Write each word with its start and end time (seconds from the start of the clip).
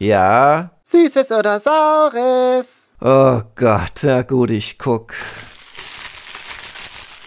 Ja. 0.00 0.70
Süßes 0.82 1.30
oder 1.30 1.60
Saures? 1.60 2.94
Oh 3.02 3.42
Gott, 3.54 4.00
na 4.02 4.22
gut, 4.22 4.50
ich 4.50 4.78
guck. 4.78 5.12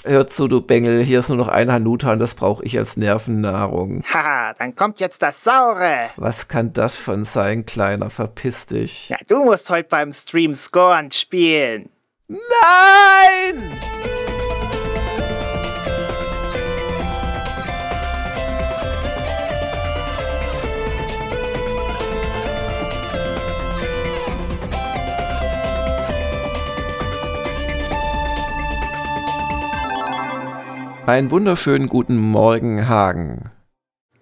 Hör 0.04 0.28
zu, 0.28 0.48
du 0.48 0.60
Bengel, 0.60 1.04
hier 1.04 1.20
ist 1.20 1.30
nur 1.30 1.38
noch 1.38 1.50
ein 1.50 1.72
Hanuta 1.72 2.14
und 2.14 2.20
das 2.20 2.34
brauche 2.34 2.66
ich 2.66 2.78
als 2.80 2.98
Nervennahrung. 2.98 4.02
Haha, 4.12 4.54
dann 4.58 4.76
kommt 4.76 5.00
jetzt 5.00 5.22
das 5.22 5.44
Saure. 5.44 6.10
Was 6.18 6.48
kann 6.48 6.74
das 6.74 6.96
von 6.96 7.24
sein, 7.24 7.68
Kleiner? 7.68 8.10
Verpiss 8.10 8.66
dich. 8.66 9.10
Ja, 9.10 9.18
du 9.28 9.44
musst 9.44 9.70
heute 9.70 9.90
beim 9.90 10.12
Stream 10.12 10.56
Scorn 10.56 11.12
spielen. 11.12 11.90
Nein! 12.28 13.72
Einen 31.06 31.32
wunderschönen 31.32 31.90
guten 31.90 32.16
Morgen, 32.18 32.88
Hagen. 32.88 33.52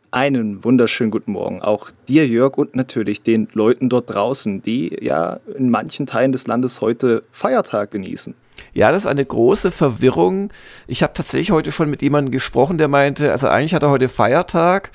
Einen 0.09 0.63
wunderschönen 0.63 1.12
guten 1.12 1.34
Morgen 1.34 1.62
auch 1.62 1.91
dir, 2.08 2.27
Jörg, 2.27 2.58
und 2.58 2.76
natürlich 2.76 3.22
den 3.22 3.48
Leuten 3.53 3.88
dort 3.88 4.12
draußen, 4.12 4.63
die 4.63 4.98
ja 4.99 5.39
in 5.55 5.70
manchen 5.70 6.08
Teilen 6.08 6.31
des 6.31 6.48
Landes 6.48 6.81
heute 6.81 7.23
Feiertag 7.30 7.91
genießen. 7.91 8.34
Ja, 8.73 8.91
das 8.91 9.03
ist 9.03 9.08
eine 9.08 9.23
große 9.23 9.70
Verwirrung. 9.70 10.52
Ich 10.88 11.03
habe 11.03 11.13
tatsächlich 11.13 11.52
heute 11.52 11.72
schon 11.72 11.88
mit 11.88 12.02
jemandem 12.02 12.31
gesprochen, 12.31 12.80
der 12.80 12.88
meinte, 12.88 13.31
also 13.31 13.48
eigentlich 13.48 13.75
hat 13.75 13.84
er 13.84 13.91
heute 13.91 14.09
Feiertag. 14.09 14.89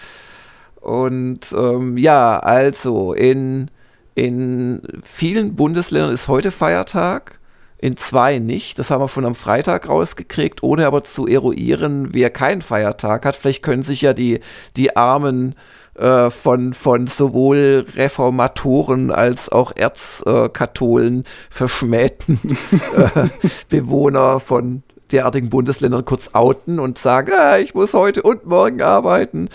Und 0.80 1.52
ähm, 1.56 1.96
ja, 1.96 2.40
also 2.40 3.12
in, 3.12 3.70
in 4.16 4.82
vielen 5.04 5.54
Bundesländern 5.54 6.12
ist 6.12 6.26
heute 6.26 6.50
Feiertag 6.50 7.35
in 7.78 7.96
zwei 7.96 8.38
nicht. 8.38 8.78
Das 8.78 8.90
haben 8.90 9.02
wir 9.02 9.08
schon 9.08 9.26
am 9.26 9.34
Freitag 9.34 9.88
rausgekriegt, 9.88 10.62
ohne 10.62 10.86
aber 10.86 11.04
zu 11.04 11.26
eruieren, 11.26 12.08
wer 12.12 12.30
keinen 12.30 12.62
Feiertag 12.62 13.24
hat. 13.24 13.36
Vielleicht 13.36 13.62
können 13.62 13.82
sich 13.82 14.02
ja 14.02 14.12
die, 14.12 14.40
die 14.76 14.96
armen 14.96 15.54
äh, 15.94 16.30
von, 16.30 16.74
von 16.74 17.06
sowohl 17.06 17.86
Reformatoren 17.94 19.10
als 19.10 19.50
auch 19.50 19.72
Erzkatholen 19.74 21.20
äh, 21.20 21.24
verschmähten 21.50 22.40
äh, 22.96 23.28
Bewohner 23.68 24.40
von 24.40 24.82
derartigen 25.12 25.50
Bundesländern 25.50 26.04
kurz 26.04 26.30
outen 26.32 26.80
und 26.80 26.98
sagen, 26.98 27.32
ah, 27.38 27.58
ich 27.58 27.74
muss 27.74 27.94
heute 27.94 28.22
und 28.22 28.46
morgen 28.46 28.82
arbeiten. 28.82 29.48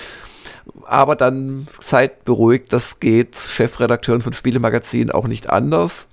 Aber 0.86 1.16
dann 1.16 1.68
seid 1.82 2.24
beruhigt, 2.26 2.72
das 2.72 3.00
geht 3.00 3.36
Chefredakteuren 3.36 4.22
von 4.22 4.34
Spielemagazinen 4.34 5.12
auch 5.12 5.28
nicht 5.28 5.50
anders. 5.50 6.08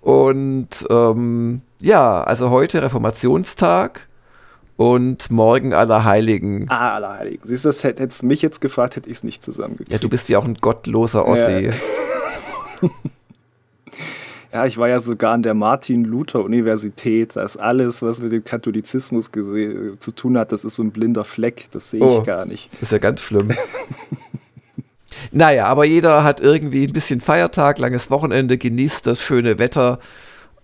Und 0.00 0.68
ähm, 0.90 1.60
ja, 1.80 2.22
also 2.22 2.50
heute 2.50 2.82
Reformationstag 2.82 4.08
und 4.76 5.30
morgen 5.30 5.74
Allerheiligen. 5.74 6.66
Ah, 6.68 6.94
Allerheiligen. 6.94 7.46
Siehst 7.46 7.64
du, 7.64 7.68
das 7.68 7.82
hättest 7.82 8.22
mich 8.22 8.42
jetzt 8.42 8.60
gefragt, 8.60 8.96
hätte 8.96 9.10
ich 9.10 9.18
es 9.18 9.24
nicht 9.24 9.42
zusammengekriegt. 9.42 9.90
Ja, 9.90 9.98
du 9.98 10.08
bist 10.08 10.28
ja 10.28 10.38
auch 10.38 10.44
ein 10.44 10.54
gottloser 10.54 11.26
Ossi. 11.26 11.70
Ja. 11.70 11.72
ja, 14.52 14.66
ich 14.66 14.78
war 14.78 14.88
ja 14.88 15.00
sogar 15.00 15.34
an 15.34 15.42
der 15.42 15.54
Martin-Luther-Universität. 15.54 17.34
Da 17.34 17.42
ist 17.42 17.56
alles, 17.56 18.02
was 18.02 18.22
mit 18.22 18.30
dem 18.30 18.44
Katholizismus 18.44 19.32
zu 19.32 20.14
tun 20.14 20.38
hat, 20.38 20.52
das 20.52 20.64
ist 20.64 20.76
so 20.76 20.84
ein 20.84 20.92
blinder 20.92 21.24
Fleck. 21.24 21.68
Das 21.72 21.90
sehe 21.90 22.00
oh, 22.00 22.18
ich 22.20 22.24
gar 22.24 22.46
nicht. 22.46 22.72
Das 22.74 22.82
ist 22.82 22.92
ja 22.92 22.98
ganz 22.98 23.20
schlimm. 23.20 23.50
Naja, 25.30 25.66
aber 25.66 25.84
jeder 25.84 26.24
hat 26.24 26.40
irgendwie 26.40 26.86
ein 26.86 26.92
bisschen 26.92 27.20
Feiertag, 27.20 27.78
langes 27.78 28.10
Wochenende, 28.10 28.58
genießt 28.58 29.06
das 29.06 29.22
schöne 29.22 29.58
Wetter 29.58 29.98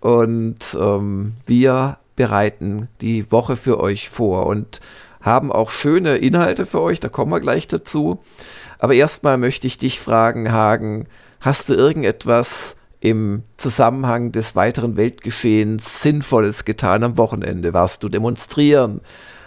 und 0.00 0.58
ähm, 0.78 1.34
wir 1.46 1.98
bereiten 2.16 2.88
die 3.00 3.30
Woche 3.30 3.56
für 3.56 3.80
euch 3.80 4.08
vor 4.08 4.46
und 4.46 4.80
haben 5.20 5.50
auch 5.50 5.70
schöne 5.70 6.16
Inhalte 6.16 6.66
für 6.66 6.80
euch, 6.80 7.00
da 7.00 7.08
kommen 7.08 7.32
wir 7.32 7.40
gleich 7.40 7.66
dazu. 7.66 8.22
Aber 8.78 8.94
erstmal 8.94 9.38
möchte 9.38 9.66
ich 9.66 9.78
dich 9.78 9.98
fragen, 9.98 10.52
Hagen, 10.52 11.06
hast 11.40 11.68
du 11.68 11.74
irgendetwas 11.74 12.76
im 13.00 13.42
Zusammenhang 13.56 14.32
des 14.32 14.56
weiteren 14.56 14.96
Weltgeschehens 14.96 16.02
Sinnvolles 16.02 16.64
getan 16.64 17.02
am 17.02 17.16
Wochenende? 17.16 17.72
Warst 17.72 18.02
du 18.02 18.08
demonstrieren? 18.08 19.00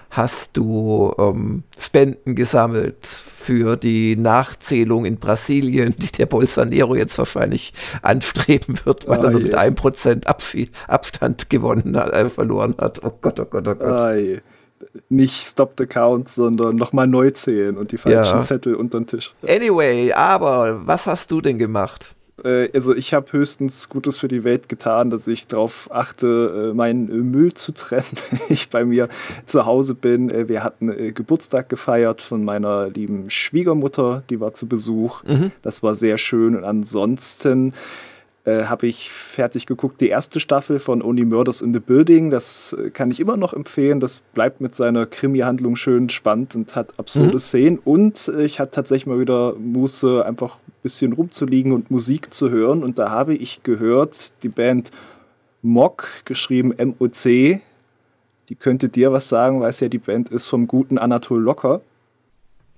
Hast 0.09 0.55
du 0.57 1.13
ähm, 1.17 1.63
Spenden 1.77 2.35
gesammelt 2.35 3.05
für 3.05 3.75
die 3.77 4.15
Nachzählung 4.15 5.05
in 5.05 5.17
Brasilien, 5.17 5.95
die 5.97 6.11
der 6.11 6.25
Bolsonaro 6.25 6.95
jetzt 6.95 7.17
wahrscheinlich 7.17 7.73
anstreben 8.01 8.79
wird, 8.83 9.07
weil 9.07 9.19
oh, 9.19 9.23
er 9.23 9.31
nur 9.31 9.41
mit 9.41 9.55
einem 9.55 9.75
Prozent 9.75 10.25
Abstand 10.27 11.49
gewonnen 11.49 11.97
hat, 11.97 12.13
äh, 12.13 12.29
verloren 12.29 12.75
hat. 12.79 13.03
Oh 13.03 13.11
Gott, 13.21 13.39
oh 13.39 13.45
Gott, 13.45 13.67
oh 13.67 13.75
Gott. 13.75 14.01
Oh, 14.01 14.39
nicht 15.09 15.43
Stop 15.43 15.73
the 15.77 15.85
Count, 15.85 16.29
sondern 16.29 16.75
nochmal 16.75 17.07
neu 17.07 17.31
zählen 17.31 17.77
und 17.77 17.91
die 17.91 17.97
falschen 17.97 18.37
ja. 18.37 18.41
Zettel 18.41 18.75
unter 18.75 18.99
den 18.99 19.07
Tisch. 19.07 19.33
Anyway, 19.47 20.11
aber 20.13 20.85
was 20.85 21.05
hast 21.05 21.31
du 21.31 21.41
denn 21.41 21.57
gemacht? 21.57 22.15
Äh, 22.43 22.69
also 22.73 22.95
ich 22.95 23.13
habe 23.13 23.31
höchstens 23.31 23.89
Gutes 23.89 24.17
für 24.17 24.27
die 24.27 24.43
Welt 24.43 24.69
getan, 24.69 25.09
dass 25.09 25.27
ich 25.27 25.47
darauf 25.47 25.89
achte, 25.91 26.71
äh, 26.71 26.73
meinen 26.73 27.09
äh, 27.09 27.13
Müll 27.15 27.53
zu 27.53 27.73
trennen, 27.73 28.05
wenn 28.29 28.39
ich 28.49 28.69
bei 28.69 28.85
mir 28.85 29.09
zu 29.45 29.65
Hause 29.65 29.95
bin. 29.95 30.47
Wir 30.47 30.63
hatten 30.63 31.13
Geburtstag 31.13 31.69
gefeiert 31.69 32.21
von 32.21 32.43
meiner 32.43 32.89
lieben 32.89 33.29
Schwiegermutter, 33.29 34.23
die 34.29 34.39
war 34.39 34.53
zu 34.53 34.67
Besuch. 34.67 35.23
Mhm. 35.23 35.51
Das 35.61 35.83
war 35.83 35.95
sehr 35.95 36.17
schön. 36.17 36.55
Und 36.55 36.63
ansonsten 36.63 37.73
äh, 38.47 38.63
habe 38.67 38.87
ich 38.87 39.11
fertig 39.11 39.65
geguckt, 39.65 39.99
die 39.99 40.07
erste 40.07 40.39
Staffel 40.39 40.79
von 40.79 41.01
Only 41.01 41.25
Murders 41.25 41.61
in 41.61 41.73
the 41.73 41.81
Building. 41.81 42.29
Das 42.29 42.71
äh, 42.73 42.91
kann 42.91 43.11
ich 43.11 43.19
immer 43.19 43.35
noch 43.35 43.53
empfehlen. 43.53 43.99
Das 43.99 44.19
bleibt 44.19 44.61
mit 44.61 44.73
seiner 44.73 45.05
Krimi-Handlung 45.05 45.75
schön 45.75 46.09
spannend 46.09 46.55
und 46.55 46.73
hat 46.73 46.97
absurde 46.97 47.33
mhm. 47.33 47.39
Szenen. 47.39 47.79
Und 47.83 48.29
äh, 48.29 48.45
ich 48.45 48.61
hatte 48.61 48.71
tatsächlich 48.71 49.05
mal 49.05 49.19
wieder 49.19 49.53
Muße, 49.55 50.25
einfach 50.25 50.59
ein 50.65 50.71
bisschen 50.81 51.11
rumzuliegen 51.11 51.73
und 51.73 51.91
Musik 51.91 52.33
zu 52.33 52.49
hören. 52.49 52.83
Und 52.83 52.97
da 52.99 53.11
habe 53.11 53.35
ich 53.35 53.63
gehört, 53.63 54.31
die 54.43 54.49
Band 54.49 54.91
Mock, 55.61 56.07
geschrieben 56.23 56.71
M-O-C, 56.71 57.61
die 58.47 58.55
könnte 58.55 58.87
dir 58.87 59.11
was 59.11 59.27
sagen, 59.27 59.59
weil 59.59 59.71
es 59.71 59.81
ja 59.81 59.89
die 59.89 59.97
Band 59.97 60.29
ist 60.29 60.47
vom 60.47 60.67
guten 60.67 60.97
Anatol 60.97 61.41
Locker. 61.41 61.81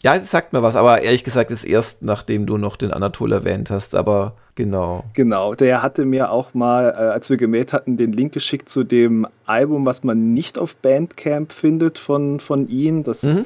Ja, 0.02 0.18
das 0.18 0.32
sagt 0.32 0.54
mir 0.54 0.64
was, 0.64 0.78
aber 0.78 1.02
ehrlich 1.02 1.26
gesagt 1.26 1.52
ist 1.52 1.66
erst, 1.66 2.02
nachdem 2.02 2.46
du 2.46 2.58
noch 2.58 2.78
den 2.78 2.92
Anatol 2.92 3.34
erwähnt 3.34 3.70
hast, 3.70 3.96
aber 3.96 4.34
genau. 4.56 5.04
Genau, 5.14 5.56
der 5.56 5.84
hatte 5.84 6.06
mir 6.06 6.32
auch 6.32 6.54
mal, 6.54 6.90
äh, 6.90 6.94
als 6.94 7.30
wir 7.30 7.36
gemäht 7.36 7.74
hatten, 7.74 7.98
den 7.98 8.14
Link 8.14 8.32
geschickt 8.32 8.70
zu 8.70 8.86
dem 8.86 9.28
Album, 9.46 9.86
was 9.86 10.06
man 10.06 10.34
nicht 10.34 10.58
auf 10.58 10.78
Bandcamp 10.78 11.52
findet 11.52 12.00
von, 12.00 12.40
von 12.40 12.70
ihm. 12.70 13.04
Das 13.04 13.24
mhm. 13.24 13.46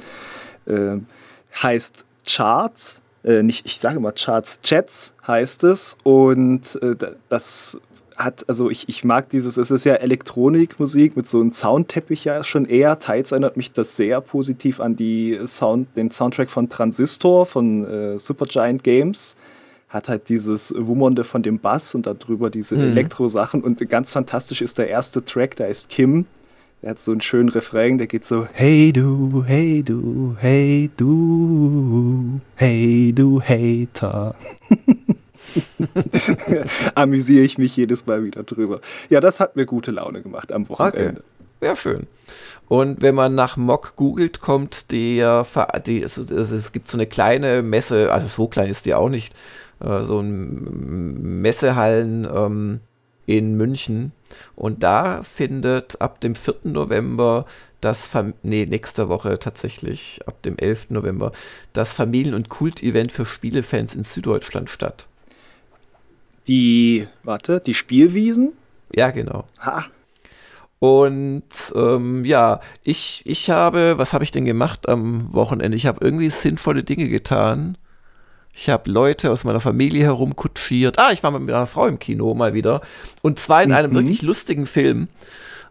äh, 0.68 0.98
heißt 1.62 2.06
Charts. 2.28 3.02
Äh, 3.24 3.42
nicht, 3.42 3.66
ich 3.66 3.80
sage 3.80 4.00
mal 4.00 4.12
Charts, 4.12 4.60
Chats 4.62 5.16
heißt 5.26 5.64
es. 5.64 5.98
Und 6.04 6.80
äh, 6.84 6.96
das 7.30 7.80
hat, 8.18 8.46
also 8.48 8.70
ich, 8.70 8.90
ich 8.90 9.04
mag 9.04 9.30
dieses, 9.30 9.58
es 9.58 9.72
ist 9.72 9.86
ja 9.86 9.96
Elektronikmusik 9.96 11.16
mit 11.16 11.28
so 11.28 11.40
einem 11.40 11.54
Soundteppich 11.54 12.26
ja 12.26 12.44
schon 12.44 12.66
eher. 12.66 13.00
Teils 13.00 13.32
erinnert 13.32 13.58
mich 13.58 13.72
das 13.72 13.96
sehr 13.96 14.22
positiv 14.22 14.80
an 14.80 14.96
die 14.96 15.40
Sound, 15.46 15.88
den 15.96 16.12
Soundtrack 16.12 16.50
von 16.50 16.70
Transistor 16.70 17.46
von 17.46 17.86
äh, 17.86 18.20
Supergiant 18.20 18.84
Games. 18.84 19.36
Hat 19.90 20.10
halt 20.10 20.30
dieses 20.30 20.74
Wummernde 20.76 21.24
von 21.24 21.44
dem 21.44 21.60
Bass 21.60 21.94
und 21.94 22.08
darüber 22.08 22.50
diese 22.50 22.76
mhm. 22.76 22.82
Elektro-Sachen. 22.92 23.62
Und 23.62 23.88
ganz 23.90 24.12
fantastisch 24.12 24.62
ist 24.62 24.78
der 24.78 24.90
erste 24.90 25.24
Track, 25.24 25.56
der 25.56 25.68
ist 25.68 25.90
Kim. 25.90 26.26
Der 26.82 26.92
hat 26.92 27.00
so 27.00 27.12
einen 27.12 27.22
schönen 27.22 27.50
Refrain, 27.50 27.98
der 27.98 28.08
geht 28.08 28.26
so: 28.26 28.46
Hey 28.52 28.92
du, 28.92 29.44
hey 29.46 29.84
du, 29.84 30.36
hey 30.38 30.90
du, 30.98 32.42
hey 32.56 33.14
du 33.14 33.42
Hater. 33.42 34.36
amüsiere 36.96 37.44
ich 37.44 37.58
mich 37.58 37.76
jedes 37.76 38.06
Mal 38.06 38.24
wieder 38.24 38.44
drüber. 38.44 38.82
Ja, 39.10 39.20
das 39.20 39.40
hat 39.40 39.56
mir 39.56 39.66
gute 39.66 39.92
Laune 39.92 40.22
gemacht 40.22 40.52
am 40.52 40.68
Wochenende. 40.70 41.22
Okay. 41.22 41.68
Ja, 41.68 41.76
schön. 41.76 42.08
Und 42.68 43.02
wenn 43.02 43.16
man 43.16 43.36
nach 43.36 43.56
Mock 43.56 43.96
googelt, 43.96 44.42
kommt 44.42 44.92
der, 44.92 45.46
die, 45.86 46.04
also, 46.04 46.24
es 46.24 46.72
gibt 46.72 46.88
so 46.88 46.98
eine 46.98 47.08
kleine 47.08 47.62
Messe, 47.62 48.12
also 48.12 48.28
so 48.28 48.48
klein 48.48 48.70
ist 48.70 48.86
die 48.86 48.94
auch 48.94 49.10
nicht, 49.10 49.34
äh, 49.80 50.04
so 50.04 50.20
ein 50.20 51.42
Messehallen 51.42 52.28
ähm, 52.34 52.80
in 53.26 53.56
München. 53.56 54.12
Und 54.56 54.84
da 54.84 55.24
findet 55.24 56.02
ab 56.02 56.20
dem 56.20 56.36
4. 56.36 56.56
November 56.64 57.46
das, 57.84 58.06
Fam 58.06 58.34
nee, 58.44 58.66
nächste 58.66 59.10
Woche 59.10 59.40
tatsächlich, 59.40 60.22
ab 60.26 60.42
dem 60.44 60.58
11. 60.58 60.90
November, 60.90 61.32
das 61.74 61.92
Familien- 61.92 62.34
und 62.34 62.50
Kult-Event 62.50 63.12
für 63.12 63.26
Spielefans 63.26 63.94
in 63.94 64.04
Süddeutschland 64.04 64.70
statt. 64.70 65.08
Die, 66.48 67.08
warte, 67.24 67.60
die 67.60 67.74
Spielwiesen? 67.74 68.54
Ja, 68.94 69.12
genau. 69.12 69.46
Ha. 69.62 69.86
Und 70.80 71.44
ähm, 71.76 72.26
ja, 72.26 72.60
ich, 72.84 73.22
ich 73.26 73.50
habe, 73.50 73.98
was 73.98 74.12
habe 74.12 74.26
ich 74.26 74.32
denn 74.32 74.44
gemacht 74.44 74.90
am 74.90 75.34
Wochenende? 75.34 75.78
Ich 75.78 75.86
habe 75.86 76.04
irgendwie 76.04 76.30
sinnvolle 76.30 76.84
Dinge 76.84 77.08
getan. 77.08 77.78
Ich 78.54 78.70
habe 78.70 78.92
Leute 78.92 79.32
aus 79.32 79.46
meiner 79.46 79.62
Familie 79.62 80.04
herumkutschiert. 80.04 81.00
Ah, 81.00 81.12
ich 81.12 81.24
war 81.24 81.32
mit 81.32 81.42
meiner 81.42 81.66
Frau 81.66 81.88
im 81.88 82.00
Kino 82.00 82.34
mal 82.34 82.54
wieder. 82.54 82.82
Und 83.22 83.40
zwar 83.40 83.64
in 83.64 83.72
einem 83.72 83.92
mhm. 83.92 83.96
wirklich 83.96 84.22
lustigen 84.22 84.66
Film. 84.66 85.08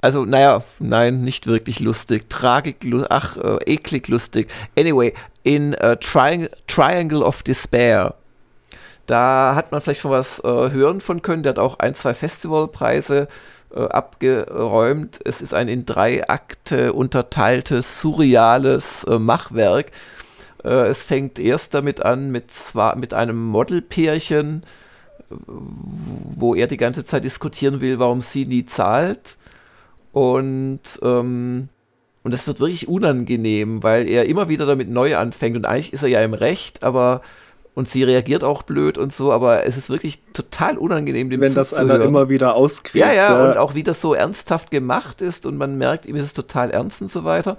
Also, 0.01 0.25
naja, 0.25 0.65
nein, 0.81 1.21
nicht 1.21 1.47
wirklich 1.47 1.79
lustig. 1.79 2.29
Tragik, 2.29 2.79
ach, 3.09 3.37
äh, 3.37 3.59
eklig 3.67 4.09
lustig. 4.09 4.49
Anyway, 4.77 5.15
in 5.45 5.75
uh, 5.75 5.95
Tri 5.95 6.49
Triangle 6.67 7.23
of 7.23 7.43
Despair. 7.45 8.15
Da 9.13 9.55
hat 9.55 9.73
man 9.73 9.83
vielleicht 9.83 10.01
schon 10.01 10.11
was 10.11 10.39
äh, 10.39 10.71
hören 10.71 11.03
von 11.03 11.21
können. 11.21 11.43
Der 11.43 11.51
hat 11.51 11.59
auch 11.59 11.79
ein, 11.81 11.95
zwei 11.95 12.15
Festivalpreise 12.15 13.29
äh, 13.75 13.81
abgeräumt. 13.81 15.21
Es 15.27 15.43
ist 15.43 15.53
ein 15.53 15.69
in 15.69 15.85
drei 15.85 16.27
Akte 16.31 16.95
unterteiltes, 16.95 18.01
surreales 18.01 19.05
äh, 19.05 19.19
Machwerk. 19.19 19.91
Es 20.65 20.99
fängt 20.99 21.39
erst 21.39 21.75
damit 21.75 22.03
an, 22.03 22.31
mit, 22.31 22.53
zwar, 22.53 22.97
mit 22.97 23.13
einem 23.13 23.45
Modelpärchen, 23.47 24.63
wo 25.29 26.55
er 26.55 26.69
die 26.69 26.77
ganze 26.77 27.05
Zeit 27.05 27.25
diskutieren 27.25 27.81
will, 27.81 27.99
warum 27.99 28.23
sie 28.23 28.47
nie 28.47 28.65
zahlt. 28.65 29.37
Und, 30.13 30.81
ähm, 31.03 31.69
und 32.23 32.33
das 32.33 32.47
wird 32.47 32.61
wirklich 32.61 32.87
unangenehm, 32.87 33.83
weil 33.83 34.09
er 34.09 34.27
immer 34.27 34.49
wieder 34.49 34.65
damit 34.65 34.89
neu 34.89 35.17
anfängt. 35.17 35.57
Und 35.57 35.67
eigentlich 35.67 35.93
ist 35.93 36.05
er 36.05 36.09
ja 36.09 36.23
im 36.23 36.33
Recht, 36.33 36.85
aber 36.85 37.23
und 37.75 37.89
sie 37.89 38.03
reagiert 38.03 38.45
auch 38.45 38.63
blöd 38.63 38.99
und 38.99 39.15
so, 39.15 39.33
aber 39.33 39.65
es 39.65 39.77
ist 39.77 39.89
wirklich 39.89 40.23
total 40.35 40.77
unangenehm, 40.77 41.31
dem 41.31 41.41
Wenn 41.41 41.55
das 41.55 41.73
einer 41.73 42.01
immer 42.03 42.29
wieder 42.29 42.55
auskriegt. 42.55 43.05
Ja, 43.05 43.13
ja, 43.13 43.51
und 43.51 43.57
auch 43.57 43.75
wie 43.75 43.83
das 43.83 44.01
so 44.01 44.13
ernsthaft 44.13 44.71
gemacht 44.71 45.23
ist 45.23 45.47
und 45.47 45.57
man 45.57 45.79
merkt, 45.79 46.05
ihm 46.05 46.17
ist 46.17 46.25
es 46.25 46.35
total 46.35 46.71
ernst 46.71 47.01
und 47.01 47.11
so 47.11 47.25
weiter. 47.25 47.57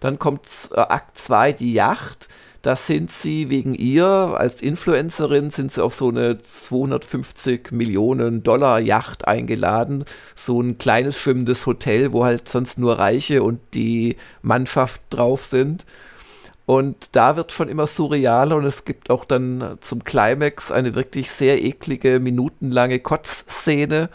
Dann 0.00 0.18
kommt 0.18 0.48
äh, 0.72 0.80
Akt 0.80 1.16
2, 1.16 1.52
die 1.52 1.72
Yacht. 1.72 2.28
Da 2.60 2.76
sind 2.76 3.10
sie 3.10 3.50
wegen 3.50 3.74
ihr 3.74 4.06
als 4.06 4.62
Influencerin 4.62 5.50
sind 5.50 5.70
sie 5.70 5.84
auf 5.84 5.94
so 5.94 6.08
eine 6.08 6.38
250 6.38 7.72
Millionen 7.72 8.42
Dollar 8.42 8.80
Yacht 8.80 9.28
eingeladen. 9.28 10.06
So 10.34 10.62
ein 10.62 10.78
kleines 10.78 11.18
schwimmendes 11.18 11.66
Hotel, 11.66 12.14
wo 12.14 12.24
halt 12.24 12.48
sonst 12.48 12.78
nur 12.78 12.98
Reiche 12.98 13.42
und 13.42 13.60
die 13.74 14.16
Mannschaft 14.40 15.02
drauf 15.10 15.44
sind. 15.44 15.84
Und 16.66 17.08
da 17.12 17.36
wird 17.36 17.52
schon 17.52 17.68
immer 17.68 17.86
surrealer 17.86 18.56
und 18.56 18.64
es 18.64 18.84
gibt 18.84 19.10
auch 19.10 19.24
dann 19.24 19.76
zum 19.80 20.02
Climax 20.02 20.72
eine 20.72 20.94
wirklich 20.94 21.30
sehr 21.30 21.62
eklige, 21.62 22.20
minutenlange 22.20 23.00
Kotzszene, 23.00 24.08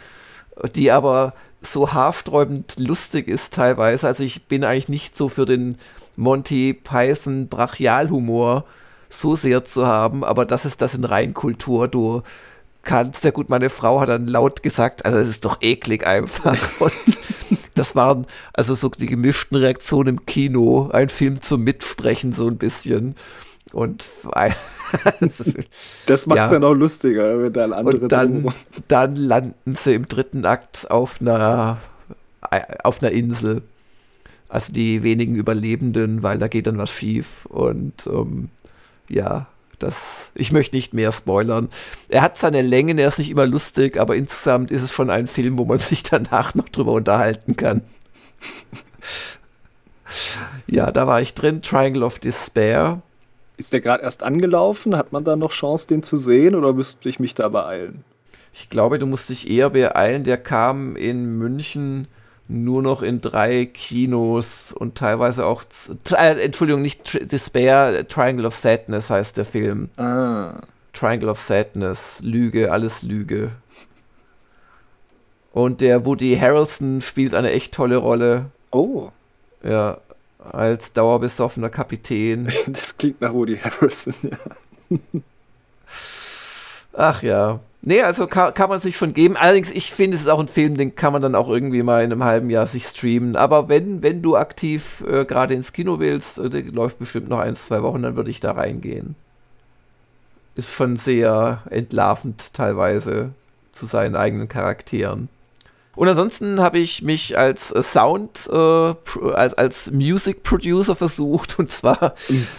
die 0.75 0.91
aber 0.91 1.33
so 1.61 1.93
haarsträubend 1.93 2.79
lustig 2.79 3.27
ist 3.27 3.53
teilweise. 3.53 4.07
Also 4.07 4.23
ich 4.23 4.45
bin 4.45 4.63
eigentlich 4.63 4.89
nicht 4.89 5.15
so 5.15 5.29
für 5.29 5.45
den 5.45 5.77
Monty 6.15 6.73
Python 6.73 7.47
Brachialhumor 7.49 8.65
so 9.09 9.35
sehr 9.35 9.65
zu 9.65 9.85
haben, 9.85 10.23
aber 10.23 10.45
das 10.45 10.65
ist 10.65 10.81
das 10.81 10.93
in 10.93 11.03
Reinkultur. 11.03 11.87
Du 11.87 12.23
kannst, 12.83 13.23
ja 13.23 13.31
gut, 13.31 13.49
meine 13.49 13.69
Frau 13.69 13.99
hat 13.99 14.09
dann 14.09 14.27
laut 14.27 14.63
gesagt, 14.63 15.05
also 15.05 15.17
es 15.17 15.27
ist 15.27 15.45
doch 15.45 15.61
eklig 15.61 16.05
einfach. 16.05 16.57
Und 16.79 16.93
das 17.75 17.95
waren 17.95 18.25
also 18.53 18.75
so 18.75 18.89
die 18.89 19.05
gemischten 19.05 19.57
Reaktionen 19.57 20.17
im 20.17 20.25
Kino, 20.25 20.89
ein 20.91 21.09
Film 21.09 21.41
zum 21.41 21.63
Mitsprechen 21.63 22.33
so 22.33 22.47
ein 22.47 22.57
bisschen. 22.57 23.15
Und 23.71 24.05
das 26.07 26.25
macht 26.25 26.39
es 26.39 26.45
ja. 26.45 26.53
ja 26.53 26.59
noch 26.59 26.73
lustiger, 26.73 27.39
wenn 27.41 27.53
dann 27.53 27.73
andere 27.73 27.99
und 27.99 28.11
dann, 28.11 28.53
dann 28.87 29.15
landen 29.15 29.75
sie 29.75 29.93
im 29.93 30.07
dritten 30.07 30.45
Akt 30.45 30.89
auf 30.89 31.21
einer, 31.21 31.77
auf 32.83 33.01
einer 33.01 33.11
Insel. 33.11 33.61
Also 34.47 34.73
die 34.73 35.03
wenigen 35.03 35.35
Überlebenden, 35.35 36.23
weil 36.23 36.39
da 36.39 36.47
geht 36.47 36.65
dann 36.65 36.79
was 36.79 36.89
schief. 36.89 37.45
Und 37.45 38.07
ähm, 38.07 38.49
ja, 39.07 39.47
das, 39.79 40.29
ich 40.35 40.51
möchte 40.51 40.75
nicht 40.75 40.93
mehr 40.93 41.11
spoilern. 41.11 41.69
Er 42.07 42.21
hat 42.21 42.37
seine 42.37 42.61
Längen, 42.61 42.97
er 42.97 43.07
ist 43.07 43.17
nicht 43.17 43.31
immer 43.31 43.45
lustig, 43.45 43.99
aber 43.99 44.15
insgesamt 44.15 44.71
ist 44.71 44.83
es 44.83 44.91
schon 44.91 45.09
ein 45.09 45.27
Film, 45.27 45.57
wo 45.57 45.65
man 45.65 45.77
sich 45.79 46.03
danach 46.03 46.55
noch 46.55 46.69
drüber 46.69 46.93
unterhalten 46.93 47.55
kann. 47.55 47.81
ja, 50.67 50.91
da 50.91 51.07
war 51.07 51.21
ich 51.21 51.33
drin, 51.33 51.61
Triangle 51.61 52.03
of 52.03 52.19
Despair. 52.19 53.01
Ist 53.57 53.73
der 53.73 53.81
gerade 53.81 54.03
erst 54.03 54.23
angelaufen? 54.23 54.95
Hat 54.95 55.11
man 55.11 55.23
da 55.23 55.35
noch 55.35 55.51
Chance, 55.51 55.87
den 55.87 56.03
zu 56.03 56.15
sehen 56.15 56.55
oder 56.55 56.73
müsste 56.73 57.09
ich 57.09 57.19
mich 57.19 57.33
da 57.33 57.49
beeilen? 57.49 58.05
Ich 58.53 58.69
glaube, 58.69 58.99
du 58.99 59.05
musst 59.05 59.29
dich 59.29 59.49
eher 59.49 59.69
beeilen. 59.69 60.23
Der 60.23 60.37
kam 60.37 60.95
in 60.95 61.37
München 61.37 62.07
nur 62.49 62.81
noch 62.81 63.03
in 63.03 63.21
drei 63.21 63.65
Kinos 63.65 64.73
und 64.73 64.95
teilweise 64.95 65.45
auch, 65.45 65.63
äh, 66.11 66.43
Entschuldigung, 66.43 66.81
nicht 66.81 67.31
Despair, 67.31 68.07
Triangle 68.07 68.47
of 68.47 68.55
Sadness 68.55 69.11
heißt 69.11 69.37
der 69.37 69.45
Film. 69.45 69.89
Ah. 69.97 70.53
Triangle 70.91 71.29
of 71.29 71.39
Sadness, 71.39 72.19
Lüge, 72.21 72.71
alles 72.71 73.03
Lüge. 73.03 73.51
Und 75.53 75.81
der 75.81 76.05
Woody 76.05 76.37
Harrelson 76.37 77.01
spielt 77.01 77.35
eine 77.35 77.51
echt 77.51 77.73
tolle 77.73 77.97
Rolle. 77.97 78.45
Oh. 78.71 79.09
Ja, 79.63 79.99
als 80.39 80.93
dauerbesoffener 80.93 81.69
Kapitän. 81.69 82.51
Das 82.67 82.97
klingt 82.97 83.21
nach 83.21 83.33
Woody 83.33 83.57
Harrelson, 83.57 84.15
ja. 84.23 84.97
Ach 86.93 87.21
ja. 87.21 87.59
Nee, 87.81 88.01
also 88.01 88.27
kann, 88.27 88.53
kann 88.53 88.69
man 88.69 88.81
sich 88.81 88.97
schon 88.97 89.13
geben. 89.13 89.37
Allerdings, 89.37 89.71
ich 89.71 89.93
finde, 89.93 90.15
es 90.15 90.23
ist 90.23 90.29
auch 90.29 90.39
ein 90.39 90.49
Film, 90.49 90.75
den 90.75 90.95
kann 90.95 91.13
man 91.13 91.21
dann 91.21 91.35
auch 91.35 91.47
irgendwie 91.47 91.81
mal 91.81 92.03
in 92.03 92.11
einem 92.11 92.25
halben 92.25 92.49
Jahr 92.49 92.67
sich 92.67 92.85
streamen. 92.85 93.37
Aber 93.37 93.69
wenn, 93.69 94.03
wenn 94.03 94.21
du 94.21 94.35
aktiv 94.35 95.03
äh, 95.07 95.23
gerade 95.23 95.53
ins 95.53 95.71
Kino 95.71 95.99
willst, 95.99 96.39
äh, 96.39 96.61
läuft 96.61 96.99
bestimmt 96.99 97.29
noch 97.29 97.39
ein, 97.39 97.55
zwei 97.55 97.81
Wochen, 97.81 98.01
dann 98.01 98.17
würde 98.17 98.31
ich 98.31 98.41
da 98.41 98.51
reingehen. 98.51 99.15
Ist 100.55 100.71
schon 100.71 100.97
sehr 100.97 101.63
entlarvend 101.69 102.53
teilweise 102.53 103.31
zu 103.71 103.85
seinen 103.85 104.17
eigenen 104.17 104.49
Charakteren. 104.49 105.29
Und 105.95 106.07
ansonsten 106.07 106.59
habe 106.59 106.79
ich 106.79 107.01
mich 107.01 107.37
als 107.37 107.71
äh, 107.71 107.81
Sound, 107.81 108.49
äh, 108.51 108.55
als, 109.33 109.53
als 109.53 109.91
Music 109.91 110.43
Producer 110.43 110.95
versucht 110.95 111.59
und 111.59 111.71
zwar 111.71 112.13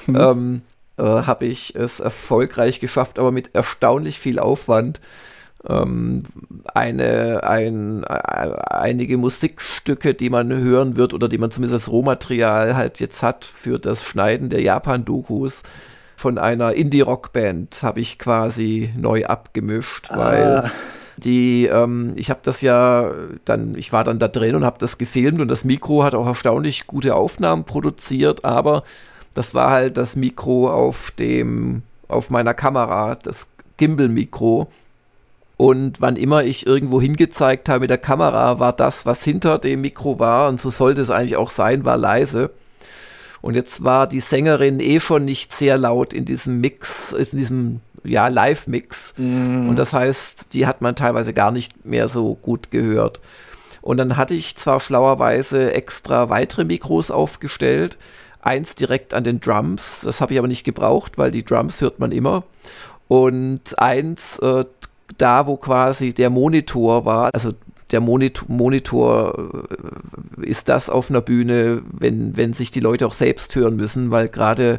mhm. 0.07 0.17
ähm, 0.17 0.63
äh, 1.01 1.03
habe 1.03 1.47
ich 1.47 1.75
es 1.75 2.01
erfolgreich 2.01 2.81
geschafft, 2.81 3.19
aber 3.19 3.33
mit 3.33 3.55
erstaunlich 3.55 4.19
viel 4.19 4.39
Aufwand. 4.39 5.01
Ähm, 5.69 6.21
eine, 6.73 7.43
ein, 7.45 8.05
einige 8.05 9.19
Musikstücke, 9.19 10.15
die 10.15 10.31
man 10.31 10.51
hören 10.53 10.97
wird 10.97 11.13
oder 11.13 11.29
die 11.29 11.39
man 11.39 11.51
zumindest 11.51 11.83
als 11.83 11.93
Rohmaterial 11.93 12.77
halt 12.77 13.01
jetzt 13.01 13.23
hat 13.23 13.45
für 13.45 13.79
das 13.79 14.05
Schneiden 14.05 14.49
der 14.49 14.63
Japan-Dokus 14.63 15.63
von 16.17 16.39
einer 16.39 16.75
Indie-Rock-Band 16.75 17.83
habe 17.83 18.01
ich 18.01 18.19
quasi 18.19 18.93
neu 18.97 19.25
abgemischt, 19.25 20.09
ah. 20.11 20.19
weil 20.19 20.71
die, 21.17 21.67
ähm, 21.67 22.13
ich 22.17 22.31
habe 22.31 22.41
das 22.43 22.61
ja 22.61 23.11
dann, 23.45 23.75
ich 23.75 23.93
war 23.93 24.05
dann 24.05 24.19
da 24.19 24.29
drin 24.29 24.55
und 24.55 24.65
habe 24.65 24.79
das 24.79 24.99
gefilmt 24.99 25.41
und 25.41 25.49
das 25.49 25.65
Mikro 25.65 26.05
hat 26.05 26.15
auch 26.15 26.27
erstaunlich 26.27 26.87
gute 26.87 27.15
Aufnahmen 27.15 27.65
produziert, 27.65 28.45
aber 28.45 28.85
das 29.35 29.55
war 29.55 29.71
halt 29.71 29.97
das 29.97 30.17
Mikro 30.17 30.71
auf 30.71 31.11
dem, 31.13 31.83
auf 32.09 32.31
meiner 32.31 32.55
Kamera, 32.55 33.15
das 33.15 33.49
Gimbal-Mikro. 33.77 34.71
Und 35.57 36.01
wann 36.01 36.17
immer 36.17 36.43
ich 36.43 36.67
irgendwo 36.67 37.01
hingezeigt 37.01 37.69
habe 37.69 37.81
mit 37.81 37.91
der 37.91 37.99
Kamera, 37.99 38.59
war 38.59 38.73
das, 38.73 39.05
was 39.05 39.23
hinter 39.23 39.59
dem 39.59 39.83
Mikro 39.83 40.19
war, 40.19 40.49
und 40.49 40.61
so 40.61 40.71
sollte 40.71 41.03
es 41.03 41.11
eigentlich 41.11 41.37
auch 41.37 41.51
sein, 41.51 41.85
war 41.85 41.97
leise. 41.97 42.51
Und 43.43 43.55
jetzt 43.55 43.85
war 43.85 44.07
die 44.07 44.21
Sängerin 44.21 44.81
eh 44.81 45.01
schon 45.01 45.25
nicht 45.25 45.55
sehr 45.55 45.79
laut 45.79 46.13
in 46.13 46.25
diesem 46.25 46.61
Mix, 46.61 47.13
in 47.13 47.39
diesem 47.39 47.81
ja, 48.05 48.29
Live-Mix. 48.29 49.15
Mm. 49.17 49.69
Und 49.69 49.77
das 49.77 49.93
heißt, 49.93 50.53
die 50.55 50.67
hat 50.67 50.81
man 50.81 50.97
teilweise 50.97 51.33
gar 51.33 51.51
nicht 51.51 51.85
mehr 51.85 52.09
so 52.09 52.35
gut 52.35 52.71
gehört. 52.71 53.21
Und 53.83 53.97
dann 53.97 54.17
hatte 54.17 54.35
ich 54.35 54.57
zwar 54.57 54.81
schlauerweise 54.81 55.73
extra 55.73 56.29
weitere 56.29 56.65
Mikros 56.65 57.11
aufgestellt, 57.11 57.97
eins 58.43 58.75
direkt 58.75 59.15
an 59.15 59.25
den 59.25 59.41
Drums, 59.41 60.01
das 60.03 60.21
habe 60.21 60.33
ich 60.33 60.39
aber 60.39 60.49
nicht 60.49 60.65
gebraucht, 60.65 61.19
weil 61.19 61.31
die 61.31 61.45
Drums 61.45 61.81
hört 61.81 61.99
man 61.99 62.13
immer. 62.13 62.45
Und 63.09 63.79
eins 63.79 64.39
äh, 64.39 64.65
da, 65.19 65.47
wo 65.47 65.57
quasi 65.57 66.13
der 66.13 66.31
Monitor 66.31 67.05
war, 67.05 67.31
also 67.35 67.53
der 67.91 68.01
Monitor, 68.01 68.47
Monitor 68.49 69.67
äh, 70.41 70.47
ist 70.47 70.69
das 70.69 70.89
auf 70.89 71.11
einer 71.11 71.21
Bühne, 71.21 71.83
wenn, 71.91 72.37
wenn 72.37 72.53
sich 72.53 72.71
die 72.71 72.81
Leute 72.81 73.07
auch 73.07 73.15
selbst 73.15 73.55
hören 73.55 73.77
müssen, 73.77 74.11
weil 74.11 74.29
gerade 74.29 74.79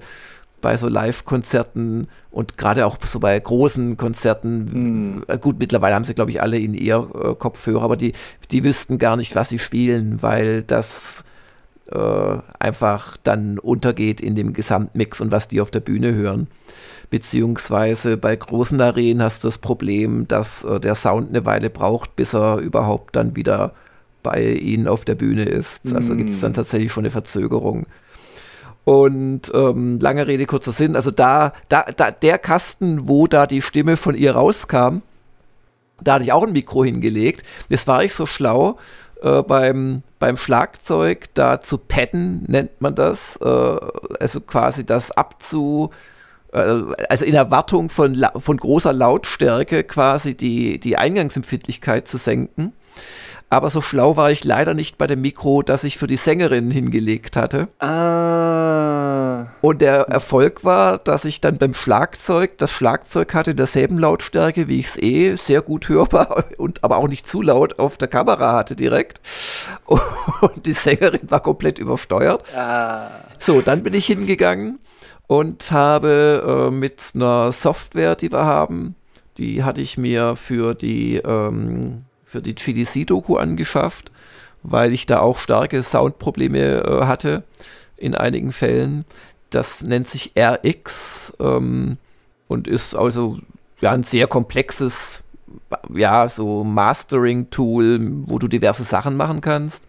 bei 0.62 0.78
so 0.78 0.88
Live-Konzerten 0.88 2.08
und 2.30 2.58
gerade 2.58 2.86
auch 2.86 2.98
so 3.04 3.20
bei 3.20 3.38
großen 3.38 3.98
Konzerten, 3.98 5.18
mm. 5.22 5.24
gut, 5.42 5.58
mittlerweile 5.60 5.96
haben 5.96 6.06
sie, 6.06 6.14
glaube 6.14 6.32
ich, 6.32 6.42
alle 6.42 6.60
in 6.60 6.74
ihr 6.74 7.08
äh, 7.16 7.34
Kopfhörer, 7.34 7.84
aber 7.84 7.98
die, 7.98 8.14
die 8.52 8.64
wüssten 8.64 9.00
gar 9.00 9.18
nicht, 9.18 9.36
was 9.36 9.50
sie 9.50 9.60
spielen, 9.60 10.22
weil 10.22 10.62
das 10.62 11.24
äh, 11.92 12.38
einfach 12.60 13.18
dann 13.18 13.60
untergeht 13.60 14.22
in 14.22 14.36
dem 14.36 14.54
Gesamtmix 14.54 15.22
und 15.22 15.32
was 15.32 15.48
die 15.48 15.62
auf 15.62 15.72
der 15.72 15.80
Bühne 15.80 16.14
hören. 16.14 16.48
Beziehungsweise 17.10 18.18
bei 18.18 18.36
großen 18.36 18.80
Arenen 18.80 19.22
hast 19.22 19.44
du 19.44 19.48
das 19.48 19.58
Problem, 19.58 20.28
dass 20.28 20.64
äh, 20.64 20.80
der 20.80 20.96
Sound 20.96 21.30
eine 21.30 21.46
Weile 21.46 21.70
braucht, 21.70 22.16
bis 22.16 22.34
er 22.34 22.58
überhaupt 22.58 23.16
dann 23.16 23.36
wieder 23.36 23.74
bei 24.24 24.44
ihnen 24.44 24.88
auf 24.88 25.04
der 25.04 25.16
Bühne 25.16 25.44
ist. 25.44 25.94
Also 25.94 26.14
mm. 26.14 26.18
gibt 26.18 26.30
es 26.30 26.40
dann 26.40 26.54
tatsächlich 26.54 26.92
schon 26.92 27.04
eine 27.04 27.12
Verzögerung. 27.12 27.86
Und 28.84 29.52
ähm, 29.54 30.00
lange 30.00 30.26
Rede, 30.26 30.46
kurzer 30.46 30.72
Sinn, 30.72 30.96
also 30.96 31.12
da, 31.12 31.54
da, 31.70 31.86
da, 31.96 32.12
der 32.12 32.38
Kasten, 32.38 33.08
wo 33.08 33.28
da 33.28 33.46
die 33.46 33.62
Stimme 33.62 33.98
von 33.98 34.16
ihr 34.16 34.32
rauskam, 34.32 35.02
da 36.04 36.14
hatte 36.14 36.24
ich 36.24 36.32
auch 36.32 36.44
ein 36.44 36.54
Mikro 36.54 36.84
hingelegt. 36.84 37.44
Das 37.70 37.88
war 37.88 38.04
ich 38.04 38.14
so 38.14 38.26
schlau, 38.26 38.78
äh, 39.22 39.44
beim, 39.44 40.04
beim 40.20 40.38
Schlagzeug 40.38 41.28
da 41.34 41.62
zu 41.62 41.78
padden, 41.78 42.44
nennt 42.48 42.82
man 42.82 42.96
das. 42.96 43.38
Äh, 43.38 43.78
also 44.20 44.42
quasi 44.42 44.86
das 44.86 45.12
abzu, 45.12 45.92
äh, 46.52 46.82
also 47.10 47.26
in 47.26 47.34
Erwartung 47.34 47.90
von, 47.90 48.26
von 48.38 48.58
großer 48.58 48.94
Lautstärke 48.94 49.84
quasi 49.84 50.36
die, 50.36 50.80
die 50.80 50.98
Eingangsempfindlichkeit 50.98 52.08
zu 52.08 52.18
senken. 52.18 52.74
Aber 53.52 53.70
so 53.70 53.82
schlau 53.82 54.16
war 54.16 54.32
ich 54.32 54.46
leider 54.46 54.74
nicht 54.74 54.98
bei 54.98 55.08
dem 55.08 55.20
Mikro, 55.20 55.62
das 55.62 55.84
ich 55.84 55.98
für 55.98 56.08
die 56.08 56.16
Sängerin 56.16 56.72
hingelegt 56.72 57.36
hatte. 57.36 57.68
Ah. 57.80 59.48
Und 59.60 59.82
der 59.82 60.04
Erfolg 60.04 60.64
war, 60.64 60.98
dass 60.98 61.26
ich 61.26 61.42
dann 61.42 61.58
beim 61.58 61.74
Schlagzeug, 61.74 62.58
das 62.58 62.72
Schlagzeug 62.72 63.34
hatte 63.34 63.54
derselben 63.54 64.00
Lautstärke, 64.00 64.70
wie 64.70 64.80
ich 64.80 64.88
es 64.88 64.98
eh 64.98 65.36
sehr 65.36 65.62
gut 65.62 65.90
hörbar 65.90 66.46
und 66.58 66.82
aber 66.82 66.96
auch 66.96 67.10
nicht 67.10 67.28
zu 67.28 67.42
laut 67.42 67.78
auf 67.78 67.98
der 67.98 68.08
Kamera 68.08 68.54
hatte 68.54 68.78
direkt. 68.78 69.20
Und 69.86 70.66
die 70.66 70.74
Sängerin 70.74 71.30
war 71.30 71.42
komplett 71.42 71.78
übersteuert. 71.78 72.46
Ah. 72.56 73.10
So, 73.38 73.60
dann 73.62 73.84
bin 73.84 73.94
ich 73.94 74.06
hingegangen 74.06 74.80
und 75.28 75.72
habe 75.72 76.70
äh, 76.70 76.72
mit 76.72 77.02
einer 77.16 77.52
Software, 77.52 78.16
die 78.16 78.32
wir 78.32 78.46
haben, 78.46 78.96
die 79.38 79.64
hatte 79.64 79.82
ich 79.82 79.98
mir 79.98 80.36
für 80.36 80.74
die 80.74 81.18
ähm, 81.18 82.06
für 82.32 82.42
die 82.42 82.56
GDC-Doku 82.56 83.36
angeschafft, 83.36 84.10
weil 84.64 84.94
ich 84.94 85.06
da 85.06 85.20
auch 85.20 85.38
starke 85.38 85.84
Soundprobleme 85.84 86.84
äh, 86.84 87.06
hatte 87.06 87.44
in 87.98 88.16
einigen 88.16 88.54
Fällen. 88.54 89.04
Das 89.50 89.82
nennt 89.82 90.08
sich 90.08 90.32
RX 90.40 91.34
ähm, 91.42 91.98
und 92.48 92.70
ist 92.70 92.96
also 92.96 93.40
ja, 93.82 93.92
ein 93.92 94.04
sehr 94.04 94.28
komplexes 94.28 95.24
ja, 95.94 96.30
so 96.30 96.64
Mastering-Tool, 96.64 98.00
wo 98.28 98.40
du 98.40 98.48
diverse 98.48 98.86
Sachen 98.86 99.18
machen 99.18 99.42
kannst. 99.42 99.86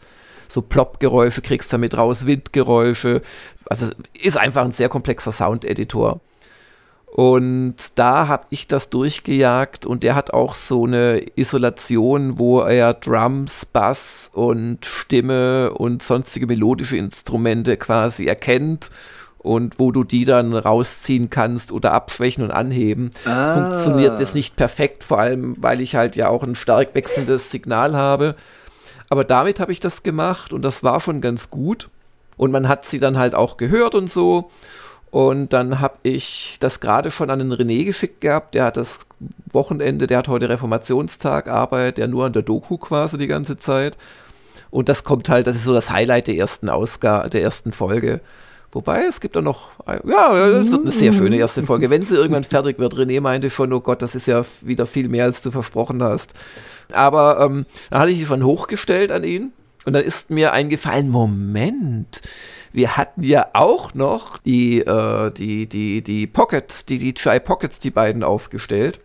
So 0.49 0.63
Plop-Geräusche 0.63 1.43
kriegst 1.43 1.73
du 1.73 1.75
damit 1.75 1.97
raus, 1.97 2.27
Windgeräusche. 2.27 3.23
Also 3.67 3.91
ist 4.21 4.37
einfach 4.37 4.65
ein 4.65 4.73
sehr 4.73 4.89
komplexer 4.89 5.31
Sound-Editor. 5.31 6.21
Und 7.15 7.77
da 7.97 8.27
habe 8.27 8.47
ich 8.49 8.69
das 8.69 8.89
durchgejagt 8.89 9.85
und 9.85 10.03
der 10.03 10.15
hat 10.15 10.33
auch 10.33 10.55
so 10.55 10.87
eine 10.87 11.23
Isolation, 11.37 12.39
wo 12.39 12.61
er 12.61 12.95
Drums, 12.95 13.67
Bass 13.67 14.31
und 14.33 14.87
Stimme 14.87 15.75
und 15.75 16.03
sonstige 16.03 16.47
melodische 16.47 16.97
Instrumente 16.97 17.77
quasi 17.77 18.25
erkennt 18.25 18.89
und 19.37 19.79
wo 19.79 19.93
du 19.93 20.05
die 20.05 20.25
dann 20.25 20.55
rausziehen 20.55 21.29
kannst 21.29 21.71
oder 21.71 21.93
abschwächen 21.93 22.45
und 22.45 22.51
anheben. 22.51 23.11
Ah. 23.27 23.73
Funktioniert 23.73 24.19
jetzt 24.19 24.35
nicht 24.35 24.57
perfekt, 24.57 25.05
vor 25.05 25.19
allem 25.19 25.57
weil 25.59 25.83
ich 25.83 25.95
halt 25.95 26.17
ja 26.17 26.29
auch 26.29 26.43
ein 26.43 26.55
stark 26.55 26.95
wechselndes 26.95 27.51
Signal 27.51 27.95
habe. 27.95 28.37
Aber 29.11 29.25
damit 29.25 29.61
habe 29.61 29.73
ich 29.73 29.81
das 29.81 30.03
gemacht 30.03 30.55
und 30.55 30.63
das 30.63 30.83
war 30.83 30.99
schon 30.99 31.21
ganz 31.21 31.51
gut. 31.51 31.91
Und 32.39 32.53
man 32.53 32.69
hat 32.69 32.87
sie 32.87 32.99
dann 32.99 33.19
halt 33.19 33.35
auch 33.35 33.59
gehört 33.59 33.95
und 33.95 34.11
so. 34.11 34.51
Und 35.13 35.53
dann 35.53 35.79
habe 35.79 35.99
ich 36.05 36.57
das 36.59 36.81
gerade 36.81 37.11
schon 37.11 37.29
an 37.29 37.39
den 37.39 37.53
René 37.53 37.85
geschickt 37.85 38.23
gehabt. 38.23 38.55
Der 38.55 38.65
hat 38.65 38.79
das 38.79 39.01
Wochenende, 39.53 40.07
der 40.07 40.17
hat 40.17 40.27
heute 40.27 40.49
Reformationstag, 40.49 41.49
arbeitet 41.49 41.99
ja 41.99 42.07
nur 42.07 42.25
an 42.25 42.33
der 42.33 42.41
Doku 42.41 42.79
quasi 42.79 43.19
die 43.19 43.27
ganze 43.27 43.59
Zeit. 43.59 43.99
Und 44.71 44.89
das 44.89 45.05
kommt 45.05 45.29
halt, 45.29 45.47
das 45.47 45.55
ist 45.55 45.65
so 45.65 45.75
das 45.75 45.91
Highlight 45.91 46.29
der 46.29 46.37
ersten 46.37 46.71
Ausgabe, 46.71 47.29
der 47.29 47.43
ersten 47.43 47.73
Folge. 47.73 48.23
Wobei, 48.73 49.05
es 49.05 49.21
gibt 49.21 49.37
da 49.37 49.43
noch, 49.43 49.73
ja, 49.87 50.35
es 50.49 50.73
wird 50.73 50.81
eine 50.81 50.91
sehr 50.91 51.13
schöne 51.13 51.37
erste 51.37 51.63
Folge. 51.63 51.91
Wenn 51.91 52.01
sie 52.01 52.15
irgendwann 52.15 52.45
fertig 52.45 52.79
wird, 52.79 52.95
René 52.95 53.21
meinte 53.21 53.51
schon, 53.51 53.71
oh 53.75 53.81
Gott, 53.81 54.01
das 54.01 54.15
ist 54.15 54.27
ja 54.27 54.43
wieder 54.63 54.87
viel 54.87 55.11
mehr, 55.11 55.27
als 55.27 55.43
du 55.43 55.51
versprochen 55.51 56.03
hast. 56.03 56.33
Aber 56.91 57.39
ähm, 57.39 57.67
dann 57.91 58.01
hatte 58.01 58.13
ich 58.13 58.19
sie 58.19 58.25
schon 58.25 58.47
hochgestellt 58.47 59.13
an 59.13 59.25
ihn. 59.25 59.53
Und 59.85 59.93
dann 59.93 60.05
ist 60.05 60.31
mir 60.31 60.53
eingefallen, 60.53 61.11
Moment, 61.11 62.23
wir 62.73 62.97
hatten 62.97 63.23
ja 63.23 63.49
auch 63.53 63.95
noch 63.95 64.39
die, 64.39 64.81
äh, 64.81 65.31
die, 65.31 65.69
die, 65.69 66.03
die 66.03 66.27
Pocket, 66.27 66.89
die 66.89 67.13
DJI 67.13 67.41
Pockets, 67.41 67.79
die 67.79 67.91
beiden 67.91 68.23
aufgestellt. 68.23 69.01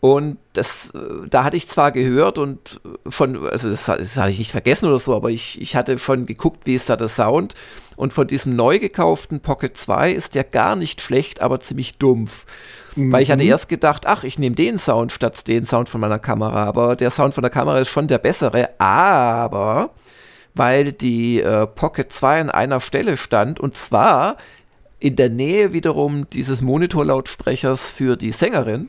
Und 0.00 0.38
das, 0.52 0.90
äh, 0.94 1.28
da 1.28 1.44
hatte 1.44 1.56
ich 1.56 1.68
zwar 1.68 1.90
gehört 1.90 2.38
und 2.38 2.80
von, 3.08 3.48
also 3.48 3.70
das, 3.70 3.86
das 3.86 4.16
hatte 4.16 4.30
ich 4.30 4.38
nicht 4.38 4.52
vergessen 4.52 4.86
oder 4.86 4.98
so, 4.98 5.14
aber 5.16 5.30
ich, 5.30 5.60
ich 5.60 5.74
hatte 5.74 5.98
schon 5.98 6.26
geguckt, 6.26 6.66
wie 6.66 6.74
ist 6.74 6.88
da 6.88 6.96
der 6.96 7.08
Sound. 7.08 7.54
Und 7.96 8.12
von 8.12 8.26
diesem 8.26 8.54
neu 8.54 8.78
gekauften 8.78 9.40
Pocket 9.40 9.76
2 9.76 10.12
ist 10.12 10.34
der 10.34 10.44
gar 10.44 10.76
nicht 10.76 11.00
schlecht, 11.00 11.40
aber 11.40 11.60
ziemlich 11.60 11.96
dumpf. 11.96 12.44
Mhm. 12.94 13.10
Weil 13.10 13.22
ich 13.22 13.30
hatte 13.30 13.42
mhm. 13.42 13.48
erst 13.48 13.68
gedacht, 13.70 14.06
ach, 14.06 14.22
ich 14.22 14.38
nehme 14.38 14.54
den 14.54 14.78
Sound 14.78 15.12
statt 15.12 15.48
den 15.48 15.64
Sound 15.64 15.88
von 15.88 16.00
meiner 16.00 16.18
Kamera. 16.18 16.64
Aber 16.64 16.94
der 16.94 17.10
Sound 17.10 17.32
von 17.32 17.42
der 17.42 17.50
Kamera 17.50 17.78
ist 17.78 17.88
schon 17.88 18.06
der 18.06 18.18
bessere. 18.18 18.78
Aber 18.78 19.90
weil 20.56 20.92
die 20.92 21.40
äh, 21.40 21.66
Pocket 21.66 22.10
2 22.10 22.40
an 22.40 22.50
einer 22.50 22.80
Stelle 22.80 23.18
stand 23.18 23.60
und 23.60 23.76
zwar 23.76 24.38
in 24.98 25.14
der 25.14 25.28
Nähe 25.28 25.74
wiederum 25.74 26.28
dieses 26.30 26.62
Monitorlautsprechers 26.62 27.90
für 27.90 28.16
die 28.16 28.32
Sängerin. 28.32 28.88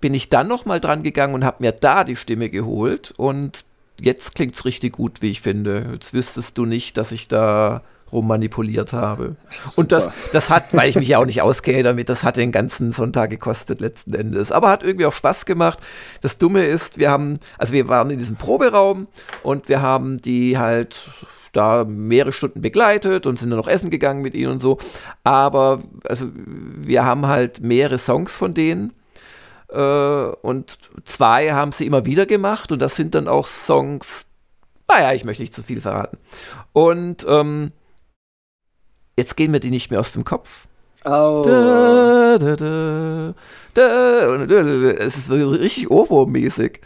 Bin 0.00 0.12
ich 0.12 0.28
dann 0.28 0.46
nochmal 0.46 0.78
dran 0.78 1.02
gegangen 1.02 1.34
und 1.34 1.44
habe 1.44 1.56
mir 1.60 1.72
da 1.72 2.04
die 2.04 2.16
Stimme 2.16 2.50
geholt 2.50 3.14
und 3.16 3.64
jetzt 3.98 4.34
klingt 4.34 4.54
es 4.54 4.66
richtig 4.66 4.92
gut, 4.92 5.22
wie 5.22 5.30
ich 5.30 5.40
finde. 5.40 5.90
Jetzt 5.94 6.12
wüsstest 6.12 6.58
du 6.58 6.66
nicht, 6.66 6.98
dass 6.98 7.12
ich 7.12 7.28
da 7.28 7.82
rummanipuliert 8.12 8.92
habe. 8.92 9.36
Super. 9.58 9.80
Und 9.80 9.92
das, 9.92 10.08
das 10.32 10.50
hat, 10.50 10.64
weil 10.72 10.88
ich 10.88 10.96
mich 10.96 11.08
ja 11.08 11.18
auch 11.18 11.26
nicht 11.26 11.42
auskenne 11.42 11.82
damit, 11.82 12.08
das 12.08 12.24
hat 12.24 12.36
den 12.36 12.52
ganzen 12.52 12.92
Sonntag 12.92 13.30
gekostet 13.30 13.80
letzten 13.80 14.14
Endes. 14.14 14.52
Aber 14.52 14.70
hat 14.70 14.82
irgendwie 14.82 15.06
auch 15.06 15.12
Spaß 15.12 15.46
gemacht. 15.46 15.78
Das 16.20 16.38
Dumme 16.38 16.64
ist, 16.64 16.98
wir 16.98 17.10
haben, 17.10 17.38
also 17.58 17.72
wir 17.72 17.88
waren 17.88 18.10
in 18.10 18.18
diesem 18.18 18.36
Proberaum 18.36 19.08
und 19.42 19.68
wir 19.68 19.82
haben 19.82 20.18
die 20.18 20.58
halt 20.58 21.08
da 21.52 21.84
mehrere 21.84 22.32
Stunden 22.32 22.60
begleitet 22.60 23.26
und 23.26 23.38
sind 23.38 23.50
dann 23.50 23.58
noch 23.58 23.68
essen 23.68 23.90
gegangen 23.90 24.22
mit 24.22 24.34
ihnen 24.34 24.52
und 24.52 24.58
so. 24.58 24.78
Aber 25.24 25.82
also 26.04 26.26
wir 26.34 27.04
haben 27.04 27.26
halt 27.26 27.60
mehrere 27.60 27.98
Songs 27.98 28.36
von 28.36 28.54
denen. 28.54 28.92
Äh, 29.70 29.78
und 29.78 30.78
zwei 31.04 31.52
haben 31.52 31.72
sie 31.72 31.86
immer 31.86 32.06
wieder 32.06 32.26
gemacht 32.26 32.72
und 32.72 32.80
das 32.80 32.96
sind 32.96 33.14
dann 33.14 33.28
auch 33.28 33.46
Songs, 33.46 34.28
naja, 34.88 35.12
ich 35.12 35.24
möchte 35.24 35.42
nicht 35.42 35.54
zu 35.54 35.62
viel 35.62 35.80
verraten. 35.80 36.18
Und 36.72 37.26
ähm, 37.28 37.72
Jetzt 39.18 39.36
gehen 39.36 39.50
mir 39.50 39.58
die 39.58 39.70
nicht 39.70 39.90
mehr 39.90 39.98
aus 39.98 40.12
dem 40.12 40.22
Kopf. 40.22 40.68
Oh. 41.04 41.42
Da, 41.44 42.38
da, 42.38 42.54
da, 42.54 43.34
da. 43.74 44.46
Es 44.46 45.16
ist 45.16 45.28
richtig 45.28 45.90
Ohrwurm-mäßig. 45.90 46.78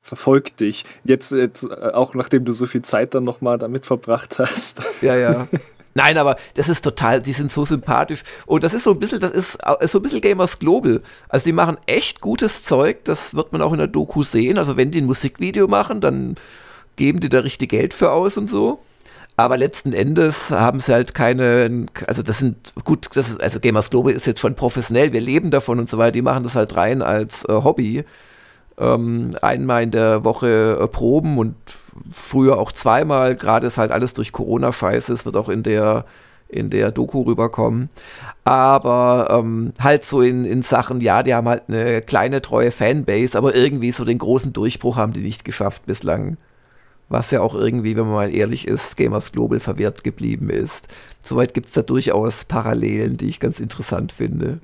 Verfolgt 0.00 0.60
dich. 0.60 0.86
Jetzt, 1.04 1.32
jetzt, 1.32 1.64
äh, 1.64 1.90
auch 1.92 2.14
nachdem 2.14 2.46
du 2.46 2.52
so 2.52 2.64
viel 2.64 2.80
Zeit 2.80 3.14
dann 3.14 3.24
nochmal 3.24 3.58
damit 3.58 3.84
verbracht 3.84 4.38
hast. 4.38 4.80
Ja, 5.02 5.16
ja. 5.16 5.48
Nein, 5.94 6.16
aber 6.16 6.36
das 6.54 6.70
ist 6.70 6.80
total, 6.82 7.20
die 7.20 7.34
sind 7.34 7.52
so 7.52 7.66
sympathisch. 7.66 8.22
Und 8.46 8.64
das 8.64 8.72
ist 8.72 8.84
so 8.84 8.92
ein 8.92 8.98
bisschen, 8.98 9.20
das 9.20 9.32
ist, 9.32 9.58
ist 9.80 9.92
so 9.92 9.98
ein 9.98 10.02
bisschen 10.02 10.22
Gamers 10.22 10.60
Global. 10.60 11.02
Also 11.28 11.44
die 11.44 11.52
machen 11.52 11.76
echt 11.84 12.22
gutes 12.22 12.64
Zeug, 12.64 13.04
das 13.04 13.34
wird 13.34 13.52
man 13.52 13.60
auch 13.60 13.72
in 13.72 13.78
der 13.78 13.86
Doku 13.86 14.22
sehen. 14.22 14.56
Also 14.56 14.78
wenn 14.78 14.92
die 14.92 15.02
ein 15.02 15.06
Musikvideo 15.06 15.68
machen, 15.68 16.00
dann 16.00 16.36
geben 16.96 17.20
die 17.20 17.28
da 17.28 17.40
richtig 17.40 17.68
Geld 17.68 17.92
für 17.92 18.12
aus 18.12 18.38
und 18.38 18.46
so. 18.46 18.80
Aber 19.40 19.56
letzten 19.56 19.94
Endes 19.94 20.50
haben 20.50 20.80
sie 20.80 20.92
halt 20.92 21.14
keine, 21.14 21.86
also 22.06 22.22
das 22.22 22.40
sind, 22.40 22.74
gut, 22.84 23.08
das 23.14 23.30
ist, 23.30 23.42
also 23.42 23.58
Gamers 23.58 23.88
Global 23.88 24.12
ist 24.12 24.26
jetzt 24.26 24.40
schon 24.40 24.54
professionell, 24.54 25.14
wir 25.14 25.20
leben 25.22 25.50
davon 25.50 25.78
und 25.78 25.88
so 25.88 25.96
weiter, 25.96 26.12
die 26.12 26.20
machen 26.20 26.42
das 26.42 26.56
halt 26.56 26.76
rein 26.76 27.00
als 27.00 27.46
äh, 27.46 27.52
Hobby. 27.52 28.04
Ähm, 28.76 29.30
einmal 29.40 29.84
in 29.84 29.92
der 29.92 30.24
Woche 30.24 30.78
äh, 30.78 30.86
proben 30.88 31.38
und 31.38 31.54
früher 32.12 32.58
auch 32.58 32.70
zweimal, 32.70 33.34
gerade 33.34 33.66
ist 33.66 33.78
halt 33.78 33.92
alles 33.92 34.12
durch 34.12 34.32
Corona-Scheiße, 34.32 35.10
es 35.14 35.24
wird 35.24 35.38
auch 35.38 35.48
in 35.48 35.62
der, 35.62 36.04
in 36.48 36.68
der 36.68 36.90
Doku 36.90 37.22
rüberkommen. 37.22 37.88
Aber 38.44 39.28
ähm, 39.30 39.72
halt 39.80 40.04
so 40.04 40.20
in, 40.20 40.44
in 40.44 40.60
Sachen, 40.62 41.00
ja, 41.00 41.22
die 41.22 41.34
haben 41.34 41.48
halt 41.48 41.62
eine 41.68 42.02
kleine, 42.02 42.42
treue 42.42 42.72
Fanbase, 42.72 43.38
aber 43.38 43.54
irgendwie 43.54 43.92
so 43.92 44.04
den 44.04 44.18
großen 44.18 44.52
Durchbruch 44.52 44.96
haben 44.96 45.14
die 45.14 45.22
nicht 45.22 45.46
geschafft 45.46 45.86
bislang 45.86 46.36
was 47.10 47.32
ja 47.32 47.42
auch 47.42 47.54
irgendwie, 47.54 47.96
wenn 47.96 48.06
man 48.06 48.14
mal 48.14 48.34
ehrlich 48.34 48.66
ist, 48.66 48.96
Gamers 48.96 49.32
Global 49.32 49.60
verwehrt 49.60 50.04
geblieben 50.04 50.48
ist. 50.48 50.88
Soweit 51.22 51.52
gibt 51.52 51.66
es 51.66 51.74
da 51.74 51.82
durchaus 51.82 52.44
Parallelen, 52.44 53.16
die 53.16 53.28
ich 53.28 53.40
ganz 53.40 53.60
interessant 53.60 54.12
finde. 54.12 54.60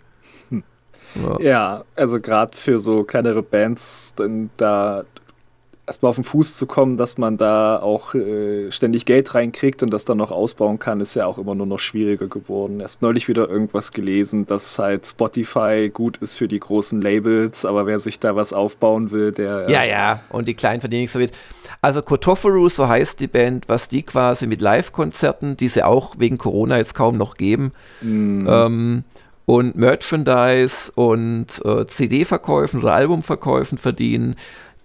Ja, 1.14 1.40
ja 1.40 1.84
also 1.96 2.18
gerade 2.18 2.56
für 2.56 2.78
so 2.78 3.02
kleinere 3.02 3.42
Bands, 3.42 4.14
denn 4.16 4.50
da 4.56 5.04
erstmal 5.86 6.10
auf 6.10 6.16
den 6.16 6.24
Fuß 6.24 6.56
zu 6.56 6.66
kommen, 6.66 6.96
dass 6.96 7.16
man 7.16 7.38
da 7.38 7.78
auch 7.80 8.14
äh, 8.14 8.70
ständig 8.72 9.06
Geld 9.06 9.34
reinkriegt 9.34 9.82
und 9.82 9.90
das 9.90 10.04
dann 10.04 10.18
noch 10.18 10.30
ausbauen 10.30 10.78
kann, 10.78 11.00
ist 11.00 11.14
ja 11.14 11.26
auch 11.26 11.38
immer 11.38 11.54
nur 11.54 11.66
noch 11.66 11.78
schwieriger 11.78 12.26
geworden. 12.26 12.80
Erst 12.80 13.02
neulich 13.02 13.28
wieder 13.28 13.48
irgendwas 13.48 13.92
gelesen, 13.92 14.46
dass 14.46 14.78
halt 14.78 15.06
Spotify 15.06 15.90
gut 15.92 16.18
ist 16.18 16.34
für 16.34 16.48
die 16.48 16.60
großen 16.60 17.00
Labels, 17.00 17.64
aber 17.64 17.86
wer 17.86 17.98
sich 17.98 18.18
da 18.18 18.34
was 18.34 18.52
aufbauen 18.52 19.10
will, 19.10 19.32
der. 19.32 19.70
Ja, 19.70 19.84
ja, 19.84 19.84
ja. 19.84 20.20
und 20.30 20.48
die 20.48 20.54
kleinen 20.54 20.80
verdienen 20.80 21.02
nichts 21.02 21.14
damit. 21.14 21.32
Also 21.82 22.02
Kotoforu, 22.02 22.68
so 22.68 22.88
heißt 22.88 23.20
die 23.20 23.28
Band, 23.28 23.68
was 23.68 23.88
die 23.88 24.02
quasi 24.02 24.46
mit 24.46 24.60
Live-Konzerten, 24.60 25.56
die 25.56 25.68
sie 25.68 25.84
auch 25.84 26.14
wegen 26.18 26.38
Corona 26.38 26.78
jetzt 26.78 26.94
kaum 26.94 27.16
noch 27.16 27.36
geben, 27.36 27.72
mm. 28.00 28.46
ähm, 28.48 29.04
und 29.46 29.76
Merchandise 29.76 30.90
und 30.96 31.64
äh, 31.64 31.86
CD-Verkäufen 31.86 32.80
oder 32.80 32.94
Albumverkäufen 32.94 33.78
verdienen, 33.78 34.34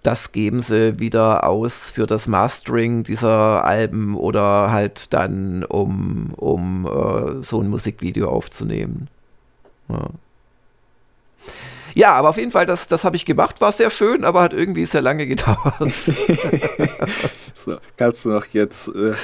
das 0.02 0.32
geben 0.32 0.62
sie 0.62 0.98
wieder 0.98 1.46
aus 1.46 1.90
für 1.90 2.06
das 2.06 2.26
Mastering 2.26 3.04
dieser 3.04 3.64
Alben 3.64 4.16
oder 4.16 4.72
halt 4.72 5.12
dann, 5.12 5.64
um, 5.64 6.32
um 6.36 6.86
äh, 6.86 7.42
so 7.42 7.60
ein 7.60 7.68
Musikvideo 7.68 8.28
aufzunehmen. 8.28 9.08
Ja. 9.88 10.10
ja. 11.94 12.12
aber 12.14 12.30
auf 12.30 12.36
jeden 12.36 12.50
Fall, 12.50 12.66
das, 12.66 12.88
das 12.88 13.04
habe 13.04 13.14
ich 13.14 13.24
gemacht, 13.24 13.60
war 13.60 13.70
sehr 13.70 13.90
schön, 13.90 14.24
aber 14.24 14.42
hat 14.42 14.54
irgendwie 14.54 14.86
sehr 14.86 15.02
lange 15.02 15.26
gedauert. 15.28 15.76
so, 17.54 17.76
kannst 17.96 18.24
du 18.24 18.30
noch 18.30 18.46
jetzt 18.46 18.88
äh, 18.88 19.14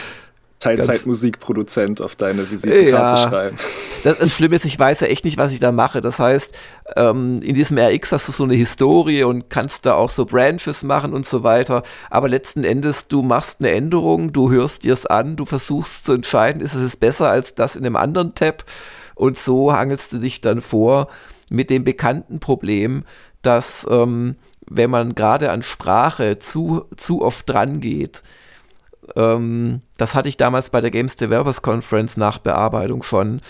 Teilzeitmusikproduzent 0.58 2.02
auf 2.02 2.16
deine 2.16 2.50
Visitekarte 2.50 2.90
ja, 2.90 3.28
schreiben. 3.28 3.56
Das, 4.02 4.18
das 4.18 4.32
Schlimme 4.32 4.56
ist, 4.56 4.64
ich 4.64 4.78
weiß 4.78 5.00
ja 5.00 5.06
echt 5.06 5.24
nicht, 5.24 5.38
was 5.38 5.52
ich 5.52 5.60
da 5.60 5.70
mache. 5.70 6.00
Das 6.00 6.18
heißt, 6.18 6.54
ähm, 6.96 7.40
in 7.42 7.54
diesem 7.54 7.78
RX 7.78 8.12
hast 8.12 8.28
du 8.28 8.32
so 8.32 8.44
eine 8.44 8.54
Historie 8.54 9.22
und 9.22 9.50
kannst 9.50 9.86
da 9.86 9.94
auch 9.94 10.10
so 10.10 10.26
Branches 10.26 10.82
machen 10.82 11.14
und 11.14 11.26
so 11.26 11.44
weiter. 11.44 11.84
Aber 12.10 12.28
letzten 12.28 12.64
Endes, 12.64 13.06
du 13.06 13.22
machst 13.22 13.60
eine 13.60 13.70
Änderung, 13.70 14.32
du 14.32 14.50
hörst 14.50 14.82
dir 14.82 14.92
es 14.92 15.06
an, 15.06 15.36
du 15.36 15.44
versuchst 15.44 16.04
zu 16.04 16.12
entscheiden, 16.12 16.60
ist 16.60 16.74
es 16.74 16.96
besser 16.96 17.30
als 17.30 17.54
das 17.54 17.76
in 17.76 17.86
einem 17.86 17.96
anderen 17.96 18.34
Tab. 18.34 18.64
Und 19.14 19.38
so 19.38 19.72
hangelst 19.72 20.12
du 20.12 20.18
dich 20.18 20.40
dann 20.40 20.60
vor 20.60 21.08
mit 21.50 21.70
dem 21.70 21.84
bekannten 21.84 22.40
Problem, 22.40 23.04
dass 23.42 23.86
ähm, 23.90 24.36
wenn 24.66 24.90
man 24.90 25.14
gerade 25.14 25.50
an 25.50 25.62
Sprache 25.62 26.38
zu, 26.38 26.84
zu 26.96 27.22
oft 27.22 27.48
dran 27.48 27.80
geht, 27.80 28.22
ähm, 29.16 29.82
das 29.96 30.14
hatte 30.14 30.28
ich 30.28 30.36
damals 30.36 30.70
bei 30.70 30.80
der 30.80 30.90
Games 30.90 31.16
Developers 31.16 31.62
Conference 31.62 32.16
nach 32.16 32.38
Bearbeitung 32.38 33.02
schon. 33.02 33.40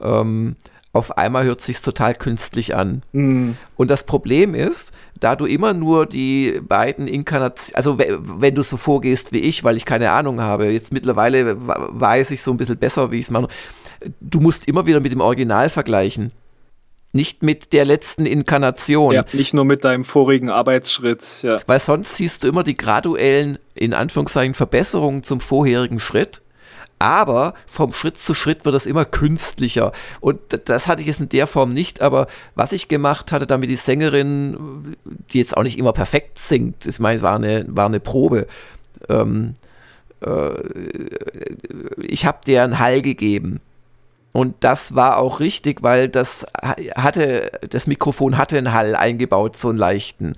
Ähm, 0.00 0.56
auf 0.92 1.18
einmal 1.18 1.44
hört 1.44 1.60
sich 1.60 1.80
total 1.82 2.14
künstlich 2.14 2.74
an. 2.74 3.02
Mm. 3.12 3.50
Und 3.76 3.90
das 3.90 4.04
Problem 4.04 4.54
ist, 4.54 4.92
da 5.20 5.36
du 5.36 5.44
immer 5.44 5.74
nur 5.74 6.06
die 6.06 6.60
beiden 6.66 7.06
Inkarnationen, 7.06 7.76
also 7.76 7.98
wenn 7.98 8.54
du 8.54 8.62
so 8.62 8.78
vorgehst 8.78 9.32
wie 9.32 9.40
ich, 9.40 9.62
weil 9.62 9.76
ich 9.76 9.84
keine 9.84 10.10
Ahnung 10.10 10.40
habe, 10.40 10.72
jetzt 10.72 10.92
mittlerweile 10.92 11.56
weiß 11.58 12.30
ich 12.30 12.42
so 12.42 12.50
ein 12.50 12.56
bisschen 12.56 12.78
besser, 12.78 13.10
wie 13.10 13.18
ich 13.18 13.26
es 13.26 13.30
mache, 13.30 13.48
du 14.20 14.40
musst 14.40 14.66
immer 14.68 14.86
wieder 14.86 15.00
mit 15.00 15.12
dem 15.12 15.20
Original 15.20 15.68
vergleichen 15.68 16.32
nicht 17.16 17.42
mit 17.42 17.72
der 17.72 17.84
letzten 17.84 18.26
Inkarnation. 18.26 19.12
Ja, 19.14 19.24
nicht 19.32 19.54
nur 19.54 19.64
mit 19.64 19.84
deinem 19.84 20.04
vorigen 20.04 20.50
Arbeitsschritt. 20.50 21.42
Ja. 21.42 21.60
Weil 21.66 21.80
sonst 21.80 22.14
siehst 22.14 22.44
du 22.44 22.48
immer 22.48 22.62
die 22.62 22.74
graduellen, 22.74 23.58
in 23.74 23.94
Anführungszeichen, 23.94 24.54
Verbesserungen 24.54 25.22
zum 25.22 25.40
vorherigen 25.40 25.98
Schritt. 25.98 26.42
Aber 26.98 27.54
vom 27.66 27.92
Schritt 27.92 28.18
zu 28.18 28.32
Schritt 28.32 28.64
wird 28.64 28.74
das 28.74 28.86
immer 28.86 29.04
künstlicher. 29.04 29.92
Und 30.20 30.38
das 30.64 30.86
hatte 30.86 31.02
ich 31.02 31.08
jetzt 31.08 31.20
in 31.20 31.28
der 31.28 31.46
Form 31.46 31.72
nicht. 31.72 32.00
Aber 32.00 32.26
was 32.54 32.72
ich 32.72 32.88
gemacht 32.88 33.32
hatte, 33.32 33.46
damit 33.46 33.68
die 33.68 33.76
Sängerin, 33.76 34.96
die 35.32 35.38
jetzt 35.38 35.56
auch 35.56 35.62
nicht 35.62 35.78
immer 35.78 35.92
perfekt 35.92 36.38
singt, 36.38 36.86
ich 36.86 36.98
meine, 36.98 37.20
war 37.20 37.36
eine, 37.36 37.66
war 37.68 37.86
eine 37.86 38.00
Probe. 38.00 38.46
Ähm, 39.10 39.54
äh, 40.20 40.52
ich 41.98 42.24
habe 42.24 42.38
der 42.46 42.64
einen 42.64 42.78
Hall 42.78 43.02
gegeben. 43.02 43.60
Und 44.36 44.56
das 44.60 44.94
war 44.94 45.16
auch 45.16 45.40
richtig, 45.40 45.82
weil 45.82 46.10
das 46.10 46.44
hatte, 46.94 47.52
das 47.70 47.86
Mikrofon 47.86 48.36
hatte 48.36 48.58
einen 48.58 48.74
Hall 48.74 48.94
eingebaut, 48.94 49.56
so 49.56 49.70
einen 49.70 49.78
leichten. 49.78 50.34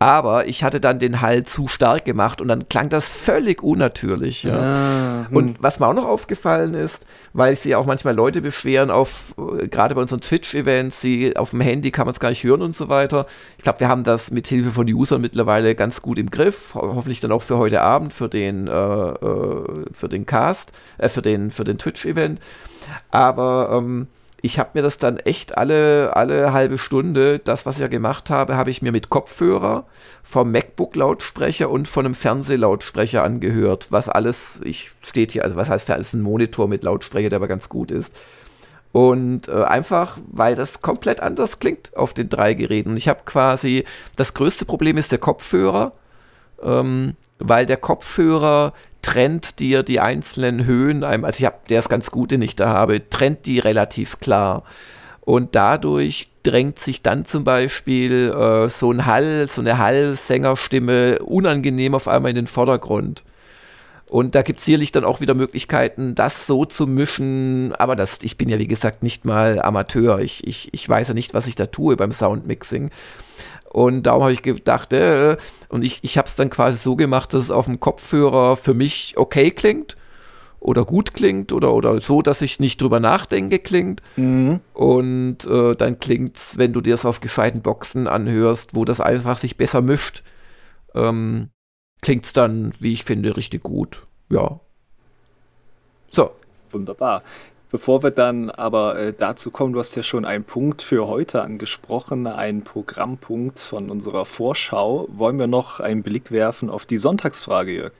Aber 0.00 0.48
ich 0.48 0.64
hatte 0.64 0.80
dann 0.80 0.98
den 0.98 1.20
Hall 1.20 1.44
zu 1.44 1.68
stark 1.68 2.04
gemacht 2.04 2.40
und 2.40 2.48
dann 2.48 2.68
klang 2.68 2.88
das 2.88 3.08
völlig 3.08 3.62
unnatürlich. 3.62 4.42
Ja. 4.42 4.58
Ah, 4.58 5.26
hm. 5.28 5.36
Und 5.36 5.62
was 5.62 5.78
mir 5.78 5.86
auch 5.86 5.94
noch 5.94 6.06
aufgefallen 6.06 6.74
ist, 6.74 7.06
weil 7.32 7.54
sich 7.54 7.76
auch 7.76 7.86
manchmal 7.86 8.16
Leute 8.16 8.40
beschweren 8.40 8.90
auf, 8.90 9.36
äh, 9.38 9.68
gerade 9.68 9.94
bei 9.94 10.00
unseren 10.02 10.22
Twitch-Events, 10.22 11.00
sie 11.00 11.36
auf 11.36 11.50
dem 11.50 11.60
Handy 11.60 11.92
kann 11.92 12.06
man 12.06 12.14
es 12.14 12.18
gar 12.18 12.30
nicht 12.30 12.42
hören 12.42 12.62
und 12.62 12.76
so 12.76 12.88
weiter. 12.88 13.26
Ich 13.58 13.62
glaube, 13.62 13.78
wir 13.78 13.88
haben 13.88 14.02
das 14.02 14.32
mit 14.32 14.48
Hilfe 14.48 14.72
von 14.72 14.92
Usern 14.92 15.20
mittlerweile 15.20 15.76
ganz 15.76 16.02
gut 16.02 16.18
im 16.18 16.32
Griff. 16.32 16.74
Ho 16.74 16.96
hoffentlich 16.96 17.20
dann 17.20 17.30
auch 17.30 17.42
für 17.42 17.58
heute 17.58 17.80
Abend, 17.80 18.12
für 18.12 18.28
den, 18.28 18.66
äh, 18.66 18.72
äh, 18.72 19.84
für 19.92 20.08
den 20.08 20.26
Cast, 20.26 20.72
äh, 20.98 21.08
für 21.08 21.22
den, 21.22 21.52
für 21.52 21.62
den 21.62 21.78
Twitch-Event. 21.78 22.40
Aber 23.10 23.70
ähm, 23.72 24.06
ich 24.42 24.58
habe 24.58 24.70
mir 24.74 24.82
das 24.82 24.98
dann 24.98 25.18
echt 25.18 25.58
alle, 25.58 26.16
alle 26.16 26.52
halbe 26.52 26.78
Stunde, 26.78 27.38
das, 27.38 27.66
was 27.66 27.76
ich 27.76 27.82
ja 27.82 27.88
gemacht 27.88 28.30
habe, 28.30 28.56
habe 28.56 28.70
ich 28.70 28.80
mir 28.80 28.92
mit 28.92 29.10
Kopfhörer 29.10 29.84
vom 30.22 30.50
MacBook-Lautsprecher 30.50 31.68
und 31.68 31.88
von 31.88 32.06
einem 32.06 32.14
Fernsehlautsprecher 32.14 33.22
angehört. 33.22 33.88
Was 33.90 34.08
alles, 34.08 34.60
ich 34.64 34.92
steht 35.02 35.32
hier, 35.32 35.44
also 35.44 35.56
was 35.56 35.68
heißt, 35.68 35.90
ist 35.90 36.14
ein 36.14 36.22
Monitor 36.22 36.68
mit 36.68 36.84
Lautsprecher, 36.84 37.28
der 37.28 37.36
aber 37.36 37.48
ganz 37.48 37.68
gut 37.68 37.90
ist. 37.90 38.16
Und 38.92 39.48
äh, 39.48 39.62
einfach, 39.62 40.18
weil 40.26 40.56
das 40.56 40.80
komplett 40.80 41.20
anders 41.20 41.58
klingt 41.60 41.96
auf 41.96 42.12
den 42.14 42.28
drei 42.28 42.54
Geräten. 42.54 42.96
Ich 42.96 43.08
habe 43.08 43.20
quasi, 43.24 43.84
das 44.16 44.34
größte 44.34 44.64
Problem 44.64 44.96
ist 44.96 45.12
der 45.12 45.18
Kopfhörer, 45.18 45.92
ähm, 46.62 47.14
weil 47.38 47.66
der 47.66 47.76
Kopfhörer 47.76 48.72
trennt 49.02 49.60
dir 49.60 49.82
die 49.82 50.00
einzelnen 50.00 50.64
Höhen, 50.64 51.04
also 51.04 51.38
ich 51.38 51.44
habe, 51.44 51.56
der 51.68 51.78
ist 51.78 51.88
ganz 51.88 52.10
gut, 52.10 52.30
den 52.30 52.42
ich 52.42 52.56
da 52.56 52.68
habe, 52.68 53.08
trennt 53.08 53.46
die 53.46 53.58
relativ 53.58 54.20
klar. 54.20 54.64
Und 55.20 55.54
dadurch 55.54 56.30
drängt 56.42 56.78
sich 56.78 57.02
dann 57.02 57.24
zum 57.24 57.44
Beispiel 57.44 58.30
äh, 58.30 58.68
so 58.68 58.90
ein 58.90 59.06
Hall, 59.06 59.46
so 59.48 59.60
eine 59.60 59.78
Hallsängerstimme 59.78 61.20
unangenehm 61.20 61.94
auf 61.94 62.08
einmal 62.08 62.30
in 62.30 62.36
den 62.36 62.46
Vordergrund. 62.46 63.22
Und 64.10 64.34
da 64.34 64.42
gibt 64.42 64.58
es 64.58 64.64
sicherlich 64.64 64.90
dann 64.90 65.04
auch 65.04 65.20
wieder 65.20 65.34
Möglichkeiten, 65.34 66.16
das 66.16 66.46
so 66.46 66.64
zu 66.64 66.88
mischen. 66.88 67.72
Aber 67.78 67.94
das, 67.94 68.18
ich 68.22 68.36
bin 68.36 68.48
ja 68.48 68.58
wie 68.58 68.66
gesagt 68.66 69.04
nicht 69.04 69.24
mal 69.24 69.62
Amateur. 69.62 70.18
Ich, 70.18 70.44
ich, 70.46 70.74
ich 70.74 70.88
weiß 70.88 71.08
ja 71.08 71.14
nicht, 71.14 71.32
was 71.32 71.46
ich 71.46 71.54
da 71.54 71.66
tue 71.66 71.96
beim 71.96 72.10
Soundmixing. 72.10 72.90
Und 73.70 74.02
darum 74.02 74.22
habe 74.22 74.32
ich 74.32 74.42
gedacht, 74.42 74.92
äh, 74.92 75.36
und 75.68 75.82
ich, 75.82 76.00
ich 76.02 76.18
habe 76.18 76.26
es 76.26 76.34
dann 76.34 76.50
quasi 76.50 76.76
so 76.76 76.96
gemacht, 76.96 77.32
dass 77.32 77.44
es 77.44 77.50
auf 77.52 77.66
dem 77.66 77.78
Kopfhörer 77.78 78.56
für 78.56 78.74
mich 78.74 79.14
okay 79.16 79.52
klingt 79.52 79.96
oder 80.58 80.84
gut 80.84 81.14
klingt 81.14 81.52
oder, 81.52 81.72
oder 81.72 82.00
so, 82.00 82.20
dass 82.20 82.42
ich 82.42 82.58
nicht 82.58 82.82
drüber 82.82 82.98
nachdenke, 82.98 83.60
klingt. 83.60 84.02
Mhm. 84.16 84.60
Und 84.74 85.46
äh, 85.46 85.76
dann 85.76 86.00
klingt 86.00 86.36
es, 86.36 86.58
wenn 86.58 86.72
du 86.72 86.80
dir 86.80 86.94
es 86.94 87.06
auf 87.06 87.20
gescheiten 87.20 87.62
Boxen 87.62 88.08
anhörst, 88.08 88.74
wo 88.74 88.84
das 88.84 89.00
einfach 89.00 89.38
sich 89.38 89.56
besser 89.56 89.82
mischt, 89.82 90.24
ähm, 90.94 91.50
klingt 92.02 92.26
es 92.26 92.32
dann, 92.32 92.74
wie 92.80 92.92
ich 92.92 93.04
finde, 93.04 93.36
richtig 93.36 93.62
gut. 93.62 94.04
Ja. 94.30 94.58
So. 96.10 96.32
Wunderbar. 96.72 97.22
Bevor 97.70 98.02
wir 98.02 98.10
dann 98.10 98.50
aber 98.50 98.98
äh, 98.98 99.14
dazu 99.16 99.52
kommen, 99.52 99.72
du 99.72 99.78
hast 99.78 99.94
ja 99.94 100.02
schon 100.02 100.24
einen 100.24 100.42
Punkt 100.42 100.82
für 100.82 101.06
heute 101.06 101.42
angesprochen, 101.42 102.26
einen 102.26 102.64
Programmpunkt 102.64 103.60
von 103.60 103.90
unserer 103.90 104.24
Vorschau. 104.24 105.06
Wollen 105.12 105.38
wir 105.38 105.46
noch 105.46 105.78
einen 105.78 106.02
Blick 106.02 106.32
werfen 106.32 106.68
auf 106.68 106.84
die 106.84 106.98
Sonntagsfrage, 106.98 107.70
Jörg? 107.72 107.92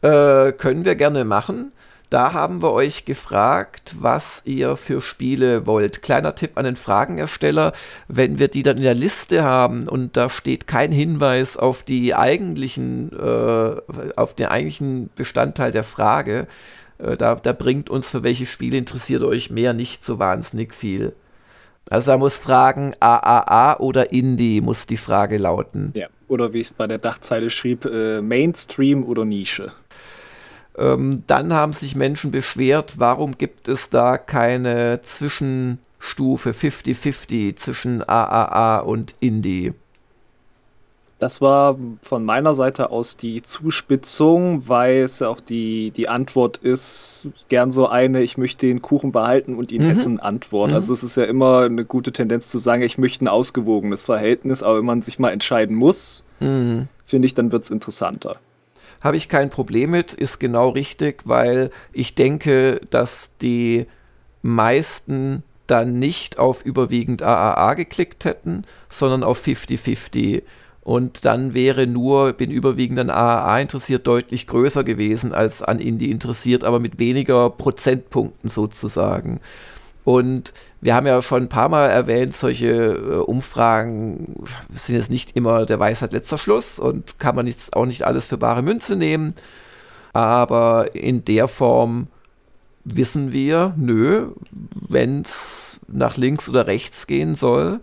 Äh, 0.00 0.52
können 0.52 0.86
wir 0.86 0.94
gerne 0.94 1.26
machen. 1.26 1.72
Da 2.08 2.32
haben 2.32 2.62
wir 2.62 2.72
euch 2.72 3.04
gefragt, 3.04 3.96
was 3.98 4.40
ihr 4.44 4.76
für 4.76 5.00
Spiele 5.00 5.66
wollt. 5.66 6.02
Kleiner 6.02 6.34
Tipp 6.34 6.52
an 6.54 6.64
den 6.64 6.76
Fragenersteller, 6.76 7.72
wenn 8.06 8.38
wir 8.38 8.48
die 8.48 8.62
dann 8.62 8.76
in 8.76 8.84
der 8.84 8.94
Liste 8.94 9.42
haben 9.42 9.88
und 9.88 10.16
da 10.16 10.30
steht 10.30 10.68
kein 10.68 10.92
Hinweis 10.92 11.56
auf 11.56 11.82
die 11.82 12.14
eigentlichen, 12.14 13.12
äh, 13.12 14.12
auf 14.14 14.34
den 14.34 14.46
eigentlichen 14.46 15.10
Bestandteil 15.16 15.72
der 15.72 15.84
Frage, 15.84 16.46
äh, 16.98 17.16
da, 17.16 17.34
da 17.34 17.52
bringt 17.52 17.90
uns, 17.90 18.10
für 18.10 18.22
welche 18.22 18.46
Spiele 18.46 18.76
interessiert 18.76 19.22
euch 19.22 19.50
mehr 19.50 19.72
nicht 19.72 20.04
so 20.04 20.18
wahnsinnig 20.18 20.74
viel. 20.74 21.14
Also 21.88 22.10
er 22.10 22.18
muss 22.18 22.36
fragen, 22.36 22.94
AAA 22.98 23.78
oder 23.78 24.12
Indie 24.12 24.60
muss 24.60 24.86
die 24.86 24.96
Frage 24.96 25.38
lauten. 25.38 25.92
Ja, 25.94 26.08
oder 26.28 26.52
wie 26.52 26.60
ich 26.60 26.68
es 26.68 26.72
bei 26.72 26.86
der 26.86 26.98
Dachzeile 26.98 27.50
schrieb, 27.50 27.84
äh, 27.84 28.20
Mainstream 28.20 29.04
oder 29.04 29.24
Nische. 29.24 29.72
Ähm, 30.76 31.22
dann 31.26 31.52
haben 31.52 31.72
sich 31.72 31.96
Menschen 31.96 32.30
beschwert, 32.30 32.94
warum 32.98 33.38
gibt 33.38 33.68
es 33.68 33.88
da 33.88 34.18
keine 34.18 35.00
Zwischenstufe 35.02 36.50
50-50 36.50 37.56
zwischen 37.56 38.02
AAA 38.02 38.78
und 38.80 39.14
Indie? 39.20 39.72
Das 41.18 41.40
war 41.40 41.78
von 42.02 42.24
meiner 42.26 42.54
Seite 42.54 42.90
aus 42.90 43.16
die 43.16 43.40
Zuspitzung, 43.40 44.68
weil 44.68 44.98
es 44.98 45.20
ja 45.20 45.28
auch 45.28 45.40
die, 45.40 45.90
die 45.92 46.08
Antwort 46.08 46.58
ist, 46.58 47.28
gern 47.48 47.70
so 47.70 47.88
eine, 47.88 48.22
ich 48.22 48.36
möchte 48.36 48.66
den 48.66 48.82
Kuchen 48.82 49.12
behalten 49.12 49.54
und 49.54 49.72
ihn 49.72 49.84
mhm. 49.84 49.90
essen 49.90 50.20
Antwort. 50.20 50.70
Mhm. 50.70 50.74
Also 50.74 50.92
es 50.92 51.02
ist 51.02 51.16
ja 51.16 51.24
immer 51.24 51.62
eine 51.62 51.86
gute 51.86 52.12
Tendenz 52.12 52.48
zu 52.48 52.58
sagen, 52.58 52.82
ich 52.82 52.98
möchte 52.98 53.24
ein 53.24 53.28
ausgewogenes 53.28 54.04
Verhältnis, 54.04 54.62
aber 54.62 54.78
wenn 54.78 54.84
man 54.84 55.00
sich 55.00 55.18
mal 55.18 55.30
entscheiden 55.30 55.74
muss, 55.74 56.22
mhm. 56.40 56.88
finde 57.06 57.26
ich, 57.26 57.32
dann 57.32 57.50
wird 57.50 57.64
es 57.64 57.70
interessanter. 57.70 58.36
Habe 59.00 59.16
ich 59.16 59.30
kein 59.30 59.48
Problem 59.48 59.92
mit, 59.92 60.12
ist 60.12 60.38
genau 60.38 60.70
richtig, 60.70 61.22
weil 61.24 61.70
ich 61.92 62.14
denke, 62.14 62.80
dass 62.90 63.32
die 63.40 63.86
meisten 64.42 65.42
dann 65.66 65.98
nicht 65.98 66.38
auf 66.38 66.64
überwiegend 66.64 67.22
AAA 67.22 67.74
geklickt 67.74 68.24
hätten, 68.24 68.64
sondern 68.90 69.22
auf 69.22 69.44
50-50. 69.44 70.42
Und 70.86 71.24
dann 71.24 71.52
wäre 71.52 71.88
nur, 71.88 72.32
bin 72.34 72.52
überwiegend 72.52 73.00
an 73.00 73.10
AAA 73.10 73.58
interessiert, 73.58 74.06
deutlich 74.06 74.46
größer 74.46 74.84
gewesen 74.84 75.32
als 75.32 75.60
an 75.60 75.80
Indie 75.80 76.12
interessiert, 76.12 76.62
aber 76.62 76.78
mit 76.78 77.00
weniger 77.00 77.50
Prozentpunkten 77.50 78.48
sozusagen. 78.48 79.40
Und 80.04 80.52
wir 80.80 80.94
haben 80.94 81.08
ja 81.08 81.20
schon 81.22 81.42
ein 81.42 81.48
paar 81.48 81.68
Mal 81.68 81.88
erwähnt, 81.88 82.36
solche 82.36 82.68
äh, 82.68 83.16
Umfragen 83.16 84.46
sind 84.72 84.94
jetzt 84.94 85.10
nicht 85.10 85.36
immer 85.36 85.66
der 85.66 85.80
Weisheit 85.80 86.12
letzter 86.12 86.38
Schluss 86.38 86.78
und 86.78 87.18
kann 87.18 87.34
man 87.34 87.46
nicht, 87.46 87.74
auch 87.74 87.86
nicht 87.86 88.04
alles 88.04 88.28
für 88.28 88.38
bare 88.38 88.62
Münze 88.62 88.94
nehmen. 88.94 89.34
Aber 90.12 90.94
in 90.94 91.24
der 91.24 91.48
Form 91.48 92.06
wissen 92.84 93.32
wir, 93.32 93.74
nö, 93.76 94.28
wenn 94.88 95.22
es 95.22 95.80
nach 95.88 96.16
links 96.16 96.48
oder 96.48 96.68
rechts 96.68 97.08
gehen 97.08 97.34
soll, 97.34 97.80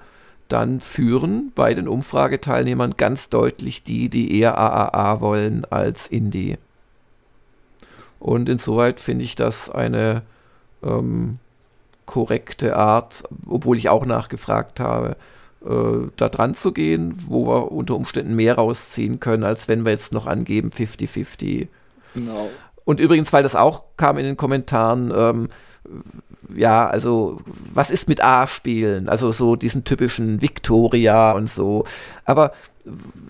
dann 0.47 0.79
führen 0.79 1.51
bei 1.55 1.73
den 1.73 1.87
Umfrageteilnehmern 1.87 2.95
ganz 2.97 3.29
deutlich 3.29 3.83
die, 3.83 4.09
die 4.09 4.39
eher 4.39 4.57
AAA 4.57 5.21
wollen 5.21 5.65
als 5.65 6.07
Indie. 6.07 6.57
Und 8.19 8.49
insoweit 8.49 8.99
finde 8.99 9.25
ich 9.25 9.35
das 9.35 9.69
eine 9.69 10.21
ähm, 10.83 11.35
korrekte 12.05 12.75
Art, 12.75 13.23
obwohl 13.47 13.77
ich 13.77 13.89
auch 13.89 14.05
nachgefragt 14.05 14.79
habe, 14.79 15.17
äh, 15.65 16.07
da 16.17 16.29
dran 16.29 16.55
zu 16.55 16.71
gehen, 16.71 17.23
wo 17.27 17.47
wir 17.47 17.71
unter 17.71 17.95
Umständen 17.95 18.35
mehr 18.35 18.55
rausziehen 18.55 19.19
können, 19.19 19.43
als 19.43 19.67
wenn 19.67 19.85
wir 19.85 19.91
jetzt 19.91 20.13
noch 20.13 20.27
angeben 20.27 20.69
50-50. 20.69 21.67
Genau. 22.13 22.49
Und 22.85 22.99
übrigens, 22.99 23.31
weil 23.31 23.43
das 23.43 23.55
auch 23.55 23.85
kam 23.97 24.17
in 24.17 24.25
den 24.25 24.37
Kommentaren, 24.37 25.11
ähm, 25.15 25.49
ja, 26.55 26.87
also 26.87 27.39
was 27.73 27.89
ist 27.89 28.09
mit 28.09 28.23
A-Spielen? 28.23 29.09
Also 29.09 29.31
so 29.31 29.55
diesen 29.55 29.83
typischen 29.83 30.41
Victoria 30.41 31.31
und 31.31 31.49
so. 31.49 31.85
Aber 32.25 32.51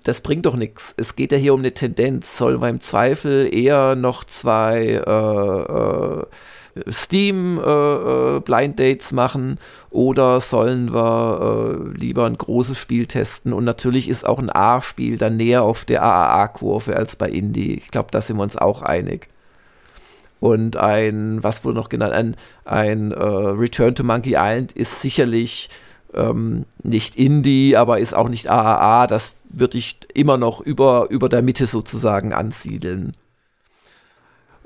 das 0.03 0.21
bringt 0.21 0.45
doch 0.45 0.55
nichts. 0.55 0.93
Es 0.97 1.15
geht 1.15 1.31
ja 1.31 1.37
hier 1.37 1.53
um 1.53 1.59
eine 1.61 1.73
Tendenz. 1.73 2.37
Sollen 2.37 2.61
wir 2.61 2.69
im 2.69 2.81
Zweifel 2.81 3.53
eher 3.53 3.95
noch 3.95 4.23
zwei 4.23 5.01
äh, 5.05 6.19
äh, 6.19 6.91
Steam 6.91 7.59
äh, 7.59 8.37
äh, 8.37 8.39
Blind 8.39 8.79
Dates 8.79 9.11
machen 9.11 9.59
oder 9.91 10.41
sollen 10.41 10.91
wir 10.91 11.93
äh, 11.93 11.97
lieber 11.97 12.25
ein 12.25 12.37
großes 12.37 12.77
Spiel 12.77 13.05
testen? 13.05 13.53
Und 13.53 13.63
natürlich 13.63 14.09
ist 14.09 14.25
auch 14.25 14.39
ein 14.39 14.49
A-Spiel 14.49 15.17
dann 15.17 15.37
näher 15.37 15.63
auf 15.63 15.85
der 15.85 16.03
AAA-Kurve 16.03 16.95
als 16.95 17.15
bei 17.15 17.29
Indie. 17.29 17.75
Ich 17.75 17.89
glaube, 17.89 18.09
da 18.11 18.21
sind 18.21 18.37
wir 18.37 18.43
uns 18.43 18.57
auch 18.57 18.81
einig 18.81 19.29
und 20.43 20.75
ein, 20.75 21.41
was 21.41 21.63
wurde 21.63 21.77
noch 21.77 21.87
genannt, 21.87 22.11
ein, 22.11 22.35
ein 22.65 23.13
äh, 23.13 23.15
Return 23.17 23.95
to 23.95 24.03
Monkey 24.03 24.31
Island 24.31 24.73
ist 24.73 25.01
sicherlich 25.01 25.69
ähm, 26.13 26.65
nicht 26.83 27.15
Indie, 27.15 27.77
aber 27.77 27.99
ist 27.99 28.13
auch 28.13 28.27
nicht 28.27 28.49
AAA. 28.49 29.07
Das 29.07 29.35
würde 29.45 29.77
ich 29.77 29.99
immer 30.13 30.35
noch 30.35 30.59
über, 30.59 31.07
über 31.09 31.29
der 31.29 31.43
Mitte 31.43 31.65
sozusagen 31.65 32.33
ansiedeln. 32.33 33.15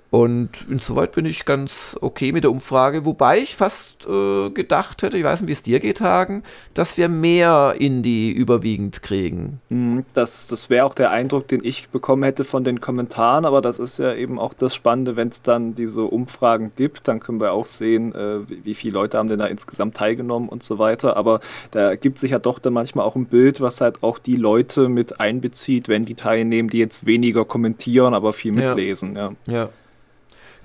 Und 0.09 0.49
insoweit 0.69 1.11
bin 1.11 1.25
ich 1.25 1.43
ganz 1.43 1.97
okay 1.99 2.31
mit 2.31 2.45
der 2.45 2.51
Umfrage, 2.51 3.05
wobei 3.05 3.39
ich 3.39 3.55
fast 3.57 4.07
äh, 4.07 4.49
gedacht 4.51 5.03
hätte, 5.03 5.17
ich 5.17 5.23
weiß 5.23 5.41
nicht, 5.41 5.49
wie 5.49 5.53
es 5.53 5.63
dir 5.63 5.81
geht, 5.81 5.99
Hagen, 5.99 6.43
dass 6.73 6.97
wir 6.97 7.09
mehr 7.09 7.75
Indie 7.77 8.31
überwiegend 8.31 9.03
kriegen. 9.03 9.59
Mhm, 9.67 10.05
das, 10.13 10.47
das 10.47 10.69
wäre 10.69 10.85
auch 10.85 10.93
der 10.93 11.11
Eindruck, 11.11 11.49
den 11.49 11.61
ich 11.63 11.89
bekommen 11.89 12.23
hätte 12.23 12.45
von 12.45 12.63
den 12.63 12.79
Kommentaren, 12.79 13.43
aber 13.43 13.61
das 13.61 13.79
ist 13.79 13.99
ja 13.99 14.13
eben 14.13 14.39
auch 14.39 14.53
das 14.53 14.73
Spannende, 14.73 15.17
wenn 15.17 15.27
es 15.27 15.41
dann 15.41 15.75
diese 15.75 16.03
Umfragen 16.03 16.71
gibt, 16.77 17.09
dann 17.09 17.19
können 17.19 17.41
wir 17.41 17.51
auch 17.51 17.65
sehen, 17.65 18.15
äh, 18.15 18.49
wie, 18.49 18.63
wie, 18.63 18.75
viele 18.75 18.93
Leute 18.93 19.17
haben 19.17 19.27
denn 19.27 19.39
da 19.39 19.47
insgesamt 19.47 19.97
teilgenommen 19.97 20.47
und 20.47 20.63
so 20.63 20.79
weiter. 20.79 21.17
Aber 21.17 21.41
da 21.71 21.95
gibt 21.95 22.19
sich 22.19 22.31
ja 22.31 22.39
doch 22.39 22.59
dann 22.59 22.71
manchmal 22.71 23.05
auch 23.05 23.17
ein 23.17 23.25
Bild, 23.25 23.59
was 23.59 23.81
halt 23.81 24.03
auch 24.03 24.19
die 24.19 24.35
Leute 24.37 24.87
mit 24.87 25.19
einbezieht, 25.19 25.89
wenn 25.89 26.05
die 26.05 26.15
teilnehmen, 26.15 26.69
die 26.69 26.77
jetzt 26.77 27.05
weniger 27.05 27.43
kommentieren, 27.43 28.13
aber 28.13 28.31
viel 28.31 28.53
mitlesen. 28.53 29.15
ja. 29.15 29.33
ja. 29.47 29.53
ja. 29.53 29.69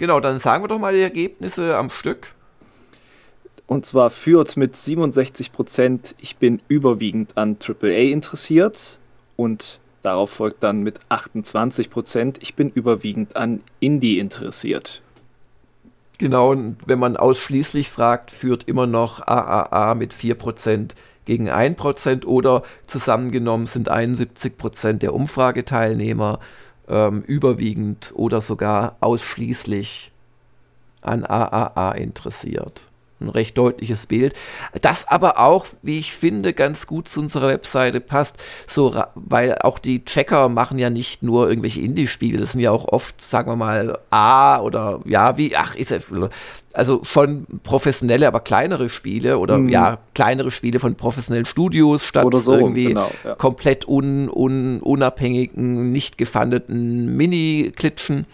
Genau, 0.03 0.19
dann 0.19 0.41
sagen 0.41 0.65
wir 0.65 0.69
doch 0.69 0.81
mal 0.81 0.93
die 0.93 1.01
Ergebnisse 1.01 1.77
am 1.77 1.88
Stück. 1.88 2.35
Und 3.69 3.87
zwar 3.87 4.11
führt 4.11 4.57
mit 4.57 4.75
67 4.75 5.53
Prozent, 5.53 6.17
ich 6.19 6.38
bin 6.38 6.61
überwiegend 6.67 7.38
an 7.38 7.57
AAA 7.65 8.11
interessiert. 8.11 8.99
Und 9.37 9.79
darauf 10.03 10.31
folgt 10.31 10.65
dann 10.65 10.83
mit 10.83 10.99
28 11.09 11.88
Prozent, 11.88 12.38
ich 12.43 12.57
bin 12.57 12.71
überwiegend 12.71 13.37
an 13.37 13.61
Indie 13.79 14.19
interessiert. 14.19 15.03
Genau, 16.19 16.51
und 16.51 16.79
wenn 16.85 16.99
man 16.99 17.17
ausschließlich 17.17 17.88
fragt, 17.88 18.33
führt 18.33 18.65
immer 18.65 18.88
noch 18.88 19.21
AAA 19.21 19.95
mit 19.95 20.12
4% 20.12 20.95
gegen 21.27 21.49
1% 21.49 22.25
oder 22.25 22.65
zusammengenommen 22.88 23.69
sind 23.69 23.88
71% 23.88 24.95
der 24.95 25.15
Umfrageteilnehmer 25.15 26.41
ähm, 26.88 27.23
überwiegend 27.23 28.12
oder 28.14 28.40
sogar 28.40 28.97
ausschließlich 29.01 30.12
an 31.01 31.25
AAA 31.25 31.92
interessiert. 31.92 32.91
Ein 33.23 33.29
recht 33.29 33.57
deutliches 33.57 34.07
Bild, 34.07 34.35
das 34.81 35.09
aber 35.09 35.39
auch, 35.39 35.67
wie 35.83 35.99
ich 35.99 36.13
finde, 36.13 36.53
ganz 36.53 36.87
gut 36.87 37.09
zu 37.09 37.21
unserer 37.21 37.49
Webseite 37.49 38.01
passt, 38.01 38.37
so, 38.67 38.95
weil 39.15 39.57
auch 39.63 39.79
die 39.79 40.05
Checker 40.05 40.49
machen 40.49 40.79
ja 40.79 40.91
nicht 40.91 41.23
nur 41.23 41.49
irgendwelche 41.49 41.81
Indie-Spiele, 41.81 42.39
das 42.39 42.53
sind 42.53 42.61
ja 42.61 42.71
auch 42.71 42.87
oft, 42.89 43.23
sagen 43.23 43.51
wir 43.51 43.57
mal, 43.57 43.99
A 44.11 44.61
oder 44.61 45.01
ja, 45.05 45.37
wie, 45.37 45.57
ach, 45.57 45.75
ist 45.75 45.91
es, 45.91 46.07
also 46.73 47.05
schon 47.05 47.47
professionelle, 47.63 48.27
aber 48.27 48.41
kleinere 48.41 48.89
Spiele 48.89 49.39
oder 49.39 49.59
mhm. 49.59 49.69
ja, 49.69 49.99
kleinere 50.15 50.51
Spiele 50.51 50.81
von 50.81 50.95
professionellen 50.95 51.47
Studios 51.47 52.05
statt 52.05 52.27
so, 52.35 52.55
irgendwie 52.55 52.87
genau, 52.87 53.11
ja. 53.25 53.35
komplett 53.35 53.87
un, 53.87 54.29
un, 54.29 54.81
unabhängigen, 54.81 55.93
nicht 55.93 56.19
gefundeten 56.19 57.17
Mini-Klitschen. 57.17 58.27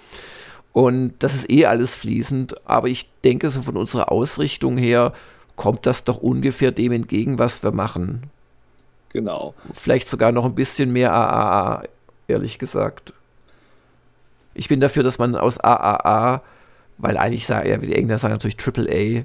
Und 0.78 1.14
das 1.18 1.34
ist 1.34 1.50
eh 1.50 1.66
alles 1.66 1.96
fließend, 1.96 2.54
aber 2.68 2.86
ich 2.86 3.10
denke, 3.24 3.50
so 3.50 3.62
von 3.62 3.76
unserer 3.76 4.12
Ausrichtung 4.12 4.76
her 4.76 5.12
kommt 5.56 5.86
das 5.86 6.04
doch 6.04 6.18
ungefähr 6.18 6.70
dem 6.70 6.92
entgegen, 6.92 7.40
was 7.40 7.64
wir 7.64 7.72
machen. 7.72 8.30
Genau. 9.08 9.54
Vielleicht 9.72 10.08
sogar 10.08 10.30
noch 10.30 10.44
ein 10.44 10.54
bisschen 10.54 10.92
mehr 10.92 11.12
AAA, 11.12 11.82
ehrlich 12.28 12.60
gesagt. 12.60 13.12
Ich 14.54 14.68
bin 14.68 14.78
dafür, 14.78 15.02
dass 15.02 15.18
man 15.18 15.34
aus 15.34 15.58
AAA 15.58 16.42
weil 16.98 17.16
eigentlich 17.16 17.46
sagen, 17.46 17.68
ja, 17.68 17.76
die 17.76 17.94
Engländer 17.94 18.18
sagen 18.18 18.34
natürlich 18.34 18.56
Triple 18.56 18.88
A, 18.90 19.24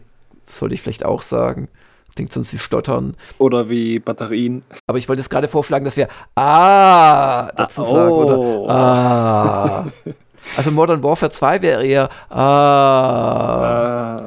sollte 0.49 0.75
ich 0.75 0.81
vielleicht 0.81 1.05
auch 1.05 1.21
sagen. 1.21 1.67
Klingt 2.15 2.31
sonst 2.31 2.53
wie 2.53 2.59
Stottern. 2.59 3.15
Oder 3.39 3.69
wie 3.69 3.97
Batterien. 3.97 4.61
Aber 4.85 4.99
ich 4.99 5.09
wollte 5.09 5.21
jetzt 5.21 5.29
gerade 5.29 5.47
vorschlagen, 5.47 5.83
dass 5.83 5.97
wir 5.97 6.07
Ah 6.35 7.51
dazu 7.55 7.81
ah, 7.81 7.87
oh. 7.87 7.95
sagen. 7.95 8.11
Oder 8.11 8.69
Ah. 8.71 9.85
Also 10.57 10.71
Modern 10.71 11.03
Warfare 11.03 11.31
2 11.31 11.61
wäre 11.61 11.85
eher 11.85 12.09
Ah. 12.29 13.55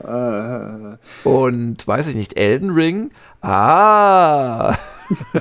ah, 0.05 0.09
ah. 0.09 0.98
Und 1.24 1.87
weiß 1.87 2.09
ich 2.09 2.16
nicht, 2.16 2.38
Elden 2.38 2.70
Ring 2.70 3.11
Ah. 3.42 4.76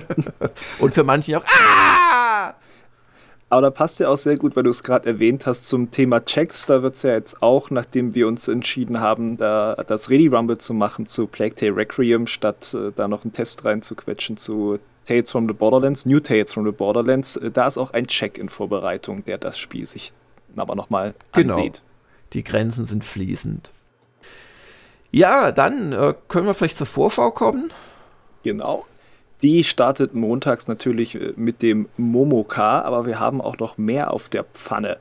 Und 0.79 0.93
für 0.93 1.03
manche 1.03 1.37
auch 1.37 1.43
Ah. 1.45 2.53
Aber 3.49 3.61
da 3.61 3.69
passt 3.69 3.99
ja 3.99 4.09
auch 4.09 4.17
sehr 4.17 4.37
gut, 4.37 4.55
weil 4.55 4.63
du 4.63 4.71
es 4.71 4.83
gerade 4.83 5.07
erwähnt 5.07 5.45
hast, 5.45 5.67
zum 5.67 5.91
Thema 5.91 6.25
Checks. 6.25 6.65
Da 6.65 6.81
wird 6.81 6.95
es 6.95 7.03
ja 7.03 7.11
jetzt 7.11 7.41
auch, 7.43 7.69
nachdem 7.69 8.15
wir 8.15 8.27
uns 8.27 8.47
entschieden 8.47 8.99
haben, 8.99 9.37
da 9.37 9.75
das 9.87 10.09
Ready 10.09 10.27
Rumble 10.27 10.57
zu 10.57 10.73
machen 10.73 11.05
zu 11.05 11.27
Plague 11.27 11.55
Tale 11.55 11.75
Requiem, 11.75 12.27
statt 12.27 12.73
äh, 12.73 12.91
da 12.95 13.07
noch 13.07 13.23
einen 13.23 13.33
Test 13.33 13.63
reinzuquetschen 13.63 14.35
zu 14.35 14.79
Tales 15.05 15.31
from 15.31 15.47
the 15.47 15.53
Borderlands, 15.53 16.05
New 16.05 16.19
Tales 16.19 16.51
from 16.51 16.65
the 16.65 16.71
Borderlands, 16.71 17.37
äh, 17.37 17.51
da 17.51 17.67
ist 17.67 17.77
auch 17.77 17.93
ein 17.93 18.07
Check 18.07 18.37
in 18.39 18.49
Vorbereitung, 18.49 19.23
der 19.25 19.37
das 19.37 19.57
Spiel 19.59 19.85
sich 19.85 20.11
aber 20.59 20.75
nochmal 20.75 21.13
genau. 21.31 21.55
ansieht. 21.55 21.81
Die 22.33 22.43
Grenzen 22.43 22.85
sind 22.85 23.05
fließend. 23.05 23.71
Ja, 25.11 25.51
dann 25.51 25.93
äh, 25.93 26.13
können 26.27 26.45
wir 26.45 26.53
vielleicht 26.53 26.77
zur 26.77 26.87
Vorschau 26.87 27.31
kommen. 27.31 27.71
Genau. 28.43 28.85
Die 29.43 29.63
startet 29.63 30.13
montags 30.13 30.67
natürlich 30.67 31.15
äh, 31.15 31.33
mit 31.35 31.61
dem 31.61 31.87
Momoka, 31.97 32.81
aber 32.81 33.05
wir 33.05 33.19
haben 33.19 33.41
auch 33.41 33.57
noch 33.57 33.77
mehr 33.77 34.11
auf 34.11 34.27
der 34.27 34.43
Pfanne. 34.43 34.97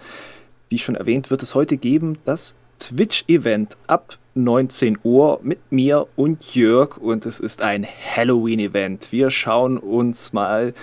Wie 0.69 0.79
schon 0.79 0.95
erwähnt, 0.95 1.31
wird 1.31 1.43
es 1.43 1.55
heute 1.55 1.77
geben 1.77 2.19
das 2.25 2.55
Twitch-Event 2.79 3.77
ab 3.87 4.19
19 4.35 4.99
Uhr 5.05 5.40
mit 5.43 5.61
mir 5.71 6.07
und 6.17 6.55
Jörg 6.55 6.97
und 6.97 7.25
es 7.27 7.38
ist 7.38 7.62
ein 7.62 7.87
Halloween-Event. 7.87 9.12
Wir 9.12 9.31
schauen 9.31 9.79
uns 9.79 10.33
mal 10.33 10.75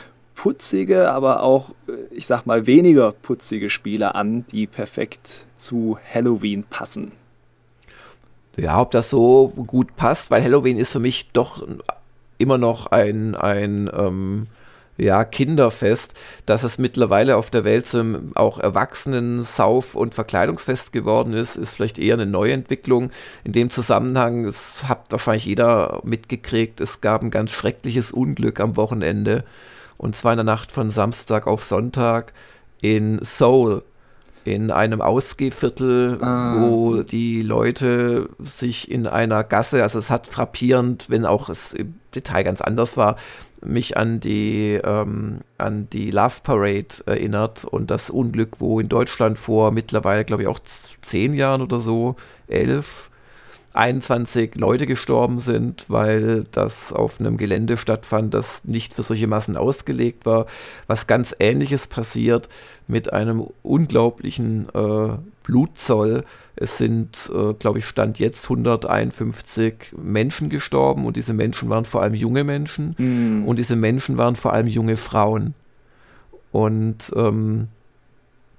putzige, 0.42 1.12
aber 1.12 1.44
auch, 1.44 1.70
äh, 1.88 1.92
ich 2.10 2.26
sag 2.26 2.48
mal, 2.48 2.66
weniger 2.66 3.12
putzige 3.12 3.70
Spiele 3.70 4.16
an, 4.16 4.44
die 4.52 4.66
perfekt 4.66 5.46
zu 5.56 6.00
Halloween 6.12 6.64
passen. 6.64 7.12
Ja, 8.58 8.82
ob 8.82 8.90
das 8.90 9.12
so 9.12 9.50
gut 9.50 9.96
passt, 9.96 10.32
weil 10.32 10.44
Halloween 10.44 10.80
ist 10.80 10.94
für 10.94 11.00
mich 11.00 11.32
doch 11.32 11.68
immer 12.40 12.58
noch 12.58 12.88
ein, 12.88 13.36
ein 13.36 13.88
ähm, 13.94 14.48
ja, 14.98 15.24
Kinderfest, 15.26 16.16
dass 16.48 16.64
es 16.64 16.80
mittlerweile 16.80 17.38
auf 17.38 17.52
der 17.52 17.64
Welt 17.64 17.86
zum 17.86 18.32
auch 18.34 18.58
Erwachsenen 18.58 19.44
Sauf- 19.44 19.94
und 19.94 20.16
Verkleidungsfest 20.16 20.92
geworden 20.92 21.34
ist, 21.34 21.56
ist 21.56 21.76
vielleicht 21.76 22.00
eher 22.00 22.16
eine 22.16 22.26
Neuentwicklung. 22.26 23.12
In 23.44 23.52
dem 23.52 23.70
Zusammenhang, 23.70 24.46
es 24.46 24.86
hat 24.88 25.06
wahrscheinlich 25.10 25.46
jeder 25.46 26.02
mitgekriegt, 26.04 26.82
es 26.82 27.00
gab 27.00 27.22
ein 27.22 27.30
ganz 27.30 27.52
schreckliches 27.52 28.12
Unglück 28.12 28.60
am 28.60 28.76
Wochenende 28.76 29.44
und 30.02 30.16
zwar 30.16 30.34
in 30.34 30.38
der 30.38 30.44
Nacht 30.44 30.72
von 30.72 30.90
Samstag 30.90 31.46
auf 31.46 31.64
Sonntag 31.64 32.34
in 32.82 33.20
Seoul 33.22 33.84
in 34.44 34.72
einem 34.72 35.00
Ausgehviertel, 35.00 36.18
ah. 36.24 36.60
wo 36.60 37.04
die 37.04 37.44
Leute 37.44 38.28
sich 38.40 38.90
in 38.90 39.06
einer 39.06 39.44
Gasse, 39.44 39.84
also 39.84 40.00
es 40.00 40.10
hat 40.10 40.26
frappierend, 40.26 41.12
wenn 41.12 41.24
auch 41.24 41.50
es 41.50 41.74
im 41.74 42.00
Detail 42.16 42.42
ganz 42.42 42.62
anders 42.62 42.98
war, 42.98 43.18
mich 43.64 43.96
an 43.96 44.20
die, 44.20 44.80
ähm, 44.84 45.42
an 45.60 45.88
die 45.92 46.10
Love 46.10 46.38
Parade 46.42 46.96
erinnert 47.06 47.64
und 47.64 47.92
das 47.92 48.10
Unglück, 48.10 48.56
wo 48.58 48.80
in 48.80 48.90
Deutschland 48.90 49.38
vor 49.38 49.72
mittlerweile, 49.72 50.26
glaube 50.26 50.42
ich, 50.42 50.50
auch 50.50 50.60
zehn 51.02 51.36
Jahren 51.36 51.62
oder 51.62 51.80
so, 51.80 52.16
elf, 52.48 53.11
21 53.74 54.56
Leute 54.56 54.86
gestorben 54.86 55.40
sind, 55.40 55.86
weil 55.88 56.46
das 56.52 56.92
auf 56.92 57.20
einem 57.20 57.38
Gelände 57.38 57.78
stattfand, 57.78 58.34
das 58.34 58.64
nicht 58.66 58.94
für 58.94 59.04
solche 59.04 59.28
Massen 59.28 59.56
ausgelegt 59.56 60.26
war. 60.26 60.46
Was 60.88 61.08
ganz 61.08 61.36
ähnliches 61.40 61.88
passiert 61.88 62.50
mit 62.88 63.14
einem 63.14 63.48
unglaublichen 63.64 64.68
äh, 64.74 65.18
Blutzoll. 65.44 66.26
Es 66.56 66.78
sind, 66.78 67.32
äh, 67.34 67.54
glaube 67.54 67.80
ich, 67.80 67.86
Stand 67.86 68.20
jetzt 68.20 68.44
151 68.46 69.94
Menschen 69.98 70.50
gestorben 70.50 71.06
und 71.06 71.16
diese 71.16 71.34
Menschen 71.34 71.70
waren 71.70 71.86
vor 71.86 72.02
allem 72.02 72.14
junge 72.14 72.44
Menschen 72.44 72.96
mm. 72.98 73.48
und 73.48 73.58
diese 73.58 73.78
Menschen 73.78 74.18
waren 74.18 74.36
vor 74.36 74.54
allem 74.54 74.68
junge 74.68 74.98
Frauen. 74.98 75.54
Und 76.52 77.12
ähm, 77.16 77.70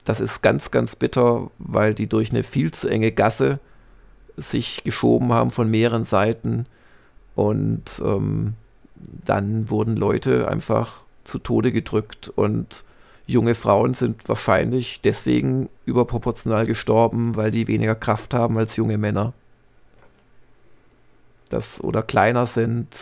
das 0.04 0.20
ist 0.20 0.42
ganz, 0.42 0.70
ganz 0.70 0.96
bitter, 0.96 1.50
weil 1.58 1.94
die 1.94 2.08
durch 2.08 2.30
eine 2.30 2.42
viel 2.42 2.72
zu 2.72 2.88
enge 2.88 3.12
Gasse 3.12 3.60
sich 4.36 4.84
geschoben 4.84 5.32
haben 5.32 5.50
von 5.50 5.70
mehreren 5.70 6.04
Seiten 6.04 6.66
und 7.34 7.84
ähm, 8.04 8.54
dann 9.24 9.70
wurden 9.70 9.96
Leute 9.96 10.48
einfach 10.48 11.02
zu 11.24 11.38
Tode 11.38 11.72
gedrückt 11.72 12.28
und 12.28 12.84
junge 13.26 13.54
Frauen 13.54 13.94
sind 13.94 14.28
wahrscheinlich 14.28 15.00
deswegen 15.00 15.68
überproportional 15.84 16.66
gestorben, 16.66 17.36
weil 17.36 17.50
die 17.50 17.68
weniger 17.68 17.94
Kraft 17.94 18.34
haben 18.34 18.58
als 18.58 18.76
junge 18.76 18.98
Männer. 18.98 19.32
Das 21.48 21.82
oder 21.82 22.02
kleiner 22.02 22.46
sind. 22.46 22.96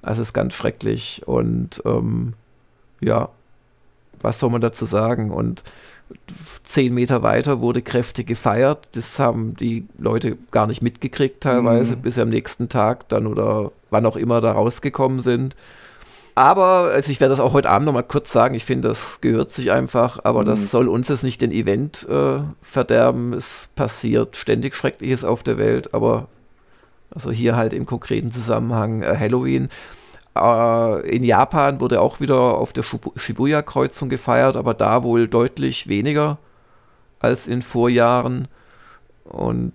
Also 0.00 0.22
ist 0.22 0.32
ganz 0.32 0.54
schrecklich 0.54 1.22
und 1.26 1.82
ähm, 1.84 2.34
ja, 3.00 3.28
was 4.20 4.38
soll 4.38 4.50
man 4.50 4.60
dazu 4.60 4.84
sagen? 4.84 5.30
Und 5.30 5.62
zehn 6.64 6.94
Meter 6.94 7.22
weiter 7.22 7.60
wurde 7.60 7.82
kräftig 7.82 8.26
gefeiert. 8.26 8.88
Das 8.94 9.18
haben 9.18 9.54
die 9.54 9.86
Leute 9.98 10.36
gar 10.50 10.66
nicht 10.66 10.82
mitgekriegt 10.82 11.42
teilweise, 11.42 11.96
mhm. 11.96 12.02
bis 12.02 12.14
sie 12.14 12.22
am 12.22 12.28
nächsten 12.28 12.68
Tag 12.68 13.08
dann 13.08 13.26
oder 13.26 13.72
wann 13.90 14.06
auch 14.06 14.16
immer 14.16 14.40
da 14.40 14.52
rausgekommen 14.52 15.20
sind. 15.20 15.56
Aber, 16.34 16.90
also 16.92 17.10
ich 17.10 17.20
werde 17.20 17.32
das 17.32 17.40
auch 17.40 17.52
heute 17.52 17.68
Abend 17.68 17.86
nochmal 17.86 18.04
kurz 18.04 18.32
sagen, 18.32 18.54
ich 18.54 18.64
finde, 18.64 18.88
das 18.88 19.20
gehört 19.20 19.52
sich 19.52 19.70
einfach, 19.70 20.20
aber 20.24 20.42
mhm. 20.42 20.46
das 20.46 20.70
soll 20.70 20.88
uns 20.88 21.08
jetzt 21.08 21.24
nicht 21.24 21.42
den 21.42 21.52
Event 21.52 22.06
äh, 22.08 22.40
verderben. 22.62 23.34
Es 23.34 23.68
passiert 23.74 24.36
ständig 24.36 24.74
Schreckliches 24.74 25.24
auf 25.24 25.42
der 25.42 25.58
Welt, 25.58 25.92
aber 25.92 26.28
also 27.14 27.30
hier 27.30 27.56
halt 27.56 27.74
im 27.74 27.84
konkreten 27.84 28.32
Zusammenhang 28.32 29.02
äh, 29.02 29.14
Halloween. 29.18 29.68
Äh, 30.36 31.16
in 31.16 31.24
Japan 31.24 31.80
wurde 31.80 32.00
auch 32.00 32.20
wieder 32.20 32.58
auf 32.58 32.72
der 32.72 32.84
Shibuya-Kreuzung 33.16 34.08
gefeiert, 34.08 34.56
aber 34.56 34.74
da 34.74 35.02
wohl 35.02 35.28
deutlich 35.28 35.88
weniger 35.88 36.38
als 37.20 37.46
in 37.46 37.62
Vorjahren. 37.62 38.48
Und 39.24 39.72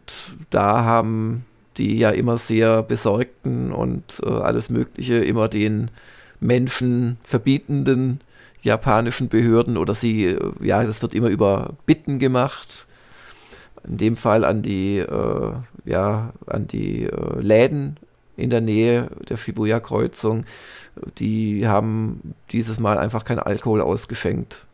da 0.49 0.83
haben 0.83 1.45
die 1.77 1.97
ja 1.97 2.09
immer 2.09 2.37
sehr 2.37 2.83
besorgten 2.83 3.71
und 3.71 4.21
äh, 4.25 4.29
alles 4.29 4.69
Mögliche 4.69 5.23
immer 5.23 5.47
den 5.47 5.91
Menschen 6.39 7.17
verbietenden 7.23 8.19
japanischen 8.61 9.29
Behörden 9.29 9.77
oder 9.77 9.93
sie, 9.93 10.25
äh, 10.25 10.51
ja, 10.61 10.83
das 10.83 11.01
wird 11.01 11.13
immer 11.13 11.29
über 11.29 11.73
Bitten 11.85 12.19
gemacht. 12.19 12.87
In 13.87 13.97
dem 13.97 14.15
Fall 14.17 14.43
an 14.43 14.61
die, 14.61 14.97
äh, 14.97 15.51
ja, 15.85 16.33
an 16.45 16.67
die 16.67 17.03
äh, 17.03 17.39
Läden 17.39 17.97
in 18.37 18.49
der 18.49 18.61
Nähe 18.61 19.09
der 19.27 19.35
Shibuya-Kreuzung. 19.35 20.45
Die 21.17 21.67
haben 21.67 22.33
dieses 22.51 22.79
Mal 22.79 22.97
einfach 22.97 23.25
keinen 23.25 23.39
Alkohol 23.39 23.81
ausgeschenkt 23.81 24.65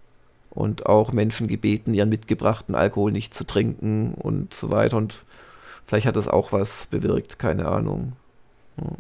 und 0.52 0.86
auch 0.86 1.12
Menschen 1.12 1.48
gebeten, 1.48 1.94
ihren 1.94 2.10
mitgebrachten 2.10 2.76
Alkohol 2.76 3.12
nicht 3.12 3.34
zu 3.34 3.46
trinken 3.46 4.14
und 4.14 4.54
so 4.54 4.72
weiter. 4.72 4.98
Und 4.98 5.26
vielleicht 5.88 6.06
hat 6.06 6.16
das 6.16 6.28
auch 6.28 6.52
was 6.52 6.86
bewirkt, 6.88 7.40
keine 7.40 7.66
Ahnung. 7.68 8.14
Ja. 8.78 8.92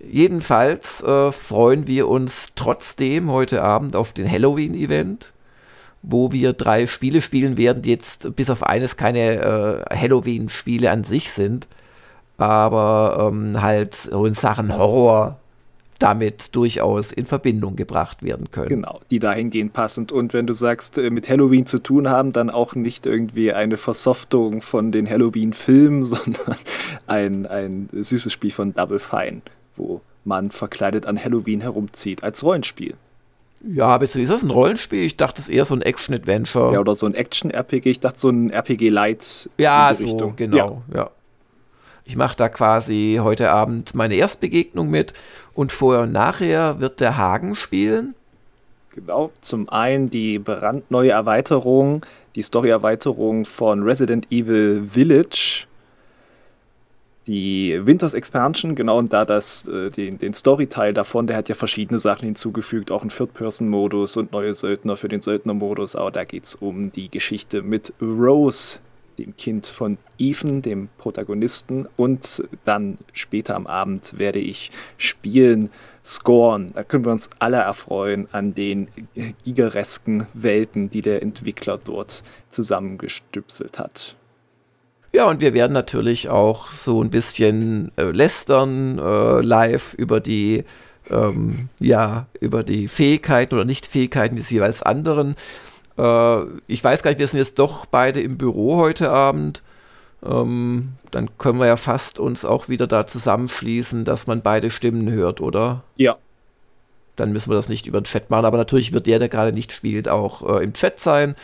Jedenfalls 0.00 1.02
äh, 1.02 1.32
freuen 1.32 1.86
wir 1.86 2.08
uns 2.08 2.52
trotzdem 2.54 3.30
heute 3.30 3.62
Abend 3.62 3.96
auf 3.96 4.12
den 4.12 4.30
Halloween-Event, 4.30 5.32
wo 6.02 6.30
wir 6.30 6.52
drei 6.52 6.86
Spiele 6.86 7.20
spielen 7.20 7.56
werden, 7.56 7.82
die 7.82 7.90
jetzt 7.90 8.36
bis 8.36 8.48
auf 8.48 8.62
eines 8.62 8.96
keine 8.96 9.84
äh, 9.90 9.96
Halloween-Spiele 9.96 10.90
an 10.90 11.02
sich 11.02 11.32
sind, 11.32 11.66
aber 12.38 13.30
ähm, 13.30 13.60
halt 13.60 13.94
so 13.94 14.24
in 14.24 14.34
Sachen 14.34 14.76
Horror 14.76 15.38
damit 15.98 16.54
durchaus 16.54 17.10
in 17.10 17.26
Verbindung 17.26 17.74
gebracht 17.74 18.22
werden 18.22 18.50
können. 18.52 18.68
Genau, 18.68 19.00
die 19.10 19.18
dahingehend 19.18 19.72
passend. 19.72 20.12
Und 20.12 20.32
wenn 20.32 20.46
du 20.46 20.52
sagst, 20.52 20.96
äh, 20.96 21.10
mit 21.10 21.28
Halloween 21.28 21.66
zu 21.66 21.80
tun 21.80 22.08
haben, 22.08 22.32
dann 22.32 22.50
auch 22.50 22.76
nicht 22.76 23.04
irgendwie 23.04 23.52
eine 23.52 23.76
Versoftung 23.76 24.62
von 24.62 24.92
den 24.92 25.10
Halloween-Filmen, 25.10 26.04
sondern 26.04 26.56
ein, 27.06 27.46
ein 27.46 27.88
süßes 27.92 28.32
Spiel 28.32 28.52
von 28.52 28.72
Double 28.74 29.00
Fine, 29.00 29.42
wo 29.76 30.00
man 30.24 30.50
verkleidet 30.50 31.06
an 31.06 31.22
Halloween 31.22 31.60
herumzieht, 31.60 32.22
als 32.22 32.44
Rollenspiel. 32.44 32.94
Ja, 33.60 33.86
aber 33.86 34.04
ist 34.04 34.14
das 34.14 34.44
ein 34.44 34.50
Rollenspiel? 34.50 35.02
Ich 35.02 35.16
dachte, 35.16 35.40
es 35.40 35.48
ist 35.48 35.54
eher 35.54 35.64
so 35.64 35.74
ein 35.74 35.82
Action-Adventure. 35.82 36.74
Ja, 36.74 36.78
oder 36.78 36.94
so 36.94 37.06
ein 37.06 37.14
Action-RPG. 37.14 37.90
Ich 37.90 37.98
dachte, 37.98 38.20
so 38.20 38.28
ein 38.28 38.50
RPG-Light. 38.50 39.50
Ja, 39.58 39.92
so, 39.94 40.04
Richtung. 40.04 40.36
genau, 40.36 40.82
ja. 40.92 40.96
ja. 40.96 41.10
Ich 42.08 42.16
mache 42.16 42.38
da 42.38 42.48
quasi 42.48 43.20
heute 43.22 43.50
Abend 43.50 43.94
meine 43.94 44.14
Erstbegegnung 44.14 44.88
mit 44.88 45.12
und 45.52 45.72
vorher 45.72 46.04
und 46.04 46.12
nachher 46.12 46.80
wird 46.80 47.00
der 47.00 47.18
Hagen 47.18 47.54
spielen. 47.54 48.14
Genau, 48.94 49.30
zum 49.42 49.68
einen 49.68 50.08
die 50.08 50.38
brandneue 50.38 51.10
Erweiterung, 51.10 52.06
die 52.34 52.40
Story-Erweiterung 52.40 53.44
von 53.44 53.82
Resident 53.82 54.26
Evil 54.32 54.84
Village. 54.90 55.66
Die 57.26 57.78
Winters 57.84 58.14
Expansion, 58.14 58.74
genau, 58.74 58.96
und 58.96 59.12
da 59.12 59.26
das, 59.26 59.68
äh, 59.68 59.90
den, 59.90 60.18
den 60.18 60.32
Story-Teil 60.32 60.94
davon, 60.94 61.26
der 61.26 61.36
hat 61.36 61.50
ja 61.50 61.54
verschiedene 61.54 61.98
Sachen 61.98 62.24
hinzugefügt, 62.24 62.90
auch 62.90 63.02
einen 63.02 63.10
Third-Person-Modus 63.10 64.16
und 64.16 64.32
neue 64.32 64.54
Söldner 64.54 64.96
für 64.96 65.08
den 65.08 65.20
Söldner-Modus, 65.20 65.94
aber 65.94 66.10
da 66.10 66.24
geht 66.24 66.44
es 66.44 66.54
um 66.54 66.90
die 66.90 67.10
Geschichte 67.10 67.60
mit 67.60 67.92
Rose, 68.00 68.78
dem 69.18 69.36
Kind 69.36 69.66
von 69.66 69.98
Ethan, 70.18 70.62
dem 70.62 70.88
Protagonisten. 70.98 71.88
Und 71.96 72.42
dann 72.64 72.96
später 73.12 73.56
am 73.56 73.66
Abend 73.66 74.18
werde 74.18 74.38
ich 74.38 74.70
spielen 74.96 75.70
Scorn. 76.04 76.72
Da 76.74 76.84
können 76.84 77.04
wir 77.04 77.12
uns 77.12 77.28
alle 77.38 77.58
erfreuen 77.58 78.28
an 78.32 78.54
den 78.54 78.88
gigeresken 79.44 80.26
Welten, 80.32 80.90
die 80.90 81.02
der 81.02 81.22
Entwickler 81.22 81.78
dort 81.82 82.22
zusammengestüpselt 82.48 83.78
hat. 83.78 84.16
Ja, 85.12 85.26
und 85.26 85.40
wir 85.40 85.54
werden 85.54 85.72
natürlich 85.72 86.28
auch 86.28 86.70
so 86.70 87.02
ein 87.02 87.10
bisschen 87.10 87.92
äh, 87.96 88.04
lästern 88.04 88.98
äh, 88.98 89.40
live 89.40 89.94
über 89.94 90.20
die 90.20 90.64
ähm, 91.10 91.68
ja, 91.80 92.26
über 92.40 92.62
die 92.62 92.88
Fähigkeiten 92.88 93.54
oder 93.54 93.64
Nichtfähigkeiten 93.64 94.36
des 94.36 94.50
jeweils 94.50 94.82
anderen. 94.82 95.36
Äh, 95.98 96.44
ich 96.66 96.82
weiß 96.82 97.02
gar 97.02 97.10
nicht, 97.10 97.18
wir 97.18 97.26
sind 97.26 97.38
jetzt 97.38 97.58
doch 97.58 97.86
beide 97.86 98.20
im 98.20 98.38
Büro 98.38 98.76
heute 98.76 99.10
Abend. 99.10 99.62
Ähm, 100.24 100.94
dann 101.10 101.30
können 101.38 101.58
wir 101.58 101.66
ja 101.66 101.76
fast 101.76 102.18
uns 102.18 102.44
auch 102.44 102.68
wieder 102.68 102.86
da 102.86 103.06
zusammenschließen, 103.06 104.04
dass 104.04 104.26
man 104.26 104.42
beide 104.42 104.70
Stimmen 104.70 105.10
hört, 105.10 105.40
oder? 105.40 105.82
Ja. 105.96 106.16
Dann 107.16 107.32
müssen 107.32 107.50
wir 107.50 107.56
das 107.56 107.68
nicht 107.68 107.86
über 107.86 108.00
den 108.00 108.04
Chat 108.04 108.30
machen, 108.30 108.44
aber 108.44 108.58
natürlich 108.58 108.92
wird 108.92 109.06
der, 109.06 109.18
der 109.18 109.28
gerade 109.28 109.52
nicht 109.52 109.72
spielt, 109.72 110.08
auch 110.08 110.48
äh, 110.48 110.62
im 110.64 110.72
Chat 110.72 111.00
sein. 111.00 111.34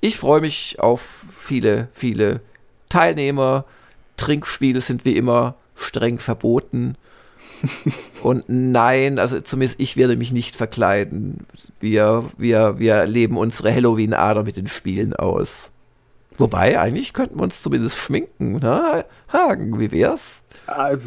Ich 0.00 0.16
freue 0.16 0.40
mich 0.40 0.80
auf 0.80 1.24
viele, 1.36 1.88
viele 1.92 2.40
Teilnehmer. 2.88 3.64
Trinkspiele 4.16 4.80
sind 4.80 5.04
wie 5.04 5.16
immer 5.16 5.54
streng 5.74 6.18
verboten. 6.18 6.96
Und 8.22 8.44
nein, 8.48 9.18
also 9.18 9.40
zumindest 9.40 9.80
ich 9.80 9.96
werde 9.96 10.16
mich 10.16 10.32
nicht 10.32 10.56
verkleiden. 10.56 11.46
Wir, 11.78 12.30
wir, 12.36 12.78
wir 12.78 13.06
leben 13.06 13.36
unsere 13.36 13.74
Halloween-Ader 13.74 14.42
mit 14.44 14.56
den 14.56 14.68
Spielen 14.68 15.14
aus. 15.14 15.70
Wobei, 16.38 16.80
eigentlich 16.80 17.12
könnten 17.12 17.38
wir 17.38 17.44
uns 17.44 17.62
zumindest 17.62 17.98
schminken. 17.98 18.58
Ne? 18.60 19.04
Hagen, 19.32 19.78
wie 19.78 19.92
wär's? 19.92 20.40
Ah, 20.66 20.96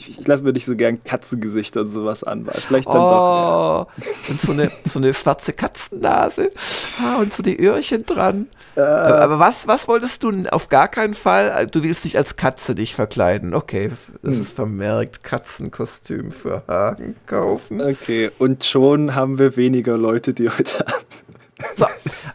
Ich, 0.00 0.18
ich 0.18 0.26
lasse 0.26 0.42
mir 0.44 0.54
nicht 0.54 0.64
so 0.64 0.76
gern 0.76 1.04
Katzengesichter 1.04 1.82
und 1.82 1.88
sowas 1.88 2.24
an, 2.24 2.46
weil 2.46 2.54
vielleicht 2.54 2.88
dann 2.88 2.96
oh, 2.96 2.98
doch. 2.98 3.86
Ja. 3.98 4.30
Und 4.30 4.40
so 4.40 4.52
eine, 4.52 4.72
so 4.86 4.98
eine 4.98 5.12
schwarze 5.12 5.52
Katzennase. 5.52 6.52
Ah, 7.02 7.16
und 7.16 7.34
so 7.34 7.42
die 7.42 7.60
Öhrchen 7.60 8.06
dran. 8.06 8.46
Äh, 8.80 9.22
aber 9.22 9.38
was, 9.38 9.66
was 9.66 9.88
wolltest 9.88 10.22
du 10.22 10.46
auf 10.50 10.68
gar 10.68 10.88
keinen 10.88 11.14
Fall? 11.14 11.66
Du 11.66 11.82
willst 11.82 12.04
dich 12.04 12.16
als 12.16 12.36
Katze 12.36 12.74
dich 12.74 12.94
verkleiden. 12.94 13.54
Okay, 13.54 13.90
das 14.22 14.34
hm. 14.34 14.40
ist 14.40 14.52
vermerkt. 14.52 15.22
Katzenkostüm 15.22 16.30
für 16.30 16.62
Hagen 16.66 17.16
kaufen. 17.26 17.80
Okay, 17.80 18.30
und 18.38 18.64
schon 18.64 19.14
haben 19.14 19.38
wir 19.38 19.56
weniger 19.56 19.96
Leute, 19.96 20.34
die 20.34 20.48
heute 20.48 20.78
haben. 20.80 21.04
So, 21.76 21.86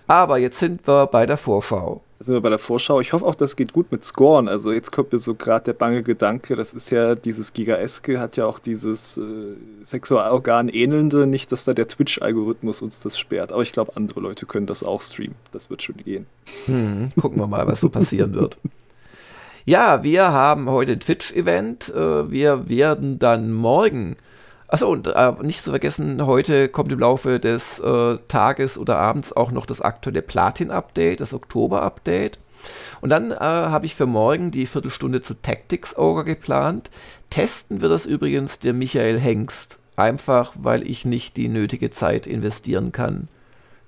aber 0.07 0.37
jetzt 0.37 0.59
sind 0.59 0.87
wir 0.87 1.07
bei 1.07 1.25
der 1.25 1.37
Vorschau 1.37 2.04
sind 2.19 2.33
wir 2.33 2.41
bei 2.41 2.49
der 2.49 2.59
Vorschau. 2.59 3.01
Ich 3.01 3.13
hoffe 3.13 3.25
auch, 3.25 3.35
das 3.35 3.55
geht 3.55 3.73
gut 3.73 3.91
mit 3.91 4.03
Scorn. 4.03 4.47
Also 4.47 4.71
jetzt 4.71 4.91
kommt 4.91 5.11
mir 5.11 5.19
so 5.19 5.35
gerade 5.35 5.65
der 5.65 5.73
bange 5.73 6.01
Gedanke, 6.01 6.55
das 6.55 6.73
ist 6.73 6.89
ja 6.89 7.15
dieses 7.15 7.53
Gigaeske, 7.53 8.19
hat 8.19 8.37
ja 8.37 8.45
auch 8.45 8.59
dieses 8.59 9.17
äh, 9.17 9.21
Sexualorgan 9.83 10.69
ähnelnde, 10.69 11.27
nicht, 11.27 11.51
dass 11.51 11.65
da 11.65 11.73
der 11.73 11.87
Twitch-Algorithmus 11.87 12.81
uns 12.81 13.01
das 13.01 13.19
sperrt. 13.19 13.51
Aber 13.51 13.61
ich 13.63 13.73
glaube, 13.73 13.93
andere 13.95 14.21
Leute 14.21 14.45
können 14.45 14.65
das 14.65 14.83
auch 14.83 15.01
streamen. 15.01 15.35
Das 15.51 15.69
wird 15.69 15.81
schon 15.83 15.97
gehen. 15.97 16.25
Hm, 16.65 17.11
gucken 17.19 17.39
wir 17.39 17.47
mal, 17.47 17.67
was 17.67 17.81
so 17.81 17.89
passieren 17.89 18.33
wird. 18.33 18.57
Ja, 19.65 20.03
wir 20.03 20.31
haben 20.31 20.69
heute 20.69 20.93
ein 20.93 20.99
Twitch-Event. 20.99 21.89
Äh, 21.89 22.31
wir 22.31 22.69
werden 22.69 23.19
dann 23.19 23.51
morgen 23.51 24.15
Achso, 24.67 24.89
und 24.89 25.07
äh, 25.07 25.33
nicht 25.41 25.63
zu 25.63 25.69
vergessen, 25.69 26.25
heute 26.25 26.69
kommt 26.69 26.91
im 26.91 26.99
Laufe 26.99 27.39
des 27.39 27.79
äh, 27.79 28.17
Tages 28.27 28.77
oder 28.77 28.97
Abends 28.97 29.31
auch 29.31 29.51
noch 29.51 29.65
das 29.65 29.81
aktuelle 29.81 30.21
Platin-Update, 30.21 31.21
das 31.21 31.33
Oktober-Update. 31.33 32.39
Und 33.01 33.09
dann 33.09 33.31
äh, 33.31 33.35
habe 33.37 33.85
ich 33.85 33.95
für 33.95 34.07
morgen 34.07 34.49
die 34.49 34.65
Viertelstunde 34.65 35.21
zu 35.21 35.35
Tactics 35.35 35.97
Ogre 35.97 36.25
geplant. 36.25 36.89
Testen 37.29 37.81
wird 37.81 37.91
das 37.91 38.07
übrigens 38.07 38.59
der 38.59 38.73
Michael 38.73 39.19
Hengst. 39.19 39.79
Einfach, 39.97 40.53
weil 40.55 40.85
ich 40.87 41.05
nicht 41.05 41.37
die 41.37 41.47
nötige 41.47 41.89
Zeit 41.89 42.27
investieren 42.27 42.91
kann, 42.91 43.29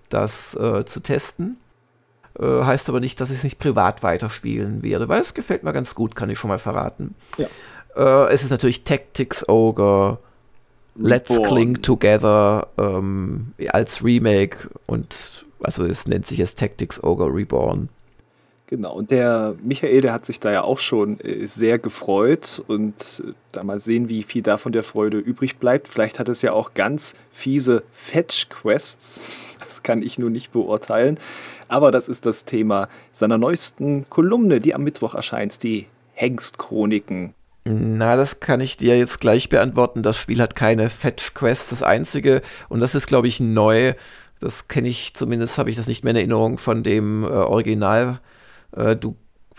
das 0.09 0.55
äh, 0.55 0.85
zu 0.85 1.01
testen. 1.01 1.57
Äh, 2.39 2.63
heißt 2.63 2.87
aber 2.87 2.99
nicht, 2.99 3.19
dass 3.19 3.29
ich 3.29 3.37
es 3.37 3.43
nicht 3.43 3.59
privat 3.59 4.03
weiterspielen 4.03 4.83
werde, 4.83 5.09
weil 5.09 5.21
es 5.21 5.33
gefällt 5.33 5.63
mir 5.63 5.73
ganz 5.73 5.95
gut, 5.95 6.15
kann 6.15 6.29
ich 6.29 6.39
schon 6.39 6.49
mal 6.49 6.59
verraten. 6.59 7.15
Ja. 7.37 7.47
Äh, 7.95 8.33
es 8.33 8.43
ist 8.43 8.51
natürlich 8.51 8.83
Tactics 8.83 9.49
Ogre 9.49 10.19
Let's 10.99 11.29
Reborn. 11.29 11.47
Cling 11.47 11.81
Together 11.81 12.67
ähm, 12.77 13.53
als 13.69 14.03
Remake 14.03 14.69
und 14.85 15.45
also 15.61 15.83
es 15.83 16.07
nennt 16.07 16.25
sich 16.25 16.37
jetzt 16.37 16.59
Tactics 16.59 17.03
Ogre 17.03 17.33
Reborn. 17.33 17.89
Genau, 18.69 18.95
und 18.95 19.11
der 19.11 19.55
Michael, 19.63 20.01
der 20.01 20.11
hat 20.11 20.25
sich 20.25 20.41
da 20.41 20.51
ja 20.51 20.61
auch 20.61 20.79
schon 20.79 21.21
äh, 21.21 21.47
sehr 21.47 21.79
gefreut 21.79 22.61
und 22.67 23.23
äh, 23.25 23.31
da 23.53 23.63
mal 23.63 23.79
sehen, 23.79 24.09
wie 24.09 24.23
viel 24.23 24.41
davon 24.41 24.73
der 24.73 24.83
Freude 24.83 25.19
übrig 25.19 25.57
bleibt. 25.57 25.87
Vielleicht 25.87 26.19
hat 26.19 26.27
es 26.27 26.41
ja 26.41 26.51
auch 26.51 26.73
ganz 26.73 27.15
fiese 27.31 27.83
Fetch-Quests, 27.93 29.21
das 29.59 29.83
kann 29.83 30.01
ich 30.01 30.19
nur 30.19 30.29
nicht 30.29 30.51
beurteilen, 30.51 31.17
aber 31.69 31.91
das 31.91 32.09
ist 32.09 32.25
das 32.25 32.43
Thema 32.43 32.89
seiner 33.13 33.37
neuesten 33.37 34.05
Kolumne, 34.09 34.59
die 34.59 34.75
am 34.75 34.83
Mittwoch 34.83 35.15
erscheint, 35.15 35.63
die 35.63 35.87
Hengst-Chroniken. 36.15 37.36
Na, 37.69 38.15
das 38.15 38.39
kann 38.39 38.61
ich 38.61 38.77
dir 38.77 38.97
jetzt 38.97 39.19
gleich 39.19 39.49
beantworten. 39.49 40.01
Das 40.01 40.17
Spiel 40.17 40.41
hat 40.41 40.55
keine 40.55 40.89
Fetch 40.89 41.33
Quest, 41.33 41.71
das 41.71 41.83
einzige. 41.83 42.41
Und 42.69 42.79
das 42.79 42.95
ist, 42.95 43.07
glaube 43.07 43.27
ich, 43.27 43.39
neu. 43.41 43.93
Das 44.39 44.67
kenne 44.67 44.87
ich, 44.87 45.13
zumindest 45.15 45.57
habe 45.57 45.69
ich 45.69 45.75
das 45.75 45.87
nicht 45.87 46.03
mehr 46.03 46.11
in 46.11 46.17
Erinnerung 46.17 46.57
von 46.59 46.83
dem 46.83 47.23
äh, 47.23 47.27
Original. 47.27 48.19
Äh, 48.71 48.95
du 48.95 49.17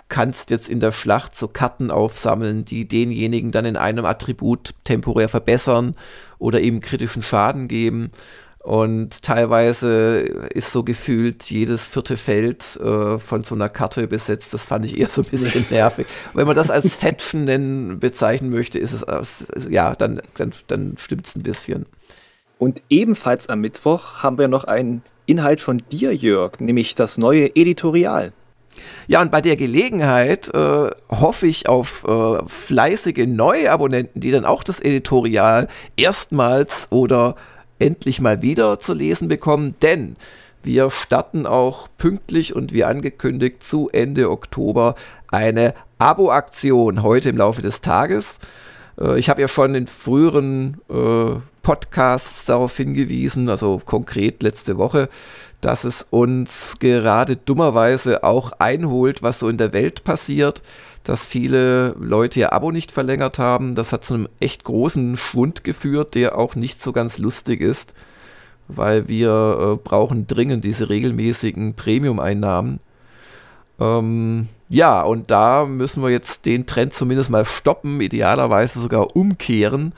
kannst 0.08 0.50
jetzt 0.50 0.70
in 0.70 0.80
der 0.80 0.92
Schlacht 0.92 1.36
so 1.36 1.48
Karten 1.48 1.90
aufsammeln, 1.90 2.64
die 2.64 2.88
denjenigen 2.88 3.50
dann 3.50 3.66
in 3.66 3.76
einem 3.76 4.06
Attribut 4.06 4.74
temporär 4.84 5.28
verbessern 5.28 5.94
oder 6.38 6.60
ihm 6.60 6.80
kritischen 6.80 7.22
Schaden 7.22 7.68
geben. 7.68 8.12
Und 8.60 9.22
teilweise 9.22 10.18
ist 10.52 10.72
so 10.72 10.82
gefühlt 10.82 11.50
jedes 11.50 11.82
vierte 11.82 12.16
Feld 12.16 12.76
äh, 12.76 13.18
von 13.18 13.44
so 13.44 13.54
einer 13.54 13.68
Karte 13.68 14.08
besetzt. 14.08 14.52
Das 14.52 14.64
fand 14.64 14.84
ich 14.84 14.98
eher 14.98 15.08
so 15.08 15.22
ein 15.22 15.28
bisschen 15.28 15.64
nervig. 15.70 16.06
Wenn 16.34 16.46
man 16.46 16.56
das 16.56 16.70
als 16.70 16.96
Fetchen 16.96 17.44
nennen, 17.44 18.00
bezeichnen 18.00 18.50
möchte, 18.50 18.78
ist 18.78 18.92
es, 18.92 19.02
äh, 19.02 19.70
ja, 19.70 19.94
dann, 19.94 20.20
dann, 20.36 20.52
dann 20.66 20.96
stimmt 20.98 21.26
es 21.28 21.36
ein 21.36 21.42
bisschen. 21.42 21.86
Und 22.58 22.82
ebenfalls 22.90 23.48
am 23.48 23.60
Mittwoch 23.60 24.22
haben 24.22 24.38
wir 24.38 24.48
noch 24.48 24.64
einen 24.64 25.02
Inhalt 25.26 25.60
von 25.60 25.80
dir, 25.92 26.14
Jörg, 26.14 26.58
nämlich 26.58 26.94
das 26.94 27.16
neue 27.18 27.54
Editorial. 27.54 28.32
Ja, 29.06 29.22
und 29.22 29.30
bei 29.30 29.40
der 29.40 29.56
Gelegenheit 29.56 30.52
äh, 30.54 30.90
hoffe 31.08 31.46
ich 31.46 31.68
auf 31.68 32.04
äh, 32.06 32.38
fleißige 32.46 33.26
neue 33.26 33.70
Abonnenten, 33.70 34.20
die 34.20 34.30
dann 34.30 34.44
auch 34.44 34.62
das 34.62 34.80
Editorial 34.80 35.68
erstmals 35.96 36.88
oder 36.90 37.36
endlich 37.78 38.20
mal 38.20 38.42
wieder 38.42 38.80
zu 38.80 38.92
lesen 38.94 39.28
bekommen, 39.28 39.74
denn 39.82 40.16
wir 40.62 40.90
starten 40.90 41.46
auch 41.46 41.88
pünktlich 41.98 42.54
und 42.54 42.72
wie 42.72 42.84
angekündigt 42.84 43.62
zu 43.62 43.88
Ende 43.90 44.30
Oktober 44.30 44.96
eine 45.28 45.74
Abo-Aktion 45.98 47.02
heute 47.02 47.28
im 47.28 47.36
Laufe 47.36 47.62
des 47.62 47.80
Tages. 47.80 48.38
Äh, 49.00 49.18
ich 49.18 49.30
habe 49.30 49.40
ja 49.40 49.48
schon 49.48 49.74
in 49.74 49.86
früheren 49.86 50.78
äh, 50.88 51.36
Podcasts 51.62 52.46
darauf 52.46 52.76
hingewiesen, 52.76 53.48
also 53.48 53.80
konkret 53.84 54.42
letzte 54.42 54.78
Woche, 54.78 55.08
dass 55.60 55.84
es 55.84 56.06
uns 56.10 56.76
gerade 56.78 57.36
dummerweise 57.36 58.24
auch 58.24 58.52
einholt, 58.58 59.22
was 59.22 59.40
so 59.40 59.48
in 59.48 59.58
der 59.58 59.72
Welt 59.72 60.04
passiert 60.04 60.62
dass 61.08 61.24
viele 61.24 61.94
Leute 61.98 62.38
ihr 62.40 62.52
Abo 62.52 62.70
nicht 62.70 62.92
verlängert 62.92 63.38
haben. 63.38 63.74
Das 63.74 63.94
hat 63.94 64.04
zu 64.04 64.12
einem 64.12 64.28
echt 64.40 64.64
großen 64.64 65.16
Schwund 65.16 65.64
geführt, 65.64 66.14
der 66.14 66.36
auch 66.36 66.54
nicht 66.54 66.82
so 66.82 66.92
ganz 66.92 67.16
lustig 67.16 67.62
ist, 67.62 67.94
weil 68.68 69.08
wir 69.08 69.58
äh, 69.58 69.76
brauchen 69.82 70.26
dringend 70.26 70.66
diese 70.66 70.90
regelmäßigen 70.90 71.72
Premium-Einnahmen. 71.72 72.80
Ähm, 73.80 74.48
ja, 74.68 75.00
und 75.00 75.30
da 75.30 75.64
müssen 75.64 76.02
wir 76.02 76.10
jetzt 76.10 76.44
den 76.44 76.66
Trend 76.66 76.92
zumindest 76.92 77.30
mal 77.30 77.46
stoppen, 77.46 78.02
idealerweise 78.02 78.78
sogar 78.78 79.16
umkehren. 79.16 79.94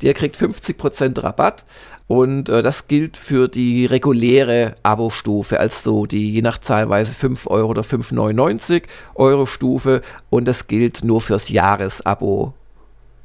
Der 0.00 0.14
kriegt 0.14 0.36
50% 0.36 1.22
Rabatt. 1.22 1.66
Und 2.08 2.48
äh, 2.48 2.62
das 2.62 2.88
gilt 2.88 3.18
für 3.18 3.48
die 3.48 3.84
reguläre 3.84 4.74
Abo-Stufe, 4.82 5.60
also 5.60 6.06
die 6.06 6.32
je 6.32 6.42
nach 6.42 6.58
Zahlweise 6.58 7.12
5 7.12 7.46
Euro 7.48 7.68
oder 7.68 7.82
5,99 7.82 8.84
Euro 9.14 9.44
Stufe. 9.44 10.00
Und 10.30 10.46
das 10.46 10.66
gilt 10.66 11.04
nur 11.04 11.20
fürs 11.20 11.50
Jahresabo. 11.50 12.54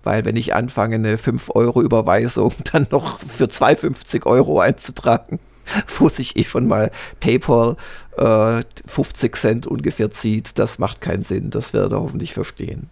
Weil 0.04 0.26
wenn 0.26 0.36
ich 0.36 0.54
anfange, 0.54 0.96
eine 0.96 1.17
5 1.17 1.52
Euro 1.56 1.82
Überweisung 1.82 2.52
dann 2.74 2.88
noch 2.91 3.19
für 3.19 3.46
2,50 3.46 4.26
Euro 4.26 4.60
einzutragen, 4.60 5.39
wo 5.98 6.10
sich 6.10 6.36
eh 6.36 6.43
schon 6.43 6.67
mal 6.67 6.91
PayPal 7.22 7.78
äh, 8.17 8.63
50 8.86 9.38
Cent 9.38 9.65
ungefähr 9.65 10.12
zieht, 10.12 10.60
das 10.60 10.78
macht 10.78 11.00
keinen 11.00 11.24
Sinn. 11.24 11.52
Das 11.52 11.74
werdet 11.74 11.93
ihr 11.93 12.02
hoffentlich 12.02 12.34
verstehen. 12.34 12.89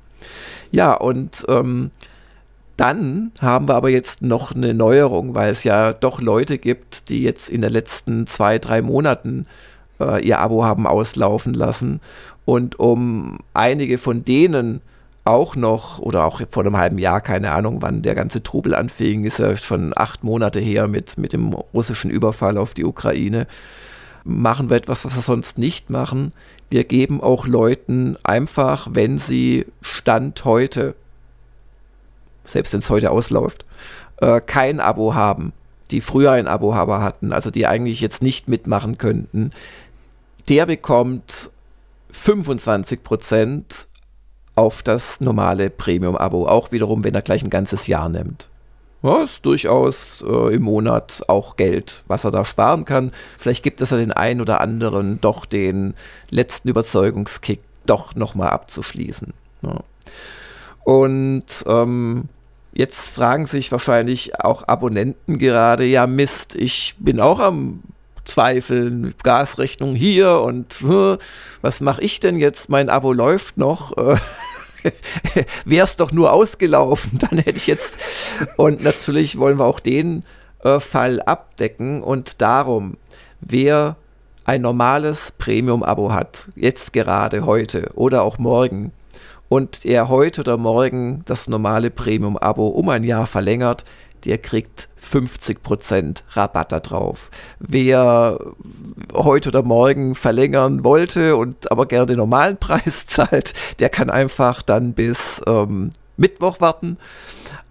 Ja, 0.72 0.94
und 0.94 1.46
ähm, 1.50 1.92
dann 2.82 3.32
haben 3.40 3.68
wir 3.68 3.76
aber 3.76 3.92
jetzt 3.92 4.24
noch 4.24 4.56
eine 4.56 4.74
Neuerung, 4.74 5.36
weil 5.36 5.52
es 5.52 5.64
ja 5.64 5.94
doch 5.94 6.20
Leute 6.20 6.58
gibt, 6.58 7.10
die 7.10 7.22
jetzt 7.22 7.48
in 7.48 7.62
den 7.62 7.72
letzten 7.72 8.26
zwei, 8.26 8.58
drei 8.58 8.82
Monaten 8.82 9.46
äh, 10.00 10.26
ihr 10.26 10.40
Abo 10.40 10.64
haben 10.66 10.88
auslaufen 10.88 11.54
lassen. 11.54 12.02
Und 12.44 12.80
um 12.80 13.38
einige 13.54 14.00
von 14.00 14.26
denen 14.26 14.82
auch 15.26 15.56
noch, 15.56 16.00
oder 16.00 16.26
auch 16.26 16.42
vor 16.50 16.64
einem 16.64 16.76
halben 16.76 16.98
Jahr, 16.98 17.22
keine 17.22 17.52
Ahnung, 17.52 17.84
wann 17.84 18.02
der 18.02 18.16
ganze 18.16 18.42
Trubel 18.42 18.74
anfing, 18.74 19.26
ist 19.26 19.38
ja 19.38 19.56
schon 19.56 19.94
acht 19.96 20.24
Monate 20.24 20.60
her 20.60 20.88
mit, 20.88 21.20
mit 21.20 21.34
dem 21.34 21.54
russischen 21.54 22.10
Überfall 22.10 22.58
auf 22.58 22.74
die 22.74 22.86
Ukraine, 22.86 23.46
machen 24.24 24.72
wir 24.72 24.78
etwas, 24.78 25.06
was 25.06 25.16
wir 25.16 25.22
sonst 25.22 25.60
nicht 25.60 25.92
machen. 25.92 26.32
Wir 26.72 26.84
geben 26.84 27.22
auch 27.22 27.46
Leuten 27.46 28.18
einfach, 28.24 28.88
wenn 28.92 29.20
sie 29.20 29.68
Stand 29.82 30.46
heute 30.46 30.96
selbst 32.52 32.74
wenn 32.74 32.80
es 32.80 32.90
heute 32.90 33.12
ausläuft, 33.12 33.66
äh, 34.18 34.42
kein 34.42 34.80
Abo 34.80 35.14
haben, 35.14 35.54
die 35.92 36.02
früher 36.02 36.32
ein 36.32 36.48
Abo-Haber 36.48 37.02
hatten, 37.02 37.34
also 37.34 37.52
die 37.52 37.68
eigentlich 37.68 38.02
jetzt 38.02 38.22
nicht 38.22 38.48
mitmachen 38.48 38.98
könnten, 38.98 39.52
der 40.50 40.66
bekommt 40.66 41.50
25% 42.14 43.88
auf 44.56 44.84
das 44.84 45.22
normale 45.22 45.70
Premium-Abo. 45.70 46.48
Auch 46.48 46.72
wiederum, 46.72 47.04
wenn 47.04 47.16
er 47.16 47.22
gleich 47.22 47.44
ein 47.44 47.50
ganzes 47.50 47.88
Jahr 47.88 48.10
nimmt. 48.10 48.50
Ja, 49.04 49.24
ist 49.24 49.46
durchaus 49.46 50.24
äh, 50.28 50.54
im 50.54 50.64
Monat 50.64 51.24
auch 51.28 51.58
Geld, 51.58 52.04
was 52.08 52.24
er 52.24 52.32
da 52.32 52.46
sparen 52.46 52.86
kann. 52.86 53.12
Vielleicht 53.40 53.64
gibt 53.64 53.82
es 53.82 53.90
ja 53.90 53.98
den 53.98 54.12
einen 54.12 54.42
oder 54.42 54.62
anderen 54.62 55.20
doch 55.22 55.46
den 55.46 55.96
letzten 56.30 56.70
Überzeugungskick 56.70 57.62
doch 57.88 58.14
nochmal 58.14 58.50
abzuschließen. 58.50 59.34
Ja. 59.64 59.80
Und 60.84 61.46
ähm, 61.66 62.26
jetzt 62.74 63.10
fragen 63.10 63.46
sich 63.46 63.72
wahrscheinlich 63.72 64.40
auch 64.40 64.68
Abonnenten 64.68 65.38
gerade, 65.38 65.86
ja 65.86 66.08
Mist, 66.08 66.56
ich 66.56 66.96
bin 67.00 67.20
auch 67.20 67.40
am 67.40 67.82
Zweifeln, 68.26 69.14
Gasrechnung 69.24 69.96
hier 69.96 70.40
und 70.42 70.84
was 71.62 71.82
mache 71.82 72.02
ich 72.02 72.20
denn 72.20 72.38
jetzt? 72.38 72.70
Mein 72.70 72.90
Abo 72.90 73.14
läuft 73.14 73.58
noch. 73.58 73.98
Äh, 73.98 74.16
Wäre 75.66 75.86
es 75.86 75.98
doch 75.98 76.12
nur 76.12 76.32
ausgelaufen, 76.34 77.18
dann 77.30 77.40
hätte 77.40 77.58
ich 77.58 77.68
jetzt. 77.68 77.98
Und 78.58 78.84
natürlich 78.84 79.38
wollen 79.38 79.60
wir 79.60 79.66
auch 79.66 79.80
den 79.80 80.24
äh, 80.64 80.80
Fall 80.80 81.22
abdecken 81.22 82.02
und 82.04 82.42
darum, 82.42 82.98
wer 83.40 83.96
ein 84.44 84.62
normales 84.62 85.34
Premium-Abo 85.38 86.12
hat, 86.12 86.50
jetzt 86.56 86.94
gerade 86.94 87.46
heute 87.46 87.92
oder 87.94 88.24
auch 88.24 88.38
morgen, 88.40 88.92
und 89.52 89.84
er 89.84 90.08
heute 90.08 90.40
oder 90.40 90.56
morgen 90.56 91.24
das 91.26 91.50
normale 91.50 91.90
Premium-Abo 91.90 92.68
um 92.68 92.88
ein 92.88 93.04
Jahr 93.04 93.28
verlängert, 93.28 93.84
der 94.24 94.38
kriegt 94.38 94.88
50% 94.98 96.24
Rabatt 96.30 96.72
darauf. 96.72 97.30
Wer 97.60 98.40
heute 99.14 99.50
oder 99.50 99.62
morgen 99.62 100.16
verlängern 100.16 100.86
wollte 100.86 101.36
und 101.36 101.70
aber 101.70 101.86
gerne 101.86 102.06
den 102.06 102.16
normalen 102.16 102.56
Preis 102.62 103.08
zahlt, 103.08 103.52
der 103.80 103.90
kann 103.90 104.10
einfach 104.10 104.62
dann 104.62 104.94
bis 104.94 105.42
ähm, 105.46 105.92
Mittwoch 106.16 106.62
warten. 106.62 106.98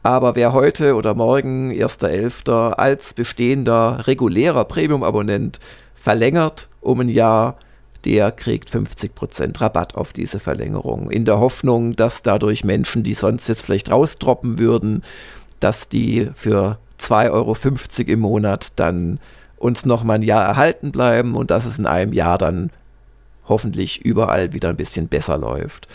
Aber 0.02 0.36
wer 0.36 0.52
heute 0.52 0.96
oder 0.96 1.14
morgen, 1.14 1.70
1.11., 1.72 2.72
als 2.72 3.14
bestehender 3.14 4.06
regulärer 4.06 4.66
Premium-Abonnent 4.66 5.60
verlängert 5.94 6.68
um 6.82 7.00
ein 7.00 7.08
Jahr, 7.08 7.56
der 8.04 8.32
kriegt 8.32 8.70
50% 8.70 9.60
Rabatt 9.60 9.94
auf 9.94 10.12
diese 10.12 10.38
Verlängerung. 10.38 11.10
In 11.10 11.24
der 11.24 11.38
Hoffnung, 11.38 11.96
dass 11.96 12.22
dadurch 12.22 12.64
Menschen, 12.64 13.02
die 13.02 13.14
sonst 13.14 13.48
jetzt 13.48 13.62
vielleicht 13.62 13.90
rausdroppen 13.90 14.58
würden, 14.58 15.02
dass 15.60 15.88
die 15.88 16.30
für 16.34 16.78
2,50 17.00 17.30
Euro 17.30 18.10
im 18.12 18.20
Monat 18.20 18.72
dann 18.76 19.20
uns 19.56 19.84
noch 19.84 20.04
mal 20.04 20.14
ein 20.14 20.22
Jahr 20.22 20.44
erhalten 20.44 20.90
bleiben 20.90 21.34
und 21.34 21.50
dass 21.50 21.66
es 21.66 21.78
in 21.78 21.86
einem 21.86 22.12
Jahr 22.12 22.38
dann 22.38 22.70
hoffentlich 23.46 24.04
überall 24.04 24.52
wieder 24.52 24.70
ein 24.70 24.76
bisschen 24.76 25.08
besser 25.08 25.36
läuft. 25.36 25.86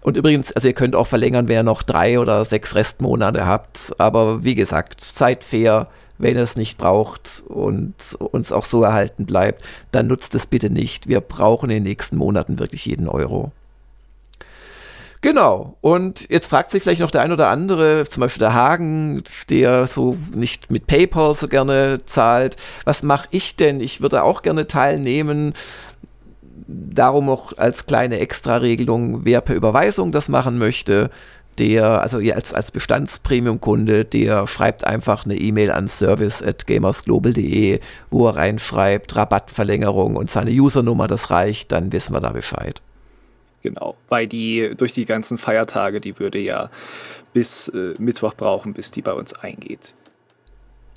Und 0.00 0.16
übrigens, 0.16 0.52
also 0.52 0.68
ihr 0.68 0.74
könnt 0.74 0.94
auch 0.94 1.06
verlängern, 1.06 1.48
wer 1.48 1.62
noch 1.62 1.82
drei 1.82 2.20
oder 2.20 2.44
sechs 2.44 2.74
Restmonate 2.74 3.46
habt. 3.46 3.92
Aber 3.98 4.44
wie 4.44 4.54
gesagt, 4.54 5.00
seid 5.00 5.42
fair, 5.42 5.88
wenn 6.18 6.36
ihr 6.36 6.42
es 6.42 6.56
nicht 6.56 6.78
braucht 6.78 7.42
und 7.46 7.94
uns 8.18 8.52
auch 8.52 8.64
so 8.64 8.82
erhalten 8.82 9.26
bleibt, 9.26 9.62
dann 9.92 10.08
nutzt 10.08 10.34
es 10.34 10.46
bitte 10.46 10.70
nicht. 10.70 11.08
Wir 11.08 11.20
brauchen 11.20 11.70
in 11.70 11.76
den 11.76 11.82
nächsten 11.84 12.16
Monaten 12.16 12.58
wirklich 12.58 12.86
jeden 12.86 13.08
Euro. 13.08 13.52
Genau. 15.20 15.76
Und 15.80 16.28
jetzt 16.30 16.48
fragt 16.48 16.70
sich 16.70 16.82
vielleicht 16.82 17.00
noch 17.00 17.10
der 17.10 17.22
ein 17.22 17.32
oder 17.32 17.48
andere, 17.48 18.04
zum 18.08 18.20
Beispiel 18.20 18.40
der 18.40 18.54
Hagen, 18.54 19.24
der 19.50 19.86
so 19.86 20.16
nicht 20.32 20.70
mit 20.70 20.86
PayPal 20.86 21.34
so 21.34 21.48
gerne 21.48 21.98
zahlt. 22.04 22.56
Was 22.84 23.02
mache 23.02 23.28
ich 23.32 23.56
denn? 23.56 23.80
Ich 23.80 24.00
würde 24.00 24.22
auch 24.22 24.42
gerne 24.42 24.68
teilnehmen. 24.68 25.54
Darum 26.68 27.30
auch 27.30 27.52
als 27.56 27.86
kleine 27.86 28.20
Extra-Regelung, 28.20 29.24
wer 29.24 29.40
per 29.40 29.56
Überweisung 29.56 30.12
das 30.12 30.28
machen 30.28 30.58
möchte, 30.58 31.10
der, 31.58 32.00
also 32.02 32.18
als, 32.18 32.54
als 32.54 32.70
Bestandspremium-Kunde, 32.70 34.04
der 34.04 34.46
schreibt 34.46 34.84
einfach 34.84 35.24
eine 35.24 35.36
E-Mail 35.36 35.70
an 35.70 35.88
service.gamersglobal.de, 35.88 37.80
wo 38.10 38.28
er 38.28 38.36
reinschreibt, 38.36 39.16
Rabattverlängerung 39.16 40.16
und 40.16 40.30
seine 40.30 40.50
Usernummer, 40.50 41.08
das 41.08 41.30
reicht, 41.30 41.72
dann 41.72 41.92
wissen 41.92 42.14
wir 42.14 42.20
da 42.20 42.30
Bescheid. 42.30 42.80
Genau, 43.62 43.96
weil 44.08 44.28
die 44.28 44.72
durch 44.76 44.92
die 44.92 45.04
ganzen 45.04 45.36
Feiertage, 45.36 46.00
die 46.00 46.18
würde 46.18 46.38
ja 46.38 46.70
bis 47.32 47.68
äh, 47.68 47.94
Mittwoch 47.98 48.34
brauchen, 48.34 48.72
bis 48.72 48.90
die 48.90 49.02
bei 49.02 49.12
uns 49.12 49.34
eingeht. 49.34 49.94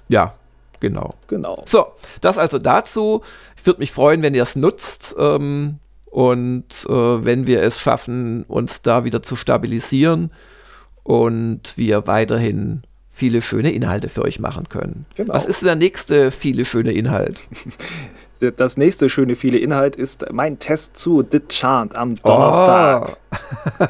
Ja, 0.07 0.35
genau. 0.79 1.15
Genau. 1.27 1.63
So, 1.65 1.87
das 2.21 2.37
also 2.37 2.59
dazu. 2.59 3.21
Ich 3.57 3.65
würde 3.65 3.79
mich 3.79 3.91
freuen, 3.91 4.21
wenn 4.21 4.35
ihr 4.35 4.43
es 4.43 4.55
nutzt 4.55 5.15
ähm, 5.17 5.79
und 6.11 6.85
äh, 6.89 7.25
wenn 7.25 7.47
wir 7.47 7.63
es 7.63 7.79
schaffen, 7.79 8.43
uns 8.43 8.81
da 8.81 9.05
wieder 9.05 9.23
zu 9.23 9.37
stabilisieren 9.37 10.31
und 11.03 11.77
wir 11.77 12.05
weiterhin 12.05 12.83
viele 13.09 13.41
schöne 13.41 13.71
Inhalte 13.71 14.09
für 14.09 14.23
euch 14.23 14.39
machen 14.39 14.67
können. 14.67 15.05
Genau. 15.15 15.33
Was 15.33 15.45
ist 15.45 15.63
der 15.63 15.75
nächste 15.75 16.31
viele 16.31 16.65
schöne 16.65 16.91
Inhalt? 16.91 17.47
das 18.57 18.75
nächste 18.75 19.09
schöne 19.09 19.37
viele 19.37 19.57
Inhalt 19.57 19.95
ist 19.95 20.25
mein 20.33 20.59
Test 20.59 20.97
zu 20.97 21.23
The 21.29 21.39
Chant 21.47 21.95
am 21.95 22.15
Donnerstag. 22.15 23.17
Oh. 23.79 23.85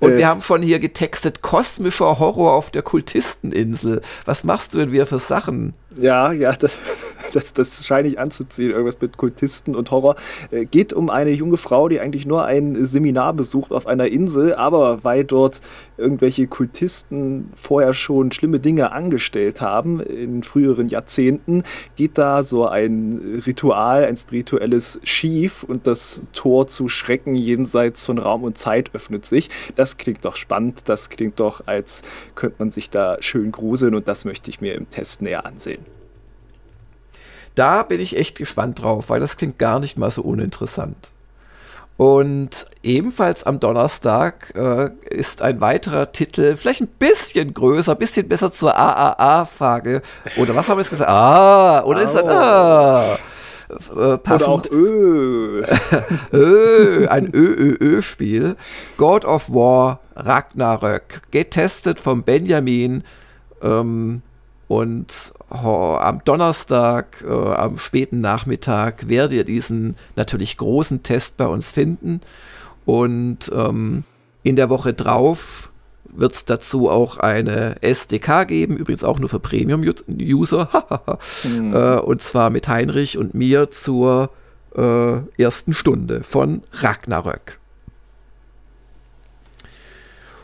Und 0.06 0.10
wir 0.10 0.18
äh, 0.18 0.24
haben 0.24 0.42
schon 0.42 0.62
hier 0.62 0.78
getextet, 0.78 1.42
kosmischer 1.42 2.20
Horror 2.20 2.54
auf 2.54 2.70
der 2.70 2.82
Kultisteninsel. 2.82 4.02
Was 4.24 4.44
machst 4.44 4.72
du 4.74 4.78
denn 4.78 4.92
wieder 4.92 5.06
für 5.06 5.18
Sachen? 5.18 5.74
Ja, 5.98 6.32
ja, 6.32 6.52
das, 6.52 6.78
das, 7.32 7.52
das 7.52 7.84
scheine 7.84 8.08
ich 8.08 8.18
anzuziehen, 8.18 8.70
irgendwas 8.70 9.00
mit 9.00 9.16
Kultisten 9.16 9.74
und 9.74 9.90
Horror. 9.90 10.16
Äh, 10.50 10.64
geht 10.64 10.92
um 10.92 11.10
eine 11.10 11.30
junge 11.30 11.56
Frau, 11.56 11.88
die 11.88 12.00
eigentlich 12.00 12.26
nur 12.26 12.44
ein 12.44 12.86
Seminar 12.86 13.34
besucht 13.34 13.72
auf 13.72 13.86
einer 13.86 14.06
Insel, 14.06 14.54
aber 14.54 15.04
weil 15.04 15.24
dort 15.24 15.60
irgendwelche 15.96 16.46
Kultisten 16.46 17.50
vorher 17.54 17.94
schon 17.94 18.32
schlimme 18.32 18.60
Dinge 18.60 18.92
angestellt 18.92 19.60
haben 19.60 20.00
in 20.00 20.42
früheren 20.42 20.88
Jahrzehnten, 20.88 21.62
geht 21.96 22.18
da 22.18 22.44
so 22.44 22.66
ein 22.66 23.42
Ritual, 23.46 24.04
ein 24.04 24.16
spirituelles 24.16 25.00
schief 25.02 25.62
und 25.62 25.86
das 25.86 26.24
Tor 26.32 26.66
zu 26.68 26.88
Schrecken 26.88 27.34
jenseits 27.34 28.02
von 28.02 28.18
Raum 28.18 28.44
und 28.44 28.58
Zeit 28.58 28.94
öffnet 28.94 29.26
sich. 29.26 29.50
Das 29.76 29.96
klingt 29.96 30.24
doch 30.24 30.36
spannend, 30.36 30.88
das 30.88 31.10
klingt 31.10 31.40
doch, 31.40 31.66
als 31.66 32.02
könnte 32.34 32.56
man 32.58 32.70
sich 32.70 32.90
da 32.90 33.16
schön 33.20 33.52
gruseln 33.52 33.94
und 33.94 34.08
das 34.08 34.24
möchte 34.24 34.50
ich 34.50 34.60
mir 34.60 34.74
im 34.74 34.90
Test 34.90 35.22
näher 35.22 35.46
ansehen. 35.46 35.81
Da 37.54 37.82
bin 37.82 38.00
ich 38.00 38.16
echt 38.16 38.38
gespannt 38.38 38.82
drauf, 38.82 39.10
weil 39.10 39.20
das 39.20 39.36
klingt 39.36 39.58
gar 39.58 39.78
nicht 39.80 39.98
mal 39.98 40.10
so 40.10 40.22
uninteressant. 40.22 41.10
Und 41.98 42.66
ebenfalls 42.82 43.44
am 43.44 43.60
Donnerstag 43.60 44.54
äh, 44.56 44.90
ist 45.10 45.42
ein 45.42 45.60
weiterer 45.60 46.10
Titel, 46.10 46.56
vielleicht 46.56 46.80
ein 46.80 46.88
bisschen 46.88 47.52
größer, 47.52 47.92
ein 47.92 47.98
bisschen 47.98 48.28
besser 48.28 48.52
zur 48.52 48.76
AAA-Frage. 48.76 50.02
Oder 50.38 50.56
was 50.56 50.68
haben 50.68 50.78
wir 50.78 50.82
jetzt 50.82 50.90
gesagt? 50.90 51.10
Ah, 51.10 51.82
oder 51.84 52.00
oh. 52.00 52.04
ist 52.04 52.14
das 52.14 52.24
Ah? 52.24 53.18
Äh, 53.72 54.18
passend. 54.18 54.42
Oder 54.42 54.48
auch 54.48 54.64
Ö. 54.70 55.64
Ö, 56.32 57.06
ein 57.08 57.32
Ö-Ö-Ö-Spiel. 57.32 58.56
God 58.96 59.24
of 59.24 59.48
War 59.50 60.00
Ragnarök. 60.16 61.22
Getestet 61.30 62.00
von 62.00 62.22
Benjamin. 62.22 63.04
Ähm, 63.62 64.22
und 64.72 65.34
oh, 65.50 65.98
am 66.00 66.24
Donnerstag, 66.24 67.22
äh, 67.28 67.30
am 67.30 67.78
späten 67.78 68.22
Nachmittag, 68.22 69.06
werdet 69.06 69.32
ihr 69.32 69.44
diesen 69.44 69.96
natürlich 70.16 70.56
großen 70.56 71.02
Test 71.02 71.36
bei 71.36 71.46
uns 71.46 71.70
finden. 71.70 72.22
Und 72.86 73.52
ähm, 73.54 74.04
in 74.42 74.56
der 74.56 74.70
Woche 74.70 74.94
drauf 74.94 75.70
wird 76.04 76.32
es 76.32 76.46
dazu 76.46 76.88
auch 76.88 77.18
eine 77.18 77.82
SDK 77.82 78.48
geben, 78.48 78.78
übrigens 78.78 79.04
auch 79.04 79.18
nur 79.18 79.28
für 79.28 79.40
Premium-User. 79.40 81.18
mhm. 81.44 81.76
äh, 81.76 81.98
und 81.98 82.22
zwar 82.22 82.48
mit 82.48 82.66
Heinrich 82.66 83.18
und 83.18 83.34
mir 83.34 83.70
zur 83.70 84.30
äh, 84.74 85.18
ersten 85.36 85.74
Stunde 85.74 86.22
von 86.22 86.62
Ragnarök. 86.72 87.58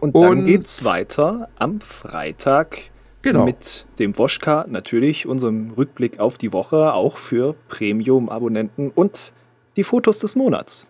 Und 0.00 0.14
dann 0.14 0.44
geht 0.44 0.66
es 0.66 0.84
weiter 0.84 1.48
am 1.58 1.80
Freitag 1.80 2.90
Genau. 3.22 3.44
Mit 3.44 3.86
dem 3.98 4.16
Woschka 4.16 4.66
natürlich 4.68 5.26
unserem 5.26 5.72
Rückblick 5.72 6.20
auf 6.20 6.38
die 6.38 6.52
Woche, 6.52 6.92
auch 6.94 7.18
für 7.18 7.54
Premium-Abonnenten 7.68 8.90
und 8.94 9.32
die 9.76 9.84
Fotos 9.84 10.18
des 10.18 10.36
Monats. 10.36 10.86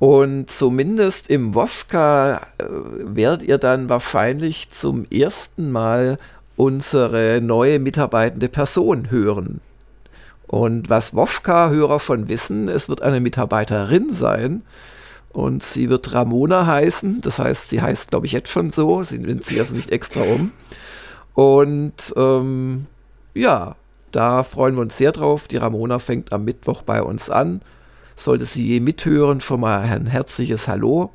Und 0.00 0.50
zumindest 0.50 1.28
im 1.28 1.54
Woschka 1.54 2.38
äh, 2.58 2.64
werdet 3.02 3.42
ihr 3.42 3.58
dann 3.58 3.90
wahrscheinlich 3.90 4.70
zum 4.70 5.04
ersten 5.04 5.70
Mal 5.70 6.18
unsere 6.56 7.40
neue 7.42 7.78
mitarbeitende 7.78 8.48
Person 8.48 9.10
hören. 9.10 9.60
Und 10.46 10.90
was 10.90 11.14
Woschka-Hörer 11.14 12.00
schon 12.00 12.28
wissen, 12.28 12.68
es 12.68 12.88
wird 12.88 13.02
eine 13.02 13.20
Mitarbeiterin 13.20 14.12
sein. 14.12 14.62
Und 15.32 15.62
sie 15.62 15.88
wird 15.88 16.12
Ramona 16.12 16.66
heißen. 16.66 17.20
Das 17.20 17.38
heißt, 17.38 17.70
sie 17.70 17.80
heißt, 17.80 18.10
glaube 18.10 18.26
ich, 18.26 18.32
jetzt 18.32 18.50
schon 18.50 18.70
so. 18.70 19.04
Sie 19.04 19.18
nennt 19.18 19.44
sie 19.44 19.60
also 19.60 19.74
nicht 19.74 19.92
extra 19.92 20.22
um. 20.22 20.50
Und 21.34 21.94
ähm, 22.16 22.86
ja, 23.34 23.76
da 24.12 24.42
freuen 24.42 24.74
wir 24.74 24.82
uns 24.82 24.96
sehr 24.96 25.12
drauf. 25.12 25.48
Die 25.48 25.56
Ramona 25.56 25.98
fängt 25.98 26.32
am 26.32 26.44
Mittwoch 26.44 26.82
bei 26.82 27.02
uns 27.02 27.30
an. 27.30 27.62
Sollte 28.16 28.44
sie 28.44 28.66
je 28.66 28.80
mithören, 28.80 29.40
schon 29.40 29.60
mal 29.60 29.80
ein 29.80 30.06
herzliches 30.06 30.68
Hallo. 30.68 31.10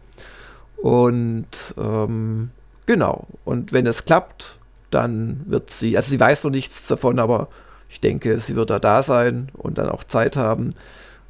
Und 0.78 1.74
ähm, 1.78 2.52
genau. 2.86 3.28
Und 3.44 3.74
wenn 3.74 3.86
es 3.88 4.06
klappt, 4.06 4.58
dann 4.92 5.42
wird 5.46 5.72
sie, 5.72 5.98
also 5.98 6.10
sie 6.10 6.20
weiß 6.20 6.44
noch 6.44 6.52
nichts 6.52 6.88
davon, 6.88 7.20
aber 7.20 7.50
ich 7.90 8.00
denke, 8.00 8.40
sie 8.40 8.56
wird 8.56 8.70
da 8.70 8.80
da 8.80 9.04
sein 9.04 9.50
und 9.54 9.78
dann 9.78 9.90
auch 9.90 10.04
Zeit 10.04 10.38
haben. 10.38 10.74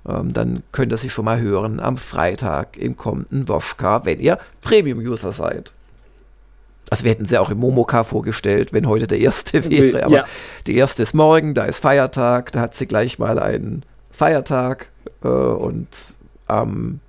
Ähm, 0.08 0.34
dann 0.34 0.64
könnt 0.72 0.92
ihr 0.92 0.98
sie 0.98 1.10
schon 1.10 1.26
mal 1.26 1.40
hören 1.40 1.80
am 1.80 1.98
Freitag 1.98 2.78
im 2.78 2.96
kommenden 2.96 3.48
Woschka, 3.48 4.06
wenn 4.06 4.20
ihr 4.20 4.40
Premium-User 4.62 5.34
seid. 5.34 5.74
Also 6.90 7.04
wir 7.04 7.12
hätten 7.12 7.26
sie 7.26 7.38
auch 7.38 7.50
im 7.50 7.58
Momoka 7.58 8.04
vorgestellt, 8.04 8.74
wenn 8.74 8.88
heute 8.88 9.08
der 9.08 9.20
erste 9.20 9.66
wäre. 9.70 10.04
Aber 10.04 10.16
ja. 10.16 10.26
der 10.68 10.76
erste 10.76 11.04
ist 11.04 11.14
morgen, 11.14 11.54
da 11.54 11.66
ist 11.66 11.80
Feiertag, 11.80 12.52
da 12.52 12.62
hat 12.62 12.76
sie 12.76 12.86
gleich 12.86 13.20
mal 13.20 13.40
einen 13.40 13.84
Feiertag 14.12 14.90
äh, 15.24 15.28
und 15.28 15.88
am 16.48 17.00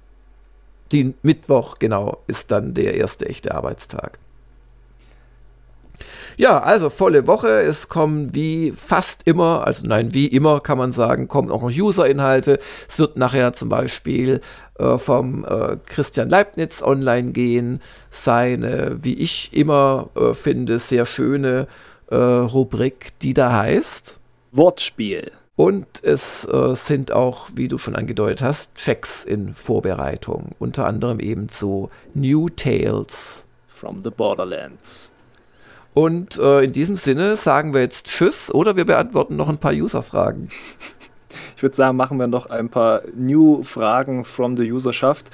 ähm, 0.92 1.14
Mittwoch, 1.22 1.78
genau, 1.78 2.18
ist 2.26 2.50
dann 2.50 2.72
der 2.72 2.94
erste 2.94 3.26
echte 3.26 3.54
Arbeitstag. 3.54 4.18
Ja, 6.36 6.60
also 6.60 6.90
volle 6.90 7.26
Woche. 7.26 7.60
Es 7.60 7.88
kommen 7.88 8.34
wie 8.34 8.72
fast 8.76 9.22
immer, 9.24 9.66
also 9.66 9.86
nein, 9.86 10.12
wie 10.12 10.26
immer 10.26 10.60
kann 10.60 10.76
man 10.76 10.92
sagen, 10.92 11.28
kommen 11.28 11.50
auch 11.50 11.62
noch 11.62 11.70
User-Inhalte. 11.70 12.58
Es 12.88 12.98
wird 12.98 13.16
nachher 13.16 13.54
zum 13.54 13.70
Beispiel 13.70 14.42
äh, 14.78 14.98
vom 14.98 15.44
äh, 15.44 15.78
Christian 15.86 16.28
Leibniz 16.28 16.82
online 16.82 17.32
gehen. 17.32 17.80
Seine, 18.10 18.98
wie 19.02 19.14
ich 19.14 19.56
immer 19.56 20.10
äh, 20.14 20.34
finde, 20.34 20.78
sehr 20.78 21.06
schöne 21.06 21.68
äh, 22.10 22.16
Rubrik, 22.16 23.18
die 23.22 23.32
da 23.32 23.52
heißt 23.52 24.18
Wortspiel. 24.52 25.32
Und 25.56 25.86
es 26.02 26.46
äh, 26.46 26.74
sind 26.74 27.12
auch, 27.12 27.48
wie 27.54 27.68
du 27.68 27.78
schon 27.78 27.96
angedeutet 27.96 28.42
hast, 28.42 28.74
Checks 28.74 29.24
in 29.24 29.54
Vorbereitung. 29.54 30.50
Unter 30.58 30.86
anderem 30.86 31.18
eben 31.18 31.48
zu 31.48 31.88
New 32.12 32.50
Tales. 32.50 33.46
From 33.68 34.02
the 34.02 34.10
Borderlands. 34.10 35.12
Und 35.96 36.36
äh, 36.36 36.60
in 36.60 36.72
diesem 36.72 36.96
Sinne 36.96 37.36
sagen 37.36 37.72
wir 37.72 37.80
jetzt 37.80 38.08
Tschüss 38.08 38.52
oder 38.52 38.76
wir 38.76 38.84
beantworten 38.84 39.34
noch 39.34 39.48
ein 39.48 39.56
paar 39.56 39.72
User-Fragen. 39.72 40.50
Ich 41.56 41.62
würde 41.62 41.74
sagen, 41.74 41.96
machen 41.96 42.18
wir 42.18 42.26
noch 42.26 42.50
ein 42.50 42.68
paar 42.68 43.00
New-Fragen 43.14 44.26
from 44.26 44.58
the 44.58 44.70
Userschaft. 44.70 45.30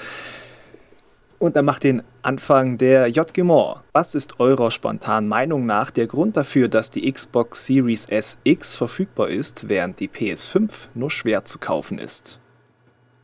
Und 1.40 1.56
dann 1.56 1.64
macht 1.64 1.82
den 1.82 2.04
Anfang 2.22 2.78
der 2.78 3.08
JG 3.08 3.42
Moore. 3.42 3.80
Was 3.92 4.14
ist 4.14 4.38
eurer 4.38 4.70
spontanen 4.70 5.28
Meinung 5.28 5.66
nach 5.66 5.90
der 5.90 6.06
Grund 6.06 6.36
dafür, 6.36 6.68
dass 6.68 6.92
die 6.92 7.10
Xbox 7.10 7.66
Series 7.66 8.06
SX 8.08 8.76
verfügbar 8.76 9.30
ist, 9.30 9.68
während 9.68 9.98
die 9.98 10.08
PS5 10.08 10.70
nur 10.94 11.10
schwer 11.10 11.44
zu 11.44 11.58
kaufen 11.58 11.98
ist? 11.98 12.38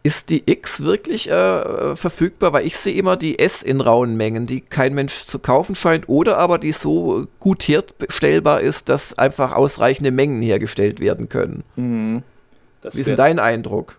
Ist 0.08 0.30
die 0.30 0.42
X 0.46 0.80
wirklich 0.80 1.30
äh, 1.30 1.94
verfügbar? 1.94 2.54
Weil 2.54 2.64
ich 2.64 2.78
sehe 2.78 2.94
immer 2.94 3.18
die 3.18 3.38
S 3.38 3.62
in 3.62 3.82
rauen 3.82 4.16
Mengen, 4.16 4.46
die 4.46 4.62
kein 4.62 4.94
Mensch 4.94 5.26
zu 5.26 5.38
kaufen 5.38 5.74
scheint, 5.74 6.08
oder 6.08 6.38
aber 6.38 6.56
die 6.56 6.72
so 6.72 7.26
gut 7.40 7.64
herstellbar 7.64 8.62
ist, 8.62 8.88
dass 8.88 9.18
einfach 9.18 9.52
ausreichende 9.52 10.10
Mengen 10.10 10.40
hergestellt 10.40 11.00
werden 11.00 11.28
können. 11.28 11.62
Mhm. 11.76 12.22
Wie 12.80 12.88
ist 12.88 13.06
denn 13.06 13.16
dein 13.16 13.38
Eindruck? 13.38 13.96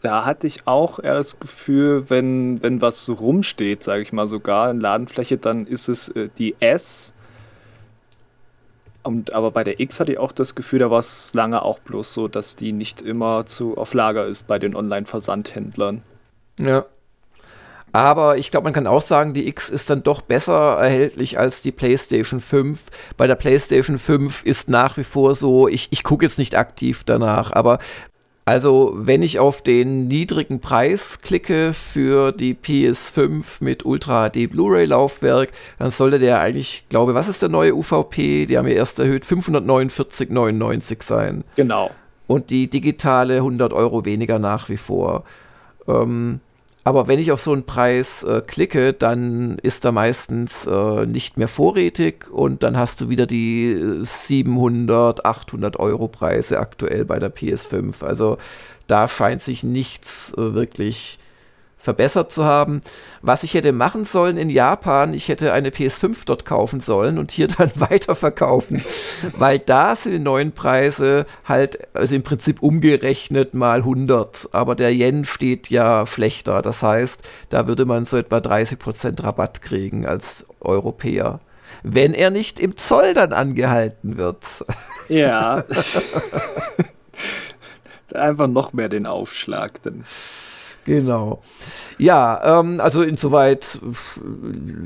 Da 0.00 0.24
hatte 0.24 0.46
ich 0.46 0.66
auch 0.66 0.98
eher 0.98 1.16
das 1.16 1.38
Gefühl, 1.38 2.08
wenn, 2.08 2.62
wenn 2.62 2.80
was 2.80 3.10
rumsteht, 3.10 3.84
sage 3.84 4.00
ich 4.00 4.14
mal 4.14 4.26
sogar 4.26 4.70
in 4.70 4.80
Ladenfläche, 4.80 5.36
dann 5.36 5.66
ist 5.66 5.88
es 5.88 6.08
äh, 6.08 6.30
die 6.38 6.56
S 6.60 7.12
und, 9.02 9.34
aber 9.34 9.50
bei 9.50 9.64
der 9.64 9.80
X 9.80 10.00
hatte 10.00 10.12
ich 10.12 10.18
auch 10.18 10.32
das 10.32 10.54
Gefühl, 10.54 10.78
da 10.78 10.90
war 10.90 10.98
es 10.98 11.34
lange 11.34 11.62
auch 11.62 11.78
bloß 11.80 12.14
so, 12.14 12.28
dass 12.28 12.56
die 12.56 12.72
nicht 12.72 13.02
immer 13.02 13.46
zu, 13.46 13.76
auf 13.76 13.94
Lager 13.94 14.26
ist 14.26 14.46
bei 14.46 14.58
den 14.58 14.74
Online-Versandhändlern. 14.74 16.02
Ja. 16.60 16.86
Aber 17.94 18.38
ich 18.38 18.50
glaube, 18.50 18.64
man 18.64 18.72
kann 18.72 18.86
auch 18.86 19.02
sagen, 19.02 19.34
die 19.34 19.46
X 19.48 19.68
ist 19.68 19.90
dann 19.90 20.02
doch 20.02 20.22
besser 20.22 20.78
erhältlich 20.78 21.38
als 21.38 21.60
die 21.60 21.72
PlayStation 21.72 22.40
5. 22.40 22.84
Bei 23.18 23.26
der 23.26 23.34
PlayStation 23.34 23.98
5 23.98 24.44
ist 24.44 24.70
nach 24.70 24.96
wie 24.96 25.04
vor 25.04 25.34
so, 25.34 25.68
ich, 25.68 25.88
ich 25.90 26.02
gucke 26.02 26.24
jetzt 26.24 26.38
nicht 26.38 26.54
aktiv 26.54 27.02
danach, 27.04 27.52
aber 27.52 27.78
also, 28.44 28.92
wenn 28.94 29.22
ich 29.22 29.38
auf 29.38 29.62
den 29.62 30.08
niedrigen 30.08 30.60
Preis 30.60 31.20
klicke 31.20 31.72
für 31.72 32.32
die 32.32 32.54
PS5 32.54 33.44
mit 33.60 33.84
Ultra 33.84 34.28
HD 34.28 34.50
Blu-ray-Laufwerk, 34.50 35.52
dann 35.78 35.90
sollte 35.90 36.18
der 36.18 36.40
eigentlich, 36.40 36.86
glaube 36.88 37.14
was 37.14 37.28
ist 37.28 37.42
der 37.42 37.50
neue 37.50 37.74
UVP? 37.74 38.46
Die 38.46 38.58
haben 38.58 38.66
ja 38.66 38.74
erst 38.74 38.98
erhöht, 38.98 39.24
549,99 39.24 41.04
sein. 41.04 41.44
Genau. 41.54 41.90
Und 42.26 42.50
die 42.50 42.68
digitale 42.68 43.36
100 43.36 43.72
Euro 43.72 44.04
weniger 44.04 44.40
nach 44.40 44.68
wie 44.68 44.76
vor. 44.76 45.22
Ähm, 45.86 46.40
aber 46.84 47.06
wenn 47.06 47.20
ich 47.20 47.30
auf 47.30 47.40
so 47.40 47.52
einen 47.52 47.64
Preis 47.64 48.24
äh, 48.24 48.40
klicke, 48.40 48.92
dann 48.92 49.58
ist 49.58 49.84
er 49.84 49.92
meistens 49.92 50.66
äh, 50.66 51.06
nicht 51.06 51.36
mehr 51.36 51.48
vorrätig 51.48 52.28
und 52.30 52.62
dann 52.62 52.76
hast 52.76 53.00
du 53.00 53.08
wieder 53.08 53.26
die 53.26 54.02
700, 54.02 55.20
äh, 55.20 55.22
800 55.22 55.78
Euro 55.78 56.08
Preise 56.08 56.58
aktuell 56.58 57.04
bei 57.04 57.20
der 57.20 57.32
PS5. 57.32 58.04
Also 58.04 58.38
da 58.88 59.06
scheint 59.06 59.42
sich 59.42 59.62
nichts 59.62 60.34
äh, 60.36 60.54
wirklich 60.54 61.18
verbessert 61.82 62.32
zu 62.32 62.44
haben. 62.44 62.80
Was 63.20 63.42
ich 63.42 63.54
hätte 63.54 63.72
machen 63.72 64.04
sollen 64.04 64.38
in 64.38 64.48
Japan, 64.48 65.12
ich 65.12 65.28
hätte 65.28 65.52
eine 65.52 65.70
PS5 65.70 66.24
dort 66.24 66.46
kaufen 66.46 66.80
sollen 66.80 67.18
und 67.18 67.30
hier 67.32 67.48
dann 67.58 67.70
weiterverkaufen, 67.74 68.82
weil 69.36 69.58
da 69.58 69.94
sind 69.96 70.12
die 70.12 70.18
neuen 70.20 70.52
Preise 70.52 71.26
halt, 71.44 71.78
also 71.94 72.14
im 72.14 72.22
Prinzip 72.22 72.62
umgerechnet 72.62 73.52
mal 73.52 73.78
100, 73.78 74.48
aber 74.52 74.74
der 74.74 74.94
Yen 74.94 75.24
steht 75.24 75.68
ja 75.68 76.06
schlechter. 76.06 76.62
Das 76.62 76.82
heißt, 76.82 77.22
da 77.50 77.66
würde 77.66 77.84
man 77.84 78.04
so 78.04 78.16
etwa 78.16 78.38
30% 78.38 79.22
Rabatt 79.22 79.60
kriegen 79.60 80.06
als 80.06 80.46
Europäer. 80.60 81.40
Wenn 81.82 82.14
er 82.14 82.30
nicht 82.30 82.60
im 82.60 82.76
Zoll 82.76 83.12
dann 83.12 83.32
angehalten 83.32 84.18
wird. 84.18 84.44
Ja. 85.08 85.64
Einfach 88.12 88.46
noch 88.46 88.72
mehr 88.72 88.88
den 88.88 89.06
Aufschlag. 89.06 89.82
Dann. 89.82 90.04
Genau. 90.84 91.42
Ja, 91.98 92.60
ähm, 92.60 92.80
also 92.80 93.02
insoweit, 93.02 93.78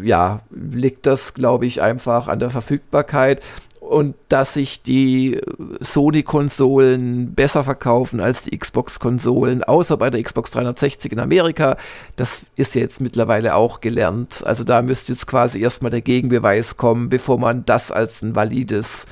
ja, 0.03 0.41
liegt 0.51 1.07
das, 1.07 1.35
glaube 1.35 1.67
ich, 1.67 1.81
einfach 1.81 2.29
an 2.29 2.39
der 2.39 2.51
Verfügbarkeit 2.51 3.43
und 3.87 4.15
dass 4.29 4.55
sich 4.55 4.83
die 4.83 5.41
Sony-Konsolen 5.81 7.35
besser 7.35 7.65
verkaufen 7.65 8.21
als 8.21 8.43
die 8.43 8.59
Xbox-Konsolen, 8.59 9.65
außer 9.65 9.97
bei 9.97 10.11
der 10.11 10.23
Xbox 10.23 10.51
360 10.51 11.13
in 11.13 11.21
Amerika. 11.21 11.77
Das 12.17 12.45
ist 12.57 12.75
jetzt 12.75 13.01
mittlerweile 13.01 13.55
auch 13.55 13.81
gelernt. 13.81 14.43
Also 14.45 14.65
da 14.65 14.83
müsste 14.83 15.13
jetzt 15.13 15.27
quasi 15.27 15.61
erstmal 15.61 15.91
der 15.91 16.03
Gegenbeweis 16.03 16.77
kommen, 16.77 17.09
bevor 17.09 17.39
man 17.39 17.65
das 17.65 17.91
als 17.93 18.23
ein 18.23 18.35
valides 18.35 19.07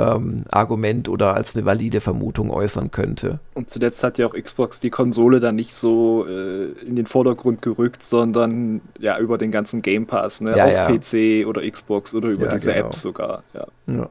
ähm, 0.00 0.44
Argument 0.50 1.08
oder 1.08 1.34
als 1.34 1.54
eine 1.54 1.64
valide 1.64 2.00
Vermutung 2.00 2.50
äußern 2.50 2.90
könnte. 2.90 3.40
Und 3.54 3.70
zuletzt 3.70 4.02
hat 4.02 4.18
ja 4.18 4.26
auch 4.26 4.34
Xbox 4.34 4.80
die 4.80 4.90
Konsole 4.90 5.40
dann 5.40 5.56
nicht 5.56 5.74
so 5.74 6.26
äh, 6.26 6.72
in 6.86 6.96
den 6.96 7.06
Vordergrund 7.06 7.62
gerückt, 7.62 8.02
sondern 8.02 8.80
ja 8.98 9.18
über 9.18 9.38
den 9.38 9.50
ganzen 9.50 9.82
Game 9.82 10.06
Pass, 10.06 10.40
ne? 10.40 10.56
Ja, 10.56 10.64
auf 10.66 10.72
ja. 10.72 10.86
PC 10.86 11.46
oder 11.46 11.68
Xbox 11.68 12.14
oder 12.14 12.30
über 12.30 12.46
ja, 12.46 12.52
diese 12.52 12.72
genau. 12.72 12.86
Apps 12.86 13.00
sogar. 13.00 13.42
Ja. 13.54 14.08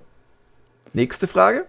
Nächste 0.93 1.27
Frage. 1.27 1.65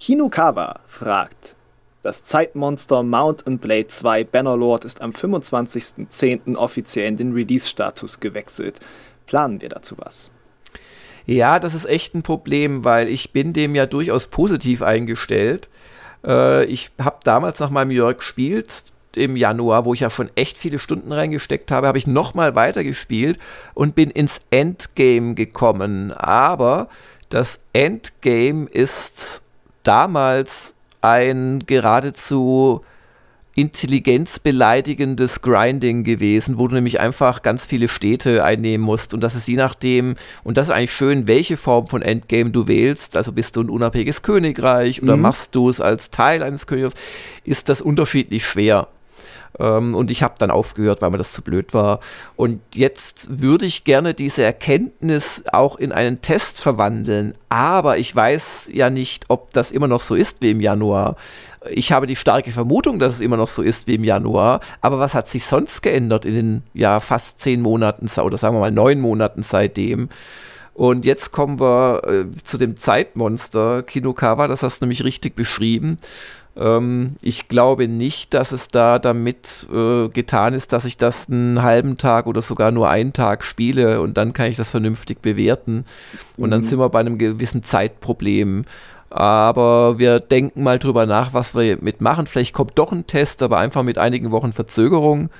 Kinukawa 0.00 0.80
fragt. 0.86 1.54
Das 2.02 2.22
Zeitmonster 2.22 3.02
Mount 3.02 3.46
and 3.46 3.62
Blade 3.62 3.88
2 3.88 4.24
Bannerlord 4.24 4.84
ist 4.84 5.00
am 5.00 5.12
25.10. 5.12 6.54
offiziell 6.56 7.08
in 7.08 7.16
den 7.16 7.32
Release-Status 7.32 8.20
gewechselt. 8.20 8.80
Planen 9.24 9.62
wir 9.62 9.70
dazu 9.70 9.96
was? 9.96 10.30
Ja, 11.26 11.58
das 11.58 11.74
ist 11.74 11.86
echt 11.86 12.14
ein 12.14 12.22
Problem, 12.22 12.84
weil 12.84 13.08
ich 13.08 13.32
bin 13.32 13.52
dem 13.52 13.74
ja 13.74 13.86
durchaus 13.86 14.26
positiv 14.26 14.82
eingestellt. 14.82 15.68
Äh, 16.24 16.64
ich 16.66 16.90
habe 17.00 17.18
damals 17.24 17.60
nach 17.60 17.70
meinem 17.70 17.90
Jörg 17.90 18.18
gespielt, 18.18 18.84
im 19.16 19.36
Januar, 19.36 19.84
wo 19.84 19.94
ich 19.94 20.00
ja 20.00 20.10
schon 20.10 20.30
echt 20.34 20.58
viele 20.58 20.78
Stunden 20.78 21.12
reingesteckt 21.12 21.70
habe, 21.70 21.86
habe 21.86 21.98
ich 21.98 22.06
nochmal 22.06 22.54
weitergespielt 22.54 23.38
und 23.74 23.94
bin 23.94 24.10
ins 24.10 24.40
Endgame 24.50 25.34
gekommen. 25.34 26.12
Aber 26.12 26.88
das 27.28 27.60
Endgame 27.72 28.66
ist 28.66 29.42
damals 29.84 30.74
ein 31.00 31.60
geradezu 31.66 32.84
intelligenzbeleidigendes 33.54 35.42
Grinding 35.42 36.04
gewesen, 36.04 36.58
wo 36.58 36.68
du 36.68 36.74
nämlich 36.74 37.00
einfach 37.00 37.42
ganz 37.42 37.64
viele 37.64 37.88
Städte 37.88 38.44
einnehmen 38.44 38.84
musst 38.84 39.14
und 39.14 39.20
das 39.20 39.34
ist 39.34 39.46
je 39.46 39.56
nachdem, 39.56 40.16
und 40.42 40.56
das 40.56 40.68
ist 40.68 40.74
eigentlich 40.74 40.92
schön, 40.92 41.26
welche 41.26 41.56
Form 41.56 41.86
von 41.86 42.02
Endgame 42.02 42.50
du 42.50 42.66
wählst, 42.66 43.16
also 43.16 43.32
bist 43.32 43.56
du 43.56 43.60
ein 43.60 43.70
unabhängiges 43.70 44.22
Königreich 44.22 45.02
oder 45.02 45.16
mhm. 45.16 45.22
machst 45.22 45.54
du 45.54 45.68
es 45.68 45.80
als 45.80 46.10
Teil 46.10 46.42
eines 46.42 46.66
Königs, 46.66 46.94
ist 47.44 47.68
das 47.68 47.80
unterschiedlich 47.80 48.44
schwer. 48.44 48.88
Ähm, 49.58 49.94
und 49.94 50.10
ich 50.10 50.22
habe 50.22 50.34
dann 50.38 50.50
aufgehört, 50.50 51.02
weil 51.02 51.10
mir 51.10 51.18
das 51.18 51.32
zu 51.32 51.42
blöd 51.42 51.74
war. 51.74 52.00
Und 52.36 52.60
jetzt 52.74 53.40
würde 53.40 53.66
ich 53.66 53.84
gerne 53.84 54.14
diese 54.14 54.42
Erkenntnis 54.42 55.44
auch 55.52 55.76
in 55.76 55.92
einen 55.92 56.22
Test 56.22 56.60
verwandeln. 56.60 57.34
Aber 57.48 57.98
ich 57.98 58.14
weiß 58.14 58.70
ja 58.72 58.90
nicht, 58.90 59.26
ob 59.28 59.52
das 59.52 59.72
immer 59.72 59.88
noch 59.88 60.00
so 60.00 60.14
ist 60.14 60.38
wie 60.40 60.50
im 60.50 60.60
Januar. 60.60 61.16
Ich 61.70 61.92
habe 61.92 62.06
die 62.06 62.16
starke 62.16 62.50
Vermutung, 62.50 62.98
dass 62.98 63.14
es 63.14 63.20
immer 63.20 63.36
noch 63.36 63.48
so 63.48 63.62
ist 63.62 63.86
wie 63.86 63.94
im 63.94 64.04
Januar. 64.04 64.60
Aber 64.80 64.98
was 64.98 65.14
hat 65.14 65.28
sich 65.28 65.44
sonst 65.44 65.82
geändert 65.82 66.24
in 66.24 66.34
den 66.34 66.62
ja 66.74 67.00
fast 67.00 67.40
zehn 67.40 67.60
Monaten 67.60 68.08
oder 68.20 68.36
sagen 68.36 68.54
wir 68.54 68.60
mal 68.60 68.70
neun 68.70 69.00
Monaten 69.00 69.42
seitdem? 69.42 70.08
Und 70.74 71.04
jetzt 71.04 71.30
kommen 71.30 71.60
wir 71.60 72.02
äh, 72.04 72.24
zu 72.42 72.58
dem 72.58 72.76
Zeitmonster 72.76 73.84
Kinokawa, 73.84 74.48
das 74.48 74.64
hast 74.64 74.80
du 74.80 74.84
nämlich 74.84 75.04
richtig 75.04 75.36
beschrieben. 75.36 75.98
Ähm, 76.56 77.16
ich 77.20 77.48
glaube 77.48 77.88
nicht, 77.88 78.34
dass 78.34 78.52
es 78.52 78.68
da 78.68 78.98
damit 78.98 79.66
äh, 79.72 80.08
getan 80.08 80.54
ist, 80.54 80.72
dass 80.72 80.84
ich 80.84 80.96
das 80.96 81.28
einen 81.28 81.62
halben 81.62 81.96
Tag 81.96 82.26
oder 82.26 82.42
sogar 82.42 82.70
nur 82.70 82.88
einen 82.88 83.12
Tag 83.12 83.44
spiele 83.44 84.00
und 84.00 84.16
dann 84.18 84.32
kann 84.32 84.46
ich 84.46 84.56
das 84.56 84.70
vernünftig 84.70 85.20
bewerten. 85.20 85.84
Und 86.36 86.50
dann 86.50 86.60
mhm. 86.60 86.64
sind 86.64 86.78
wir 86.78 86.88
bei 86.88 87.00
einem 87.00 87.18
gewissen 87.18 87.62
Zeitproblem. 87.62 88.64
Aber 89.14 89.98
wir 90.00 90.18
denken 90.18 90.64
mal 90.64 90.80
drüber 90.80 91.06
nach, 91.06 91.32
was 91.32 91.54
wir 91.54 91.78
mitmachen. 91.80 92.26
Vielleicht 92.26 92.52
kommt 92.52 92.76
doch 92.76 92.90
ein 92.90 93.06
Test, 93.06 93.42
aber 93.42 93.58
einfach 93.58 93.84
mit 93.84 93.96
einigen 93.96 94.32
Wochen 94.32 94.52
Verzögerung. 94.52 95.30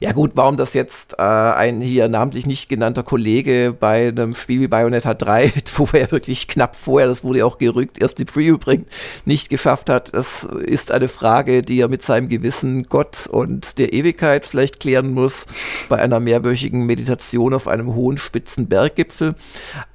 Ja 0.00 0.10
gut, 0.10 0.32
warum 0.34 0.56
das 0.56 0.74
jetzt 0.74 1.14
äh, 1.18 1.22
ein 1.22 1.80
hier 1.80 2.08
namentlich 2.08 2.46
nicht 2.46 2.68
genannter 2.68 3.04
Kollege 3.04 3.74
bei 3.78 4.08
einem 4.08 4.34
Spiel 4.34 4.60
wie 4.60 4.66
Bayonetta 4.66 5.14
3, 5.14 5.52
wo 5.76 5.88
er 5.92 6.00
ja 6.00 6.10
wirklich 6.10 6.48
knapp 6.48 6.74
vorher, 6.74 7.06
das 7.06 7.22
wurde 7.22 7.38
ja 7.38 7.44
auch 7.44 7.58
gerückt, 7.58 8.02
erst 8.02 8.18
die 8.18 8.24
Preview 8.24 8.58
bringt, 8.58 8.88
nicht 9.24 9.50
geschafft 9.50 9.88
hat, 9.88 10.12
das 10.12 10.42
ist 10.42 10.90
eine 10.90 11.06
Frage, 11.06 11.62
die 11.62 11.80
er 11.80 11.88
mit 11.88 12.02
seinem 12.02 12.28
Gewissen 12.28 12.82
Gott 12.84 13.28
und 13.28 13.78
der 13.78 13.92
Ewigkeit 13.92 14.46
vielleicht 14.46 14.80
klären 14.80 15.12
muss 15.12 15.46
bei 15.88 15.98
einer 15.98 16.18
mehrwöchigen 16.18 16.86
Meditation 16.86 17.54
auf 17.54 17.68
einem 17.68 17.94
hohen 17.94 18.18
spitzen 18.18 18.66
Berggipfel. 18.66 19.36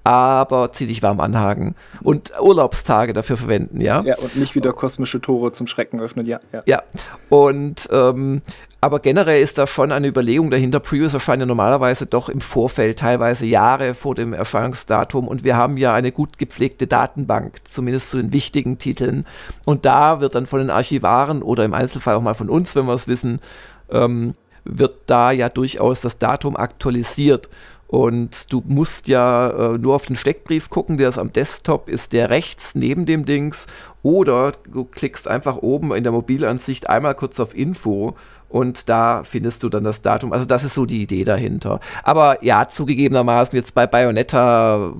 Aber 0.06 0.72
zieh 0.72 0.88
dich 0.88 1.04
warm 1.04 1.20
anhaken 1.20 1.76
und 2.02 2.32
Urlaubstage 2.42 3.14
dafür 3.14 3.38
verwenden, 3.38 3.80
ja? 3.80 4.02
Ja, 4.02 4.18
und 4.18 4.36
nicht 4.38 4.56
wieder 4.56 4.74
kosmische 4.74 5.22
Tore 5.22 5.52
zum 5.52 5.68
Schrecken 5.68 6.00
öffnen, 6.00 6.26
ja. 6.26 6.40
Ja, 6.52 6.64
ja. 6.66 6.84
und 7.30 7.88
ähm, 7.92 8.42
aber 8.82 9.00
generell 9.00 9.42
ist 9.42 9.58
da 9.58 9.68
schon 9.68 9.92
eine 9.92 10.08
Überlegung 10.08 10.52
dahinter. 10.52 10.80
Previews 10.80 11.14
erscheinen 11.14 11.50
normalerweise 11.50 12.06
doch 12.06 12.30
im 12.30 12.40
Vorfeld, 12.40 13.00
teilweise 13.00 13.46
Jahre 13.46 13.94
vor 13.94 14.16
dem 14.16 14.32
Erscheinungsdatum. 14.32 15.28
Und 15.28 15.44
wir 15.44 15.58
haben 15.58 15.76
ja 15.76 15.94
eine 15.94 16.14
gut 16.14 16.38
gepflegte 16.38 16.88
Datenbank, 16.88 17.60
zumindest 17.66 18.12
zu 18.12 18.18
den 18.18 18.32
wichtigen 18.32 18.78
Titeln. 18.78 19.26
Und 19.66 19.86
da 19.86 20.22
wird 20.22 20.36
dann 20.36 20.46
von 20.46 20.60
den 20.60 20.70
Archivaren 20.70 21.44
oder 21.44 21.66
im 21.66 21.74
Einzelfall 21.74 22.16
auch 22.16 22.22
mal 22.22 22.36
von 22.36 22.50
uns, 22.50 22.74
wenn 22.76 22.86
wir 22.86 22.94
es 22.94 23.10
wissen, 23.10 23.42
ähm, 23.90 24.36
wird 24.64 24.96
da 25.08 25.32
ja 25.32 25.50
durchaus 25.50 26.00
das 26.00 26.18
Datum 26.18 26.56
aktualisiert. 26.56 27.50
Und 27.88 28.54
du 28.54 28.64
musst 28.66 29.08
ja 29.08 29.50
äh, 29.50 29.78
nur 29.78 29.96
auf 29.96 30.06
den 30.06 30.16
Steckbrief 30.16 30.70
gucken, 30.70 30.98
der 30.98 31.10
ist 31.10 31.18
am 31.18 31.34
Desktop, 31.34 31.90
ist 31.90 32.14
der 32.14 32.30
rechts 32.30 32.76
neben 32.76 33.06
dem 33.06 33.26
Dings. 33.26 33.68
Oder 34.04 34.54
du 34.72 34.86
klickst 34.86 35.28
einfach 35.28 35.58
oben 35.58 35.94
in 35.94 36.04
der 36.04 36.14
Mobilansicht 36.14 36.88
einmal 36.88 37.16
kurz 37.16 37.40
auf 37.40 37.58
Info 37.58 38.16
und 38.50 38.90
da 38.90 39.24
findest 39.24 39.64
du 39.64 39.70
dann 39.70 39.84
das 39.84 40.02
Datum. 40.02 40.34
Also 40.34 40.46
das 40.46 40.64
ist 40.64 40.74
so 40.74 40.86
die 40.86 41.04
Idee 41.04 41.24
dahinter. 41.24 41.80
Aber 42.04 42.44
ja, 42.44 42.68
zugegebenermaßen 42.68 43.56
jetzt 43.56 43.74
bei 43.74 43.88
Bayonetta 43.88 44.94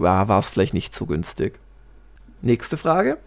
ja, 0.00 0.28
war 0.28 0.40
es 0.40 0.48
vielleicht 0.48 0.74
nicht 0.74 0.94
so 0.94 1.06
günstig. 1.06 1.58
Nächste 2.42 2.76
Frage. 2.76 3.18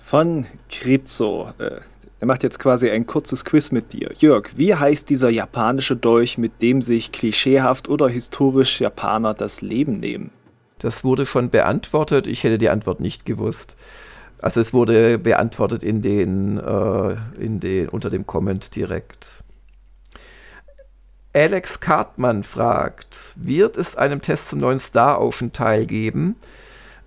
Von 0.00 0.46
Kritzo. 0.70 1.50
Äh, 1.58 1.80
er 2.20 2.26
macht 2.26 2.42
jetzt 2.42 2.58
quasi 2.58 2.90
ein 2.90 3.06
kurzes 3.06 3.44
Quiz 3.44 3.70
mit 3.70 3.92
dir. 3.92 4.10
Jörg, 4.16 4.50
wie 4.56 4.74
heißt 4.74 5.10
dieser 5.10 5.30
japanische 5.30 5.96
Dolch, 5.96 6.38
mit 6.38 6.62
dem 6.62 6.80
sich 6.80 7.12
klischeehaft 7.12 7.88
oder 7.88 8.08
historisch 8.08 8.80
Japaner 8.80 9.34
das 9.34 9.60
Leben 9.60 10.00
nehmen? 10.00 10.30
Das 10.78 11.04
wurde 11.04 11.26
schon 11.26 11.50
beantwortet. 11.50 12.26
Ich 12.26 12.44
hätte 12.44 12.58
die 12.58 12.68
Antwort 12.68 13.00
nicht 13.00 13.26
gewusst. 13.26 13.76
Also 14.38 14.60
es 14.60 14.72
wurde 14.72 15.18
beantwortet 15.18 15.82
in 15.82 16.02
den, 16.02 16.58
äh, 16.58 17.16
in 17.38 17.60
den, 17.60 17.88
unter 17.88 18.10
dem 18.10 18.26
Comment 18.26 18.74
direkt. 18.76 19.44
Alex 21.32 21.80
Cartman 21.80 22.44
fragt, 22.44 23.16
wird 23.34 23.76
es 23.76 23.96
einem 23.96 24.22
Test 24.22 24.48
zum 24.48 24.60
neuen 24.60 24.78
Star 24.78 25.20
Ocean 25.20 25.52
Teil 25.52 25.84
geben? 25.86 26.36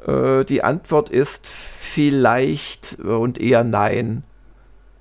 Äh, 0.06 0.44
die 0.44 0.64
Antwort 0.64 1.10
ist 1.10 1.48
vielleicht 1.48 3.00
und 3.00 3.40
eher 3.40 3.64
nein, 3.64 4.24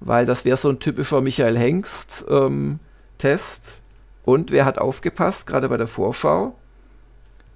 weil 0.01 0.27
das 0.27 0.45
wäre 0.45 0.57
so 0.57 0.69
ein 0.69 0.79
typischer 0.79 1.21
Michael 1.21 1.59
Hengst 1.59 2.25
ähm, 2.29 2.79
Test. 3.19 3.81
Und 4.25 4.51
wer 4.51 4.65
hat 4.65 4.79
aufgepasst, 4.79 5.47
gerade 5.47 5.69
bei 5.69 5.77
der 5.77 5.87
Vorschau? 5.87 6.55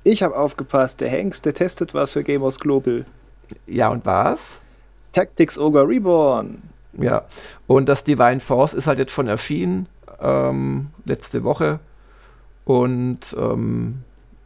Ich 0.03 0.23
habe 0.23 0.37
aufgepasst, 0.37 1.01
der 1.01 1.09
Hengst, 1.11 1.45
der 1.45 1.55
testet 1.55 1.95
was 1.95 2.13
für 2.13 2.25
Gamers 2.25 2.59
Global. 2.59 3.05
Ja, 3.67 3.89
und 3.89 4.07
was? 4.07 4.63
Tactics 5.13 5.59
Ogre 5.59 5.87
Reborn. 5.87 6.63
Ja, 6.99 7.25
und 7.67 7.89
das 7.89 8.05
Divine 8.05 8.41
Force 8.41 8.75
ist 8.75 8.87
halt 8.87 8.99
jetzt 8.99 9.13
schon 9.13 9.29
erschienen, 9.29 9.89
ähm, 10.21 10.89
letzte 11.05 11.45
Woche. 11.45 11.81
Und 12.65 13.35
ähm, 13.39 14.03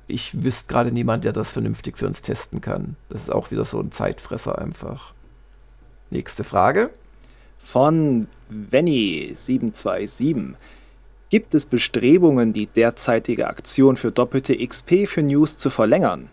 ich 0.07 0.45
wüsste 0.45 0.69
gerade 0.69 0.93
niemand, 0.93 1.25
der 1.25 1.33
das 1.33 1.51
vernünftig 1.51 1.99
für 1.99 2.07
uns 2.07 2.23
testen 2.23 2.61
kann. 2.61 2.97
Das 3.09 3.23
ist 3.23 3.33
auch 3.33 3.51
wieder 3.51 3.65
so 3.65 3.81
ein 3.81 3.91
Zeitfresser 3.93 4.59
einfach. 4.59 5.15
Nächste 6.11 6.45
Frage. 6.45 6.91
Von 7.63 8.29
Venny727. 8.53 10.55
Gibt 11.31 11.55
es 11.55 11.65
Bestrebungen, 11.65 12.53
die 12.53 12.67
derzeitige 12.67 13.49
Aktion 13.49 13.97
für 13.97 14.13
doppelte 14.13 14.55
XP 14.57 15.07
für 15.07 15.23
News 15.23 15.57
zu 15.57 15.71
verlängern? 15.71 16.29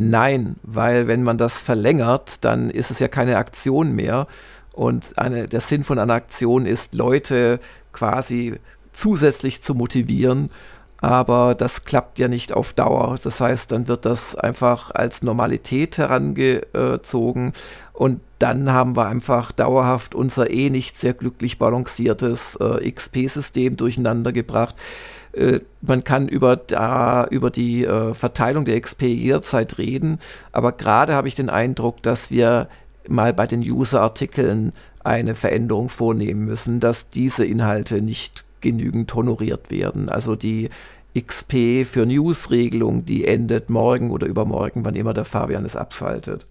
Nein, 0.00 0.54
weil 0.62 1.08
wenn 1.08 1.24
man 1.24 1.38
das 1.38 1.58
verlängert, 1.58 2.44
dann 2.44 2.70
ist 2.70 2.92
es 2.92 3.00
ja 3.00 3.08
keine 3.08 3.36
Aktion 3.36 3.96
mehr. 3.96 4.28
Und 4.72 5.18
eine, 5.18 5.48
der 5.48 5.60
Sinn 5.60 5.82
von 5.82 5.98
einer 5.98 6.14
Aktion 6.14 6.66
ist, 6.66 6.94
Leute 6.94 7.58
quasi 7.92 8.54
zusätzlich 8.92 9.60
zu 9.60 9.74
motivieren. 9.74 10.50
Aber 11.00 11.56
das 11.56 11.84
klappt 11.84 12.20
ja 12.20 12.28
nicht 12.28 12.52
auf 12.52 12.74
Dauer. 12.74 13.16
Das 13.20 13.40
heißt, 13.40 13.72
dann 13.72 13.88
wird 13.88 14.04
das 14.04 14.36
einfach 14.36 14.92
als 14.92 15.24
Normalität 15.24 15.98
herangezogen. 15.98 17.52
Und 17.92 18.20
dann 18.38 18.70
haben 18.70 18.96
wir 18.96 19.06
einfach 19.06 19.50
dauerhaft 19.50 20.14
unser 20.14 20.48
eh 20.48 20.70
nicht 20.70 20.96
sehr 20.96 21.12
glücklich 21.12 21.58
balanciertes 21.58 22.54
äh, 22.60 22.88
XP-System 22.88 23.76
durcheinander 23.76 24.30
gebracht. 24.30 24.76
Äh, 25.38 25.60
man 25.80 26.02
kann 26.02 26.28
über, 26.28 26.56
da, 26.56 27.26
über 27.30 27.50
die 27.50 27.84
äh, 27.84 28.12
Verteilung 28.14 28.64
der 28.64 28.80
XP 28.80 29.02
jederzeit 29.02 29.78
reden, 29.78 30.18
aber 30.52 30.72
gerade 30.72 31.14
habe 31.14 31.28
ich 31.28 31.34
den 31.34 31.50
Eindruck, 31.50 32.02
dass 32.02 32.30
wir 32.30 32.68
mal 33.08 33.32
bei 33.32 33.46
den 33.46 33.60
User-Artikeln 33.60 34.72
eine 35.04 35.34
Veränderung 35.34 35.88
vornehmen 35.88 36.44
müssen, 36.44 36.80
dass 36.80 37.08
diese 37.08 37.44
Inhalte 37.44 38.02
nicht 38.02 38.44
genügend 38.60 39.14
honoriert 39.14 39.70
werden. 39.70 40.08
Also 40.08 40.34
die 40.34 40.68
XP 41.18 41.86
für 41.86 42.04
News-Regelung, 42.04 43.04
die 43.04 43.24
endet 43.24 43.70
morgen 43.70 44.10
oder 44.10 44.26
übermorgen, 44.26 44.84
wann 44.84 44.96
immer 44.96 45.14
der 45.14 45.24
Fabian 45.24 45.64
es 45.64 45.76
abschaltet. 45.76 46.46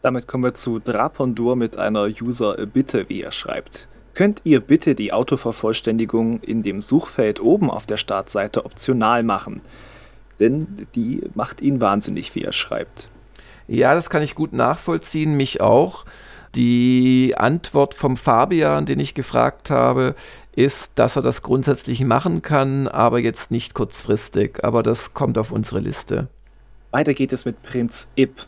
Damit 0.00 0.26
kommen 0.26 0.44
wir 0.44 0.54
zu 0.54 0.78
Drapondur 0.78 1.56
mit 1.56 1.76
einer 1.76 2.04
User-Bitte, 2.04 3.08
wie 3.08 3.22
er 3.22 3.32
schreibt. 3.32 3.88
Könnt 4.14 4.42
ihr 4.44 4.60
bitte 4.60 4.94
die 4.94 5.12
Autovervollständigung 5.12 6.40
in 6.40 6.62
dem 6.62 6.80
Suchfeld 6.80 7.40
oben 7.40 7.68
auf 7.68 7.84
der 7.84 7.96
Startseite 7.96 8.64
optional 8.64 9.24
machen? 9.24 9.60
Denn 10.38 10.68
die 10.94 11.22
macht 11.34 11.60
ihn 11.60 11.80
wahnsinnig, 11.80 12.34
wie 12.34 12.42
er 12.42 12.52
schreibt. 12.52 13.10
Ja, 13.66 13.94
das 13.94 14.10
kann 14.10 14.22
ich 14.22 14.34
gut 14.34 14.52
nachvollziehen, 14.52 15.36
mich 15.36 15.60
auch. 15.60 16.04
Die 16.54 17.34
Antwort 17.36 17.94
vom 17.94 18.16
Fabian, 18.16 18.86
den 18.86 19.00
ich 19.00 19.14
gefragt 19.14 19.70
habe, 19.70 20.14
ist, 20.54 20.92
dass 20.96 21.16
er 21.16 21.22
das 21.22 21.42
grundsätzlich 21.42 22.04
machen 22.04 22.42
kann, 22.42 22.86
aber 22.86 23.18
jetzt 23.18 23.50
nicht 23.50 23.74
kurzfristig. 23.74 24.62
Aber 24.62 24.84
das 24.84 25.14
kommt 25.14 25.38
auf 25.38 25.50
unsere 25.50 25.80
Liste. 25.80 26.28
Weiter 26.92 27.14
geht 27.14 27.32
es 27.32 27.44
mit 27.44 27.60
Prinz 27.64 28.06
Ip. 28.14 28.46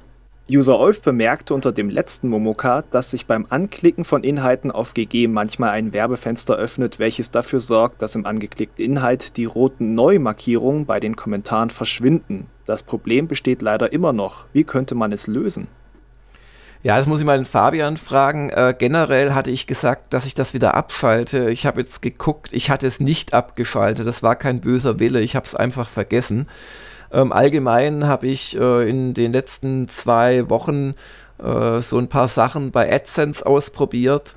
User 0.49 0.78
Olf 0.78 1.03
bemerkte 1.03 1.55
unter 1.55 1.72
dem 1.72 1.90
letzten 1.90 2.28
Momoka, 2.28 2.84
dass 2.92 3.11
sich 3.11 3.26
beim 3.26 3.47
Anklicken 3.49 4.05
von 4.05 4.22
Inhalten 4.22 4.70
auf 4.70 4.94
GG 4.94 5.26
manchmal 5.26 5.70
ein 5.70 5.92
Werbefenster 5.92 6.55
öffnet, 6.55 7.01
welches 7.01 7.32
dafür 7.32 7.59
sorgt, 7.59 8.01
dass 8.01 8.14
im 8.14 8.26
angeklickten 8.26 8.84
Inhalt 8.84 9.36
die 9.38 9.44
roten 9.44 9.94
Neumarkierungen 9.94 10.86
bei 10.86 11.01
den 11.01 11.16
Kommentaren 11.16 11.70
verschwinden. 11.70 12.47
Das 12.64 12.84
Problem 12.84 13.26
besteht 13.26 13.61
leider 13.61 13.92
immer 13.92 14.12
noch. 14.12 14.47
Wie 14.53 14.62
könnte 14.62 14.94
man 14.94 15.11
es 15.11 15.26
lösen? 15.26 15.66
Ja, 16.84 16.97
das 16.97 17.07
muss 17.07 17.18
ich 17.18 17.26
mal 17.26 17.38
den 17.38 17.44
Fabian 17.44 17.97
fragen. 17.97 18.51
Äh, 18.51 18.72
generell 18.78 19.34
hatte 19.34 19.51
ich 19.51 19.66
gesagt, 19.66 20.14
dass 20.14 20.26
ich 20.26 20.34
das 20.34 20.55
wieder 20.55 20.76
abschalte. 20.76 21.51
Ich 21.51 21.66
habe 21.66 21.80
jetzt 21.80 22.03
geguckt, 22.03 22.53
ich 22.53 22.70
hatte 22.70 22.86
es 22.86 23.01
nicht 23.01 23.34
abgeschaltet. 23.34 24.07
Das 24.07 24.22
war 24.22 24.36
kein 24.36 24.61
böser 24.61 25.01
Wille, 25.01 25.20
ich 25.20 25.34
habe 25.34 25.47
es 25.47 25.57
einfach 25.57 25.88
vergessen. 25.88 26.47
Ähm, 27.13 27.33
allgemein 27.33 28.07
habe 28.07 28.27
ich 28.27 28.59
äh, 28.59 28.89
in 28.89 29.15
den 29.15 29.33
letzten 29.33 29.89
zwei 29.89 30.49
Wochen 30.51 30.95
äh, 31.39 31.81
so 31.81 31.99
ein 31.99 32.09
paar 32.09 32.29
Sachen 32.29 32.71
bei 32.71 32.93
AdSense 32.93 33.45
ausprobiert. 33.45 34.35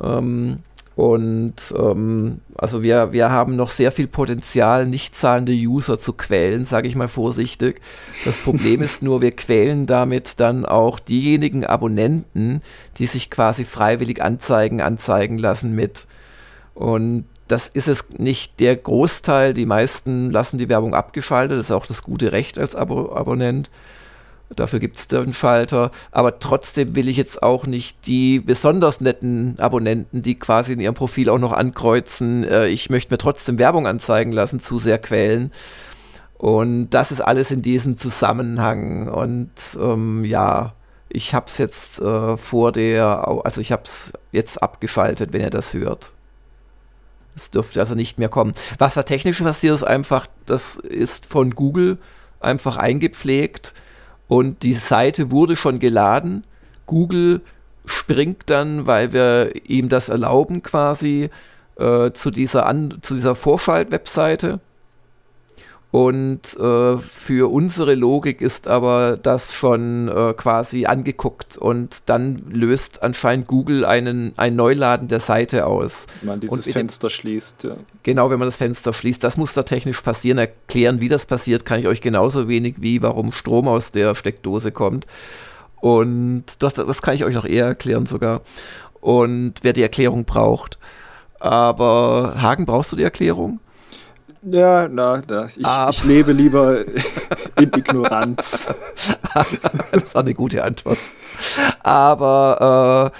Ähm, 0.00 0.58
und 0.98 1.54
ähm, 1.76 2.40
also 2.56 2.82
wir, 2.82 3.12
wir 3.12 3.30
haben 3.30 3.54
noch 3.54 3.70
sehr 3.70 3.92
viel 3.92 4.08
Potenzial, 4.08 4.84
nicht 4.84 5.14
zahlende 5.14 5.52
User 5.52 5.96
zu 6.00 6.12
quälen, 6.12 6.64
sage 6.64 6.88
ich 6.88 6.96
mal 6.96 7.06
vorsichtig. 7.06 7.80
Das 8.24 8.36
Problem 8.38 8.82
ist 8.82 9.00
nur, 9.00 9.22
wir 9.22 9.30
quälen 9.30 9.86
damit 9.86 10.40
dann 10.40 10.66
auch 10.66 10.98
diejenigen 10.98 11.64
Abonnenten, 11.64 12.62
die 12.96 13.06
sich 13.06 13.30
quasi 13.30 13.64
freiwillig 13.64 14.20
Anzeigen 14.20 14.80
anzeigen 14.80 15.38
lassen 15.38 15.72
mit. 15.72 16.08
Und 16.74 17.26
das 17.48 17.68
ist 17.68 17.88
es 17.88 18.04
nicht 18.16 18.60
der 18.60 18.76
Großteil. 18.76 19.54
Die 19.54 19.66
meisten 19.66 20.30
lassen 20.30 20.58
die 20.58 20.68
Werbung 20.68 20.94
abgeschaltet. 20.94 21.58
Das 21.58 21.66
ist 21.66 21.72
auch 21.72 21.86
das 21.86 22.02
gute 22.02 22.32
Recht 22.32 22.58
als 22.58 22.76
Abo 22.76 23.12
Abonnent. 23.14 23.70
Dafür 24.54 24.78
gibt 24.78 24.98
es 24.98 25.08
den 25.08 25.34
Schalter. 25.34 25.90
Aber 26.10 26.38
trotzdem 26.38 26.94
will 26.94 27.08
ich 27.08 27.16
jetzt 27.16 27.42
auch 27.42 27.66
nicht 27.66 28.06
die 28.06 28.40
besonders 28.40 29.00
netten 29.00 29.58
Abonnenten, 29.58 30.22
die 30.22 30.38
quasi 30.38 30.72
in 30.72 30.80
ihrem 30.80 30.94
Profil 30.94 31.28
auch 31.30 31.38
noch 31.38 31.52
ankreuzen, 31.52 32.44
äh, 32.44 32.68
ich 32.68 32.90
möchte 32.90 33.12
mir 33.12 33.18
trotzdem 33.18 33.58
Werbung 33.58 33.86
anzeigen 33.86 34.32
lassen, 34.32 34.60
zu 34.60 34.78
sehr 34.78 34.98
quälen. 34.98 35.52
Und 36.38 36.90
das 36.90 37.10
ist 37.12 37.20
alles 37.20 37.50
in 37.50 37.62
diesem 37.62 37.96
Zusammenhang. 37.96 39.08
Und 39.08 39.50
ähm, 39.80 40.24
ja, 40.24 40.74
ich 41.08 41.34
habe 41.34 41.46
es 41.48 41.58
jetzt 41.58 42.00
äh, 42.00 42.36
vor 42.36 42.72
der, 42.72 43.26
also 43.44 43.60
ich 43.60 43.72
habe 43.72 43.82
es 43.84 44.12
jetzt 44.32 44.62
abgeschaltet, 44.62 45.32
wenn 45.32 45.40
ihr 45.40 45.50
das 45.50 45.74
hört. 45.74 46.12
Es 47.38 47.50
dürfte 47.50 47.80
also 47.80 47.94
nicht 47.94 48.18
mehr 48.18 48.28
kommen. 48.28 48.54
Was 48.78 48.94
da 48.94 49.02
technisch 49.02 49.40
passiert, 49.40 49.74
ist 49.74 49.84
einfach, 49.84 50.26
das 50.46 50.76
ist 50.76 51.26
von 51.26 51.54
Google 51.54 51.98
einfach 52.40 52.76
eingepflegt 52.76 53.74
und 54.26 54.62
die 54.62 54.74
Seite 54.74 55.30
wurde 55.30 55.56
schon 55.56 55.78
geladen. 55.78 56.44
Google 56.86 57.40
springt 57.84 58.50
dann, 58.50 58.86
weil 58.86 59.12
wir 59.12 59.52
ihm 59.68 59.88
das 59.88 60.08
erlauben, 60.08 60.62
quasi 60.62 61.30
äh, 61.78 62.12
zu 62.12 62.30
dieser, 62.30 62.66
An 62.66 62.98
zu 63.02 63.14
dieser 63.14 63.34
Vorschalt-Webseite 63.34 64.60
und 65.90 66.54
äh, 66.58 66.98
für 66.98 67.50
unsere 67.50 67.94
Logik 67.94 68.42
ist 68.42 68.68
aber 68.68 69.16
das 69.16 69.54
schon 69.54 70.08
äh, 70.08 70.34
quasi 70.34 70.84
angeguckt 70.84 71.56
und 71.56 72.02
dann 72.06 72.42
löst 72.50 73.02
anscheinend 73.02 73.46
Google 73.46 73.86
einen, 73.86 74.34
ein 74.36 74.54
Neuladen 74.54 75.08
der 75.08 75.20
Seite 75.20 75.66
aus. 75.66 76.06
Wenn 76.20 76.28
man 76.28 76.40
dieses 76.40 76.68
Fenster 76.68 77.08
schließt, 77.08 77.64
ja. 77.64 77.76
Genau, 78.02 78.28
wenn 78.28 78.38
man 78.38 78.48
das 78.48 78.56
Fenster 78.56 78.92
schließt. 78.92 79.24
Das 79.24 79.38
muss 79.38 79.54
da 79.54 79.62
technisch 79.62 80.02
passieren. 80.02 80.36
Erklären, 80.36 81.00
wie 81.00 81.08
das 81.08 81.24
passiert, 81.24 81.64
kann 81.64 81.80
ich 81.80 81.86
euch 81.86 82.02
genauso 82.02 82.48
wenig 82.48 82.76
wie 82.78 83.00
warum 83.00 83.32
Strom 83.32 83.66
aus 83.66 83.90
der 83.90 84.14
Steckdose 84.14 84.72
kommt. 84.72 85.06
Und 85.80 86.44
das, 86.58 86.74
das 86.74 87.00
kann 87.00 87.14
ich 87.14 87.24
euch 87.24 87.34
noch 87.34 87.46
eher 87.46 87.64
erklären 87.64 88.04
sogar. 88.04 88.42
Und 89.00 89.54
wer 89.62 89.72
die 89.72 89.82
Erklärung 89.82 90.26
braucht. 90.26 90.78
Aber 91.40 92.34
Hagen, 92.36 92.66
brauchst 92.66 92.92
du 92.92 92.96
die 92.96 93.04
Erklärung? 93.04 93.60
Ja, 94.42 94.88
na, 94.88 95.22
na 95.28 95.46
ich, 95.46 95.58
ich, 95.90 96.04
lebe 96.04 96.32
lieber 96.32 96.78
in 97.56 97.72
Ignoranz. 97.76 98.68
das 99.92 100.14
war 100.14 100.22
eine 100.22 100.34
gute 100.34 100.62
Antwort. 100.64 100.98
Aber, 101.82 103.12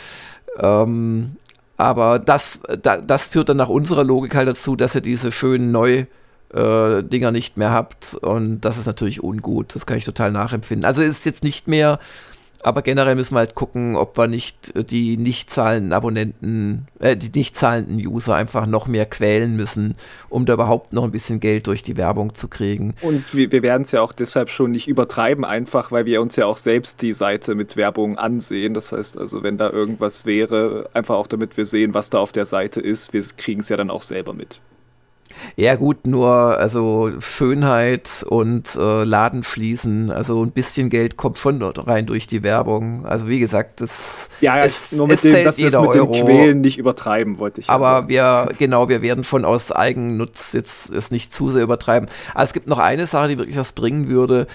äh, 0.59 0.65
ähm, 0.65 1.37
aber 1.77 2.19
das, 2.19 2.61
da, 2.83 2.99
das 2.99 3.29
führt 3.29 3.49
dann 3.49 3.57
nach 3.57 3.69
unserer 3.69 4.05
Logik 4.05 4.35
halt 4.35 4.49
dazu, 4.49 4.77
dass 4.77 4.95
ihr 4.95 5.01
diese 5.01 5.33
schönen 5.33 5.71
Neu- 5.73 6.07
äh, 6.55 7.03
Dinger 7.03 7.31
nicht 7.31 7.59
mehr 7.59 7.71
habt 7.73 8.15
und 8.15 8.61
das 8.63 8.79
ist 8.79 8.87
natürlich 8.87 9.23
ungut. 9.23 9.75
Das 9.75 9.85
kann 9.85 9.99
ich 9.99 10.05
total 10.05 10.33
nachempfinden. 10.33 10.87
Also 10.87 11.03
ist 11.03 11.27
jetzt 11.27 11.45
nicht 11.45 11.69
mehr 11.69 11.99
aber 12.63 12.83
generell 12.83 13.15
müssen 13.15 13.35
wir 13.35 13.41
halt 13.41 13.55
gucken, 13.55 13.97
ob 13.97 14.19
wir 14.19 14.27
nicht 14.27 14.75
äh, 14.77 14.85
die 14.85 15.17
nicht 15.17 15.51
zahlenden 15.51 15.93
Abonnenten, 15.93 16.89
äh, 16.99 17.17
die 17.17 17.31
nicht 17.37 17.57
zahlenden 17.57 17.97
User 18.05 18.35
einfach 18.35 18.67
noch 18.67 18.87
mehr 18.87 19.07
quälen 19.07 19.57
müssen, 19.57 19.97
um 20.29 20.45
da 20.45 20.55
überhaupt 20.55 20.93
noch 20.93 21.05
ein 21.05 21.11
bisschen 21.11 21.41
Geld 21.41 21.67
durch 21.67 21.83
die 21.83 21.97
Werbung 21.97 22.35
zu 22.35 22.49
kriegen. 22.49 22.95
Und 23.03 23.35
wir, 23.35 23.53
wir 23.53 23.63
werden 23.63 23.83
es 23.83 23.93
ja 23.93 24.03
auch 24.03 24.13
deshalb 24.13 24.51
schon 24.51 24.73
nicht 24.73 24.89
übertreiben, 24.89 25.45
einfach 25.45 25.93
weil 25.93 26.05
wir 26.07 26.21
uns 26.21 26.37
ja 26.37 26.47
auch 26.47 26.57
selbst 26.57 27.03
die 27.03 27.13
Seite 27.13 27.55
mit 27.55 27.77
Werbung 27.77 28.19
ansehen. 28.19 28.75
Das 28.75 28.93
heißt 28.93 29.19
also, 29.19 29.43
wenn 29.43 29.57
da 29.57 29.71
irgendwas 29.71 30.27
wäre, 30.27 30.91
einfach 30.95 31.17
auch 31.17 31.27
damit 31.27 31.57
wir 31.57 31.65
sehen, 31.65 31.95
was 31.95 32.11
da 32.11 32.19
auf 32.19 32.33
der 32.33 32.45
Seite 32.45 32.81
ist, 32.81 33.13
wir 33.13 33.23
kriegen 33.37 33.61
es 33.61 33.69
ja 33.69 33.77
dann 33.77 33.91
auch 33.91 34.03
selber 34.03 34.35
mit. 34.35 34.61
Ja, 35.57 35.75
gut, 35.75 36.07
nur 36.07 36.29
also 36.29 37.13
Schönheit 37.21 38.25
und 38.29 38.75
äh, 38.77 39.05
Laden 39.05 39.45
schließen. 39.45 40.11
Also 40.11 40.43
ein 40.43 40.51
bisschen 40.51 40.91
Geld 40.91 41.17
kommt 41.17 41.39
schon 41.39 41.63
rein 41.63 42.07
durch 42.07 42.27
die 42.27 42.43
Werbung. 42.43 43.07
Also 43.07 43.29
wie 43.29 43.39
gesagt, 43.39 43.81
das 43.81 44.29
ja, 44.41 44.57
ja 44.57 44.65
es, 44.65 44.93
nur 44.93 45.09
mit 45.09 45.23
dem, 45.25 45.45
dass 45.45 45.59
wir 45.59 45.69
es 45.69 45.79
mit 45.79 45.95
dem 45.95 46.13
Quälen 46.13 46.61
nicht 46.61 46.79
übertreiben, 46.79 47.39
wollte 47.39 47.61
ich. 47.61 47.71
Aber 47.71 48.07
ja 48.09 48.19
wir, 48.47 48.55
genau, 48.59 48.89
wir 48.89 49.03
werden 49.03 49.25
schon 49.25 49.45
aus 49.45 49.73
Eigennutz 49.73 50.53
jetzt 50.53 50.91
es 50.91 51.11
nicht 51.11 51.33
zu 51.33 51.51
sehr 51.51 51.63
übertreiben. 51.63 52.09
Aber 52.35 52.45
es 52.45 52.53
gibt 52.53 52.67
noch 52.67 52.79
eine 52.79 53.07
Sache, 53.07 53.29
die 53.29 53.39
wirklich 53.39 53.57
was 53.57 53.73
bringen 53.73 54.09
würde, 54.09 54.47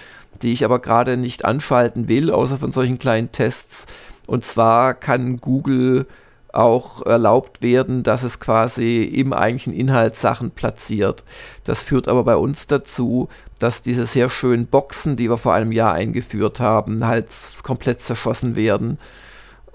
die 0.41 0.51
ich 0.51 0.65
aber 0.65 0.79
gerade 0.79 1.17
nicht 1.17 1.45
anschalten 1.45 2.07
will, 2.07 2.31
außer 2.31 2.57
von 2.57 2.71
solchen 2.71 2.99
kleinen 2.99 3.31
Tests. 3.31 3.87
Und 4.25 4.45
zwar 4.45 4.93
kann 4.93 5.37
Google 5.37 6.05
auch 6.53 7.05
erlaubt 7.05 7.61
werden, 7.61 8.03
dass 8.03 8.23
es 8.23 8.39
quasi 8.39 9.03
im 9.03 9.33
eigentlichen 9.33 9.73
Inhalt 9.73 10.15
Sachen 10.15 10.51
platziert. 10.51 11.23
Das 11.63 11.81
führt 11.81 12.07
aber 12.07 12.23
bei 12.23 12.35
uns 12.35 12.67
dazu, 12.67 13.27
dass 13.59 13.81
diese 13.81 14.05
sehr 14.05 14.29
schönen 14.29 14.67
Boxen, 14.67 15.15
die 15.15 15.29
wir 15.29 15.37
vor 15.37 15.53
einem 15.53 15.71
Jahr 15.71 15.93
eingeführt 15.93 16.59
haben, 16.59 17.05
halt 17.05 17.27
komplett 17.63 18.01
zerschossen 18.01 18.55
werden 18.55 18.99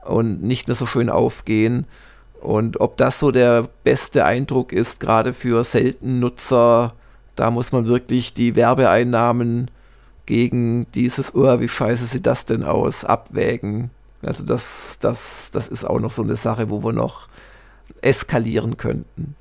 und 0.06 0.42
nicht 0.42 0.68
mehr 0.68 0.76
so 0.76 0.86
schön 0.86 1.10
aufgehen. 1.10 1.86
Und 2.40 2.80
ob 2.80 2.96
das 2.96 3.18
so 3.18 3.32
der 3.32 3.68
beste 3.82 4.24
Eindruck 4.24 4.72
ist, 4.72 5.00
gerade 5.00 5.32
für 5.32 5.64
selten 5.64 6.20
Nutzer, 6.20 6.94
da 7.34 7.50
muss 7.50 7.72
man 7.72 7.86
wirklich 7.86 8.34
die 8.34 8.54
Werbeeinnahmen 8.54 9.70
gegen 10.26 10.86
dieses, 10.92 11.34
oh, 11.34 11.58
wie 11.58 11.68
scheiße 11.68 12.06
sieht 12.06 12.26
das 12.26 12.44
denn 12.44 12.62
aus, 12.62 13.04
abwägen. 13.04 13.90
Also 14.22 14.44
das, 14.44 14.98
das, 15.00 15.50
das 15.52 15.68
ist 15.68 15.84
auch 15.84 16.00
noch 16.00 16.10
so 16.10 16.22
eine 16.22 16.36
Sache, 16.36 16.70
wo 16.70 16.82
wir 16.82 16.92
noch 16.92 17.28
eskalieren 18.00 18.76
könnten. 18.76 19.36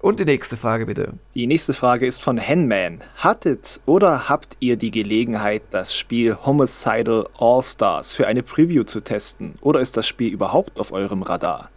Und 0.00 0.20
die 0.20 0.24
nächste 0.24 0.56
Frage 0.56 0.86
bitte. 0.86 1.14
Die 1.34 1.48
nächste 1.48 1.72
Frage 1.72 2.06
ist 2.06 2.22
von 2.22 2.38
Henman. 2.38 3.00
Hattet 3.16 3.80
oder 3.84 4.28
habt 4.28 4.56
ihr 4.60 4.76
die 4.76 4.92
Gelegenheit, 4.92 5.62
das 5.72 5.92
Spiel 5.92 6.36
Homicidal 6.36 7.28
All 7.36 7.62
Stars 7.62 8.12
für 8.12 8.28
eine 8.28 8.44
Preview 8.44 8.84
zu 8.84 9.00
testen? 9.00 9.56
Oder 9.60 9.80
ist 9.80 9.96
das 9.96 10.06
Spiel 10.06 10.32
überhaupt 10.32 10.78
auf 10.78 10.92
eurem 10.92 11.22
Radar? 11.22 11.70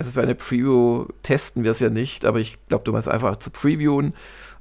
Also 0.00 0.12
für 0.12 0.22
eine 0.22 0.34
Preview 0.34 1.06
testen 1.22 1.62
wir 1.62 1.70
es 1.70 1.78
ja 1.78 1.90
nicht, 1.90 2.24
aber 2.24 2.40
ich 2.40 2.58
glaube, 2.66 2.82
du 2.84 2.92
meinst 2.92 3.08
einfach 3.08 3.36
zu 3.36 3.50
previewen. 3.50 4.14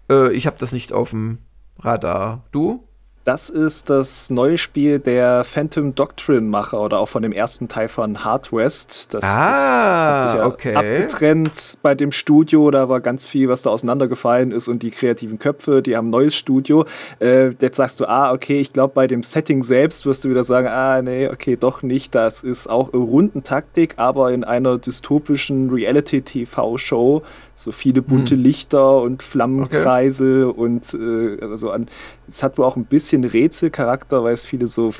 Äh, 0.09 0.31
ich 0.33 0.45
habe 0.45 0.57
das 0.59 0.71
nicht 0.71 0.93
auf 0.93 1.11
dem 1.11 1.39
Radar. 1.79 2.43
Du? 2.51 2.83
Das 3.25 3.49
ist 3.49 3.89
das 3.89 4.29
neue 4.29 4.57
Spiel 4.57 4.97
der 4.97 5.43
Phantom 5.43 5.93
Doctrine-Macher 5.93 6.79
oder 6.79 6.99
auch 6.99 7.09
von 7.09 7.21
dem 7.21 7.33
ersten 7.33 7.67
Teil 7.67 7.89
von 7.89 8.23
Hard 8.23 8.53
West. 8.53 9.13
Das, 9.13 9.23
ah, 9.23 9.37
das 9.37 10.21
hat 10.21 10.29
sich 10.29 10.39
ja 10.39 10.45
okay. 10.45 10.75
abgetrennt 10.75 11.77
bei 11.81 11.95
dem 11.95 12.13
Studio. 12.13 12.71
Da 12.71 12.87
war 12.87 13.01
ganz 13.01 13.25
viel, 13.25 13.49
was 13.49 13.61
da 13.61 13.71
auseinandergefallen 13.71 14.51
ist 14.51 14.69
und 14.69 14.83
die 14.83 14.91
kreativen 14.91 15.37
Köpfe, 15.37 15.81
die 15.81 15.97
haben 15.97 16.07
ein 16.07 16.11
neues 16.11 16.35
Studio. 16.35 16.85
Äh, 17.19 17.49
jetzt 17.59 17.75
sagst 17.75 17.99
du, 17.99 18.05
ah, 18.05 18.31
okay, 18.31 18.61
ich 18.61 18.71
glaube, 18.71 18.93
bei 18.95 19.05
dem 19.05 19.21
Setting 19.21 19.63
selbst 19.63 20.05
wirst 20.05 20.23
du 20.23 20.29
wieder 20.29 20.45
sagen, 20.45 20.67
ah, 20.67 21.01
nee, 21.01 21.27
okay, 21.27 21.57
doch 21.57 21.83
nicht. 21.83 22.15
Das 22.15 22.41
ist 22.41 22.69
auch 22.69 22.93
Rundentaktik, 22.93 23.95
aber 23.97 24.31
in 24.31 24.45
einer 24.45 24.77
dystopischen 24.77 25.69
Reality-TV-Show 25.69 27.23
so 27.59 27.73
viele 27.73 28.01
bunte 28.01 28.35
hm. 28.35 28.43
Lichter 28.43 29.01
und 29.01 29.21
Flammenkreisel 29.21 30.45
okay. 30.45 30.59
und 30.59 30.93
äh, 30.93 31.43
also 31.43 31.71
an, 31.71 31.87
es 32.27 32.41
hat 32.41 32.57
wohl 32.57 32.65
auch 32.65 32.77
ein 32.77 32.85
bisschen 32.85 33.08
Rätselcharakter, 33.17 34.23
weil 34.23 34.33
es 34.33 34.43
viele 34.43 34.67
so 34.67 34.91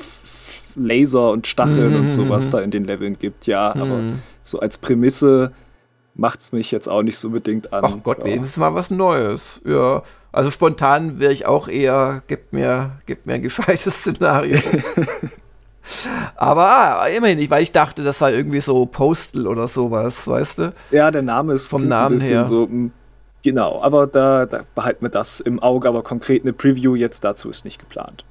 Laser 0.76 1.30
und 1.30 1.46
Stacheln 1.46 1.94
mhm. 1.94 2.00
und 2.00 2.08
sowas 2.08 2.46
mhm. 2.46 2.50
da 2.50 2.60
in 2.60 2.70
den 2.70 2.84
Leveln 2.84 3.18
gibt, 3.18 3.46
ja, 3.46 3.72
mhm. 3.74 3.82
aber 3.82 4.00
so 4.42 4.60
als 4.60 4.78
Prämisse 4.78 5.52
macht 6.14 6.40
es 6.40 6.52
mich 6.52 6.70
jetzt 6.70 6.88
auch 6.88 7.02
nicht 7.02 7.18
so 7.18 7.28
unbedingt 7.28 7.72
an. 7.72 7.84
Ach 7.84 7.96
Gott, 8.02 8.18
ja. 8.18 8.26
wenigstens 8.26 8.58
mal 8.58 8.74
was 8.74 8.90
Neues. 8.90 9.60
Ja, 9.64 10.02
Also 10.32 10.50
spontan 10.50 11.18
wäre 11.18 11.32
ich 11.32 11.46
auch 11.46 11.68
eher, 11.68 12.22
gib 12.26 12.52
mir, 12.52 12.92
gib 13.06 13.26
mir 13.26 13.34
ein 13.34 13.42
gescheites 13.42 13.94
Szenario. 13.94 14.58
Aber 16.36 16.66
ah, 16.66 17.06
immerhin, 17.06 17.50
weil 17.50 17.62
ich 17.62 17.72
dachte, 17.72 18.04
das 18.04 18.18
sei 18.18 18.34
irgendwie 18.34 18.60
so 18.60 18.84
Postal 18.86 19.46
oder 19.46 19.66
sowas, 19.66 20.26
weißt 20.26 20.58
du? 20.58 20.74
Ja, 20.90 21.10
der 21.10 21.22
Name 21.22 21.54
ist 21.54 21.68
vom 21.68 21.86
Namen 21.86 22.20
her. 22.20 22.44
So, 22.44 22.66
hm, 22.66 22.92
genau, 23.42 23.80
aber 23.82 24.06
da, 24.06 24.46
da 24.46 24.64
behalten 24.74 25.02
wir 25.02 25.10
das 25.10 25.40
im 25.40 25.60
Auge, 25.60 25.88
aber 25.88 26.02
konkret 26.02 26.42
eine 26.42 26.52
Preview 26.52 26.94
jetzt 26.94 27.24
dazu 27.24 27.50
ist 27.50 27.64
nicht 27.64 27.78
geplant. 27.78 28.24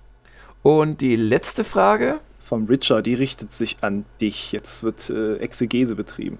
Und 0.61 1.01
die 1.01 1.15
letzte 1.15 1.63
Frage? 1.63 2.19
Vom 2.39 2.65
Richard, 2.65 3.05
die 3.05 3.13
richtet 3.13 3.51
sich 3.51 3.77
an 3.81 4.05
dich. 4.21 4.51
Jetzt 4.51 4.83
wird 4.83 5.09
äh, 5.09 5.37
Exegese 5.37 5.95
betrieben. 5.95 6.37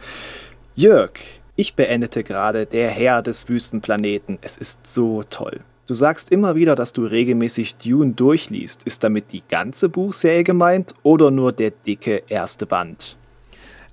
Jörg, 0.76 1.12
ich 1.56 1.76
beendete 1.76 2.24
gerade 2.24 2.66
Der 2.66 2.90
Herr 2.90 3.22
des 3.22 3.50
Wüstenplaneten. 3.50 4.40
Es 4.42 4.56
ist 4.56 4.88
so 4.88 5.24
toll. 5.24 5.60
Du 5.88 5.96
sagst 5.96 6.32
immer 6.32 6.56
wieder, 6.56 6.76
dass 6.76 6.94
du 6.94 7.04
regelmäßig 7.04 7.76
Dune 7.78 8.14
durchliest. 8.14 8.84
Ist 8.84 9.04
damit 9.04 9.34
die 9.34 9.44
ganze 9.50 9.90
Buchserie 9.90 10.44
gemeint 10.44 10.94
oder 11.04 11.32
nur 11.32 11.52
der 11.52 11.72
dicke 11.72 12.24
erste 12.28 12.66
Band? 12.66 13.18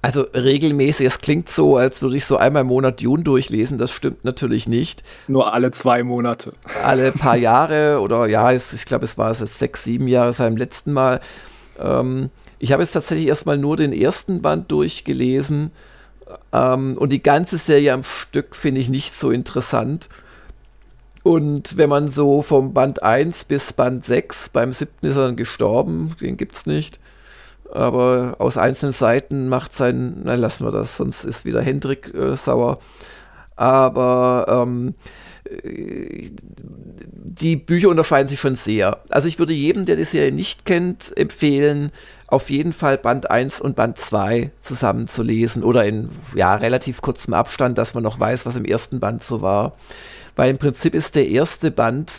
Also 0.07 0.21
regelmäßig, 0.21 1.05
es 1.05 1.19
klingt 1.19 1.51
so, 1.51 1.77
als 1.79 2.01
würde 2.01 2.17
ich 2.17 2.27
so 2.27 2.37
einmal 2.37 2.61
im 2.61 2.69
Monat 2.69 3.03
Dune 3.03 3.25
durchlesen. 3.25 3.77
Das 3.77 3.91
stimmt 3.91 4.25
natürlich 4.25 4.69
nicht. 4.69 5.03
Nur 5.27 5.53
alle 5.53 5.73
zwei 5.73 6.05
Monate. 6.05 6.53
Alle 6.85 7.11
paar 7.11 7.37
Jahre 7.37 7.99
oder 8.01 8.29
ja, 8.29 8.53
ich 8.53 8.85
glaube, 8.85 9.05
es 9.05 9.19
war 9.19 9.33
es 9.33 9.41
sechs, 9.59 9.83
sieben 9.83 10.07
Jahre 10.07 10.33
seit 10.33 10.49
dem 10.49 10.59
letzten 10.59 10.93
Mal. 10.93 11.21
Ähm, 11.81 12.31
ich 12.61 12.71
habe 12.71 12.85
jetzt 12.85 12.93
tatsächlich 12.93 13.27
erstmal 13.27 13.59
nur 13.59 13.77
den 13.77 13.93
ersten 13.93 14.43
Band 14.43 14.71
durchgelesen 14.71 15.73
ähm, 16.53 16.97
und 16.97 17.11
die 17.11 17.21
ganze 17.21 17.59
Serie 17.59 17.93
am 17.93 18.05
Stück 18.05 18.55
finde 18.55 18.83
ich 18.83 18.89
nicht 18.89 19.19
so 19.19 19.33
interessant. 19.33 20.09
Und 21.25 21.79
wenn 21.79 21.89
man 21.89 22.07
so 22.07 22.43
vom 22.43 22.75
Band 22.75 23.03
1 23.03 23.47
bis 23.47 23.73
Band 23.73 24.07
6, 24.07 24.51
beim 24.51 24.73
siebten 24.73 25.07
ist 25.07 25.17
er 25.17 25.27
dann 25.27 25.35
gestorben, 25.35 26.15
den 26.21 26.37
gibt 26.37 26.55
es 26.55 26.65
nicht. 26.65 27.01
Aber 27.73 28.37
aus 28.39 28.57
einzelnen 28.57 28.93
Seiten 28.93 29.49
macht 29.49 29.73
sein, 29.73 30.23
nein, 30.25 30.41
lassen 30.41 30.65
wir 30.65 30.73
das, 30.73 30.97
sonst 30.97 31.25
ist 31.25 31.45
wieder 31.45 31.61
Hendrik 31.61 32.15
äh, 32.15 32.37
sauer. 32.37 32.79
Aber 33.57 34.47
ähm, 34.49 34.95
die 37.39 37.57
Bücher 37.57 37.89
unterscheiden 37.89 38.29
sich 38.29 38.41
schon 38.41 38.57
sehr. 38.57 38.99
Also 39.11 39.29
ich 39.29 39.39
würde 39.39 39.53
jedem, 39.53 39.87
der 39.87 39.97
die 39.97 40.05
Serie 40.05 40.33
nicht 40.33 40.65
kennt, 40.65 41.17
empfehlen, 41.17 41.93
auf 42.27 42.51
jeden 42.51 42.73
Fall 42.73 42.99
Band 42.99 43.31
1 43.31 43.61
und 43.61 43.77
Band 43.77 43.99
2 43.99 44.51
zusammen 44.59 45.07
zu 45.07 45.23
lesen 45.23 45.63
oder 45.63 45.85
in 45.85 46.11
ja, 46.35 46.57
relativ 46.57 47.01
kurzem 47.03 47.35
Abstand, 47.35 47.79
dass 47.79 47.95
man 47.95 48.03
noch 48.03 48.19
weiß, 48.19 48.47
was 48.47 48.57
im 48.57 48.65
ersten 48.65 48.99
Band 49.01 49.23
so 49.23 49.43
war. 49.43 49.77
Weil 50.35 50.51
im 50.51 50.59
Prinzip 50.59 50.95
ist 50.95 51.15
der 51.15 51.29
erste 51.29 51.71
Band 51.71 52.13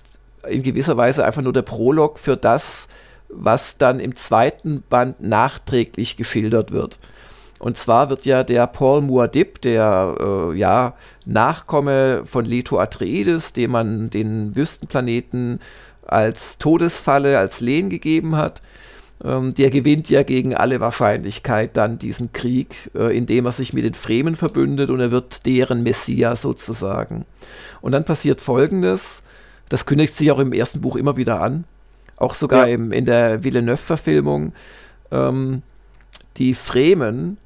in 0.48 0.64
gewisser 0.64 0.95
Weise 0.95 1.26
einfach 1.26 1.41
nur 1.41 1.54
der 1.54 1.62
Prolog 1.62 2.20
für 2.20 2.38
das, 2.38 2.88
was 3.30 3.78
dann 3.78 3.99
im 3.99 4.15
zweiten 4.15 4.84
Band 4.89 5.21
nachträglich 5.21 6.17
geschildert 6.17 6.71
wird. 6.71 6.99
Und 7.59 7.78
zwar 7.78 8.09
wird 8.09 8.25
ja 8.25 8.43
der 8.43 8.67
Paul 8.67 9.01
Muad'Dib, 9.01 9.61
der 9.61 10.15
äh, 10.19 10.57
ja, 10.57 10.93
Nachkomme 11.25 12.21
von 12.25 12.45
Leto 12.45 12.80
Atreides, 12.80 13.53
dem 13.53 13.71
man 13.71 14.09
den 14.09 14.55
Wüstenplaneten 14.55 15.59
als 16.05 16.57
Todesfalle, 16.59 17.38
als 17.39 17.59
Lehen 17.59 17.89
gegeben 17.89 18.36
hat, 18.36 18.61
ähm, 19.23 19.53
der 19.55 19.71
gewinnt 19.71 20.09
ja 20.09 20.21
gegen 20.21 20.55
alle 20.55 20.80
Wahrscheinlichkeit 20.80 21.75
dann 21.75 21.97
diesen 21.97 22.32
Krieg, 22.32 22.91
äh, 22.95 23.17
indem 23.17 23.45
er 23.45 23.51
sich 23.51 23.73
mit 23.73 23.84
den 23.84 23.95
Fremen 23.95 24.36
verbündet 24.36 24.91
und 24.91 24.99
er 24.99 25.11
wird 25.11 25.45
deren 25.45 25.82
Messias 25.82 26.43
sozusagen. 26.43 27.25
Und 27.82 27.93
dann 27.93 28.05
passiert 28.05 28.41
Folgendes, 28.41 29.23
das 29.69 29.86
kündigt 29.88 30.15
sich 30.15 30.32
auch 30.32 30.39
im 30.39 30.53
ersten 30.53 30.82
Buch 30.82 30.95
immer 30.95 31.17
wieder 31.17 31.41
an, 31.41 31.65
auch 32.18 32.34
sogar 32.34 32.68
ja. 32.68 32.76
im, 32.76 32.91
in 32.91 33.05
der 33.05 33.43
Villeneuve-Verfilmung. 33.43 34.53
Ähm, 35.11 35.61
die 36.38 36.53
Fremen 36.53 37.38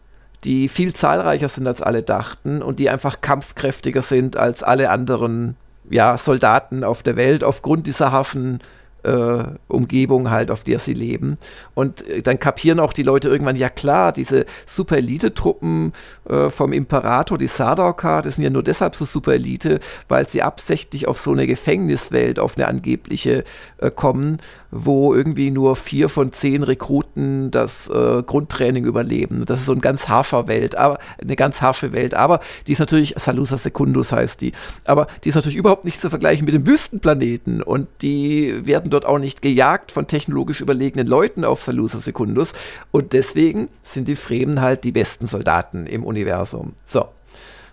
die 0.44 0.70
viel 0.70 0.94
zahlreicher 0.94 1.50
sind 1.50 1.68
als 1.68 1.82
alle 1.82 2.04
dachten 2.04 2.62
und 2.62 2.80
die 2.80 2.90
einfach 2.90 3.22
kampfkräftiger 3.22 4.02
sind 4.02 4.38
als 4.38 4.64
alle 4.64 4.90
anderen 4.90 5.56
ja, 5.90 6.18
Soldaten 6.18 6.84
auf 6.84 7.04
der 7.04 7.16
Welt 7.16 7.44
aufgrund 7.44 7.88
dieser 7.88 8.12
harschen 8.12 8.60
äh, 9.04 9.44
Umgebung 9.68 10.30
halt, 10.30 10.52
auf 10.52 10.64
der 10.64 10.80
sie 10.80 10.94
leben. 10.94 11.38
Und 11.74 12.08
äh, 12.08 12.22
dann 12.22 12.40
kapieren 12.40 12.80
auch 12.80 12.94
die 12.94 13.04
Leute 13.04 13.30
irgendwann, 13.30 13.56
ja 13.56 13.70
klar, 13.70 14.12
diese 14.12 14.46
Super 14.66 14.98
Elite-Truppen 14.98 15.94
äh, 16.30 16.50
vom 16.50 16.74
Imperator, 16.74 17.38
die 17.38 17.48
Sardaukar, 17.48 18.22
das 18.22 18.36
sind 18.36 18.44
ja 18.44 18.50
nur 18.50 18.64
deshalb 18.64 18.96
so 18.96 19.06
Super 19.06 19.34
Elite, 19.34 19.80
weil 20.08 20.28
sie 20.28 20.42
absichtlich 20.42 21.08
auf 21.08 21.20
so 21.20 21.32
eine 21.32 21.48
Gefängniswelt, 21.48 22.40
auf 22.40 22.58
eine 22.58 22.68
angebliche 22.68 23.44
äh, 23.78 23.92
kommen, 23.92 24.40
wo 24.72 25.14
irgendwie 25.14 25.52
nur 25.52 25.76
vier 25.76 26.08
von 26.08 26.32
zehn 26.32 26.64
Rekruten 26.64 27.52
das 27.52 27.90
äh, 27.90 28.24
Grundtraining 28.24 28.86
überleben. 28.86 29.46
Das 29.46 29.60
ist 29.60 29.66
so 29.66 29.74
ein 29.74 29.82
ganz 29.82 30.08
harscher 30.08 30.48
Welt, 30.48 30.76
aber 30.76 31.00
eine 31.22 31.36
ganz 31.36 31.62
harsche 31.62 31.92
Welt. 31.92 32.14
Aber 32.14 32.40
die 32.68 32.74
ist 32.74 32.80
natürlich, 32.80 33.16
Salusa 33.18 33.58
Secundus 33.58 34.12
heißt 34.12 34.42
die, 34.42 34.54
aber 34.86 35.08
die 35.24 35.30
ist 35.30 35.36
natürlich 35.36 35.58
überhaupt 35.58 35.86
nicht 35.86 36.00
zu 36.00 36.10
vergleichen 36.10 36.46
mit 36.46 36.54
dem 36.54 36.66
Wüstenplaneten 36.66 37.62
und 37.62 37.88
die 38.02 38.66
werden 38.66 38.91
dort 38.92 39.06
auch 39.06 39.20
nicht 39.20 39.42
gejagt 39.42 39.92
von 39.92 40.08
technologisch 40.08 40.62
überlegenen 40.62 41.08
Leuten 41.08 41.44
auf 41.44 41.64
Salusa 41.64 42.00
Secundus 42.00 42.54
und 42.92 43.14
deswegen 43.14 43.70
sind 43.84 44.08
die 44.08 44.16
Fremen 44.16 44.62
halt 44.62 44.84
die 44.84 44.92
besten 44.92 45.26
Soldaten 45.26 45.88
im 45.88 46.04
Universum. 46.04 46.74
So. 46.86 47.08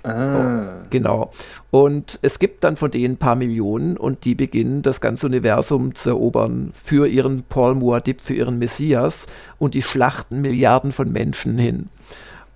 Ah. 0.04 0.84
Genau. 0.90 1.32
Und 1.70 2.18
es 2.22 2.38
gibt 2.38 2.64
dann 2.64 2.76
von 2.76 2.90
denen 2.90 3.14
ein 3.14 3.18
paar 3.18 3.34
Millionen 3.34 3.96
und 3.96 4.24
die 4.24 4.34
beginnen 4.34 4.82
das 4.82 5.00
ganze 5.00 5.26
Universum 5.26 5.94
zu 5.94 6.10
erobern 6.10 6.70
für 6.72 7.06
ihren 7.06 7.42
Paul 7.42 7.72
Muad'Dib, 7.74 8.22
für 8.22 8.34
ihren 8.34 8.58
Messias 8.58 9.26
und 9.58 9.74
die 9.74 9.82
schlachten 9.82 10.40
Milliarden 10.40 10.92
von 10.92 11.12
Menschen 11.12 11.58
hin. 11.58 11.88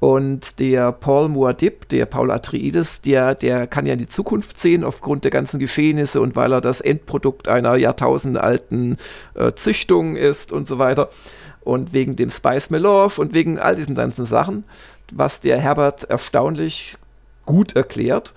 Und 0.03 0.59
der 0.59 0.91
Paul 0.91 1.27
Muad'Dib, 1.29 1.87
der 1.93 2.07
Paul 2.07 2.33
Atreides, 2.33 3.03
der, 3.03 3.37
der 3.37 3.69
kann 3.69 3.87
ja 3.87 3.93
in 3.93 4.01
die 4.01 4.09
Zukunft 4.09 4.59
sehen 4.59 4.83
aufgrund 4.83 5.23
der 5.23 5.31
ganzen 5.31 5.61
Geschehnisse 5.61 6.21
und 6.21 6.35
weil 6.35 6.53
er 6.53 6.61
das 6.61 6.81
Endprodukt 6.81 7.47
einer 7.47 7.77
jahrtausendalten 7.77 8.97
äh, 9.35 9.53
Züchtung 9.53 10.17
ist 10.17 10.51
und 10.51 10.67
so 10.67 10.81
weiter. 10.81 11.09
Und 11.61 11.93
wegen 11.93 12.17
dem 12.17 12.31
Spice 12.31 12.71
Melange 12.71 13.13
und 13.19 13.33
wegen 13.33 13.61
all 13.61 13.77
diesen 13.77 13.95
ganzen 13.95 14.27
Sachen, 14.27 14.65
was 15.13 15.39
der 15.39 15.61
Herbert 15.61 16.03
erstaunlich 16.03 16.99
gut 17.47 17.77
erklärt. 17.77 18.35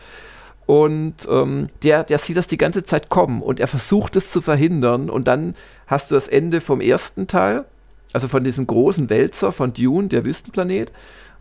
Und 0.68 1.16
ähm, 1.28 1.66
der, 1.82 2.04
der 2.04 2.20
sieht 2.20 2.38
das 2.38 2.46
die 2.46 2.60
ganze 2.60 2.84
Zeit 2.84 3.10
kommen 3.10 3.42
und 3.42 3.60
er 3.60 3.68
versucht 3.68 4.16
es 4.18 4.30
zu 4.30 4.42
verhindern. 4.42 5.10
Und 5.10 5.28
dann 5.28 5.56
hast 5.88 6.12
du 6.12 6.14
das 6.14 6.28
Ende 6.28 6.62
vom 6.62 6.80
ersten 6.80 7.26
Teil, 7.26 7.66
also 8.14 8.28
von 8.28 8.44
diesem 8.44 8.68
großen 8.68 9.10
Wälzer 9.10 9.52
von 9.52 9.74
Dune, 9.74 10.10
der 10.10 10.26
Wüstenplanet, 10.26 10.92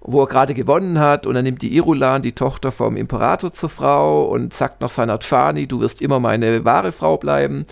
wo 0.05 0.23
er 0.23 0.27
gerade 0.27 0.55
gewonnen 0.55 1.01
hat. 1.01 1.27
Und 1.27 1.35
dann 1.35 1.45
nimmt 1.45 1.63
die 1.63 1.75
Irulan, 1.75 2.23
die 2.23 2.33
Tochter 2.33 2.71
vom 2.71 2.97
Imperator, 2.97 3.53
zur 3.53 3.71
Frau 3.71 4.25
und 4.25 4.55
sagt 4.55 4.81
noch 4.81 4.91
seiner 4.91 5.19
Chani, 5.19 5.67
du 5.67 5.81
wirst 5.81 6.01
immer 6.01 6.21
meine 6.21 6.65
wahre 6.65 6.93
Frau 6.93 7.17
bleiben. 7.17 7.65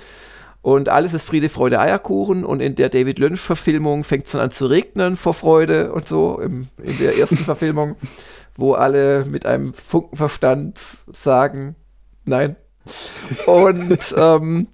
Und 0.62 0.88
alles 0.88 1.12
ist 1.12 1.24
Friede, 1.24 1.48
Freude, 1.48 1.80
Eierkuchen. 1.80 2.44
Und 2.44 2.60
in 2.60 2.74
der 2.74 2.88
David 2.88 3.18
Lynch-Verfilmung 3.18 4.04
fängt 4.04 4.26
es 4.26 4.32
dann 4.32 4.40
an 4.40 4.50
zu 4.50 4.66
regnen 4.66 5.16
vor 5.16 5.34
Freude 5.34 5.92
und 5.92 6.08
so, 6.08 6.40
im, 6.40 6.68
in 6.82 6.98
der 6.98 7.18
ersten 7.18 7.36
Verfilmung 7.38 7.96
wo 8.56 8.74
alle 8.74 9.24
mit 9.24 9.46
einem 9.46 9.72
Funkenverstand 9.72 10.78
sagen, 11.12 11.76
nein. 12.24 12.56
Und 13.46 14.14
ähm, 14.16 14.68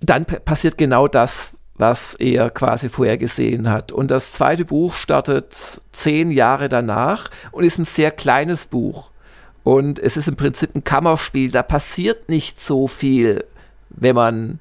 dann 0.00 0.24
passiert 0.24 0.78
genau 0.78 1.08
das, 1.08 1.52
was 1.76 2.14
er 2.14 2.50
quasi 2.50 2.88
vorher 2.88 3.18
gesehen 3.18 3.70
hat. 3.70 3.92
Und 3.92 4.10
das 4.10 4.32
zweite 4.32 4.64
Buch 4.64 4.94
startet 4.94 5.80
zehn 5.92 6.30
Jahre 6.30 6.68
danach 6.68 7.30
und 7.50 7.64
ist 7.64 7.78
ein 7.78 7.84
sehr 7.84 8.10
kleines 8.10 8.66
Buch. 8.66 9.10
Und 9.64 9.98
es 9.98 10.16
ist 10.16 10.28
im 10.28 10.36
Prinzip 10.36 10.74
ein 10.74 10.84
Kammerspiel. 10.84 11.50
Da 11.50 11.62
passiert 11.62 12.28
nicht 12.28 12.60
so 12.60 12.86
viel, 12.88 13.44
wenn 13.90 14.14
man 14.14 14.58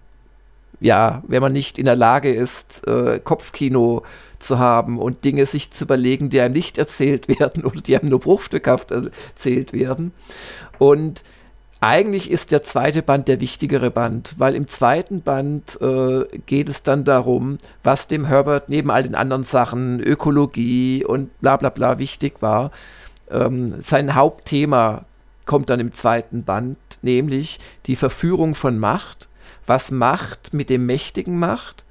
ja, 0.81 1.21
wenn 1.27 1.43
man 1.43 1.53
nicht 1.53 1.77
in 1.77 1.85
der 1.85 1.95
Lage 1.95 2.33
ist, 2.33 2.87
äh, 2.87 3.19
Kopfkino 3.19 4.03
zu 4.39 4.57
haben 4.57 4.97
und 4.97 5.23
Dinge 5.23 5.45
sich 5.45 5.69
zu 5.69 5.83
überlegen, 5.83 6.29
die 6.29 6.41
einem 6.41 6.55
nicht 6.55 6.79
erzählt 6.79 7.27
werden 7.39 7.63
oder 7.63 7.79
die 7.79 7.97
einem 7.97 8.09
nur 8.09 8.19
bruchstückhaft 8.19 8.91
erzählt 8.91 9.73
werden. 9.73 10.11
Und 10.79 11.23
eigentlich 11.81 12.29
ist 12.29 12.51
der 12.51 12.61
zweite 12.61 13.01
Band 13.01 13.27
der 13.27 13.39
wichtigere 13.39 13.89
Band, 13.89 14.35
weil 14.37 14.55
im 14.55 14.67
zweiten 14.67 15.21
Band 15.21 15.81
äh, 15.81 16.25
geht 16.45 16.69
es 16.69 16.83
dann 16.83 17.03
darum, 17.03 17.57
was 17.83 18.07
dem 18.07 18.25
Herbert 18.25 18.69
neben 18.69 18.91
all 18.91 19.01
den 19.01 19.15
anderen 19.15 19.43
Sachen, 19.43 19.99
Ökologie 19.99 21.03
und 21.03 21.37
bla 21.41 21.57
bla 21.57 21.69
bla 21.69 21.97
wichtig 21.97 22.35
war. 22.41 22.71
Ähm, 23.31 23.81
sein 23.81 24.13
Hauptthema 24.13 25.05
kommt 25.45 25.71
dann 25.71 25.79
im 25.79 25.91
zweiten 25.91 26.43
Band, 26.43 26.77
nämlich 27.01 27.59
die 27.87 27.95
Verführung 27.95 28.53
von 28.53 28.77
Macht, 28.77 29.27
was 29.65 29.89
Macht 29.89 30.53
mit 30.53 30.69
dem 30.69 30.85
Mächtigen 30.85 31.39
macht 31.39 31.83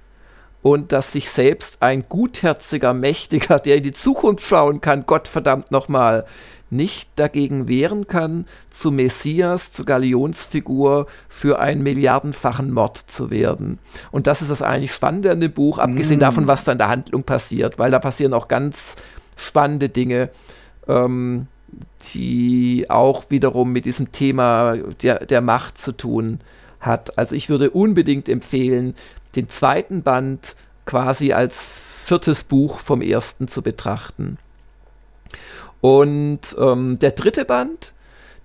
und 0.63 0.93
dass 0.93 1.13
sich 1.13 1.31
selbst 1.31 1.83
ein 1.83 2.05
gutherziger 2.09 2.95
Mächtiger, 2.95 3.59
der 3.59 3.79
in 3.79 3.83
die 3.83 3.93
Zukunft 3.93 4.47
schauen 4.47 4.81
kann, 4.81 5.05
Gottverdammt 5.07 5.73
nochmal, 5.73 6.27
nicht 6.71 7.11
dagegen 7.17 7.69
wehren 7.69 8.07
kann, 8.07 8.47
zu 8.71 8.91
Messias, 8.91 9.73
zu 9.73 9.85
Galionsfigur 9.85 11.07
für 11.29 11.59
einen 11.59 11.83
milliardenfachen 11.83 12.71
Mord 12.71 12.97
zu 12.97 13.31
werden. 13.31 13.79
Und 14.11 14.27
das 14.27 14.43
ist 14.43 14.51
das 14.51 14.63
eigentlich 14.63 14.93
Spannende 14.93 15.31
an 15.33 15.41
dem 15.41 15.53
Buch, 15.53 15.79
abgesehen 15.79 16.19
mm. 16.19 16.21
davon, 16.21 16.47
was 16.47 16.65
da 16.65 16.73
in 16.73 16.79
der 16.79 16.89
Handlung 16.89 17.25
passiert, 17.25 17.79
weil 17.79 17.91
da 17.91 17.99
passieren 17.99 18.33
auch 18.33 18.49
ganz 18.49 18.97
spannende 19.37 19.89
Dinge, 19.89 20.31
ähm, 20.87 21.47
die 22.13 22.87
auch 22.89 23.25
wiederum 23.29 23.73
mit 23.73 23.85
diesem 23.85 24.13
Thema 24.13 24.77
der, 25.03 25.27
der 25.27 25.41
Macht 25.41 25.79
zu 25.79 25.93
tun 25.93 26.41
hat. 26.81 27.19
Also 27.19 27.35
ich 27.35 27.49
würde 27.49 27.71
unbedingt 27.71 28.29
empfehlen, 28.29 28.95
den 29.37 29.49
zweiten 29.49 30.03
Band 30.03 30.57
quasi 30.87 31.33
als 31.33 31.61
viertes 32.05 32.45
Buch 32.45 32.79
vom 32.79 33.03
ersten 33.03 33.47
zu 33.47 33.63
betrachten. 33.63 34.39
Und 35.81 36.41
ähm, 36.59 36.99
der 36.99 37.13
dritte 37.13 37.45
Band, 37.45 37.93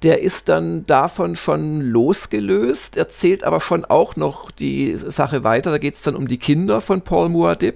der 0.04 0.22
ist 0.22 0.50
dann 0.50 0.86
davon 0.86 1.36
schon 1.36 1.82
losgelöst, 1.82 2.98
erzählt 2.98 3.44
aber 3.44 3.60
schon 3.60 3.86
auch 3.86 4.16
noch 4.16 4.52
die 4.52 4.96
Sache 4.96 5.44
weiter. 5.44 5.72
Da 5.72 5.78
geht 5.78 5.96
es 5.96 6.04
dann 6.04 6.16
um 6.16 6.28
die 6.28 6.38
Kinder 6.38 6.82
von 6.82 7.02
Paul 7.02 7.28
Muad'Dib 7.28 7.76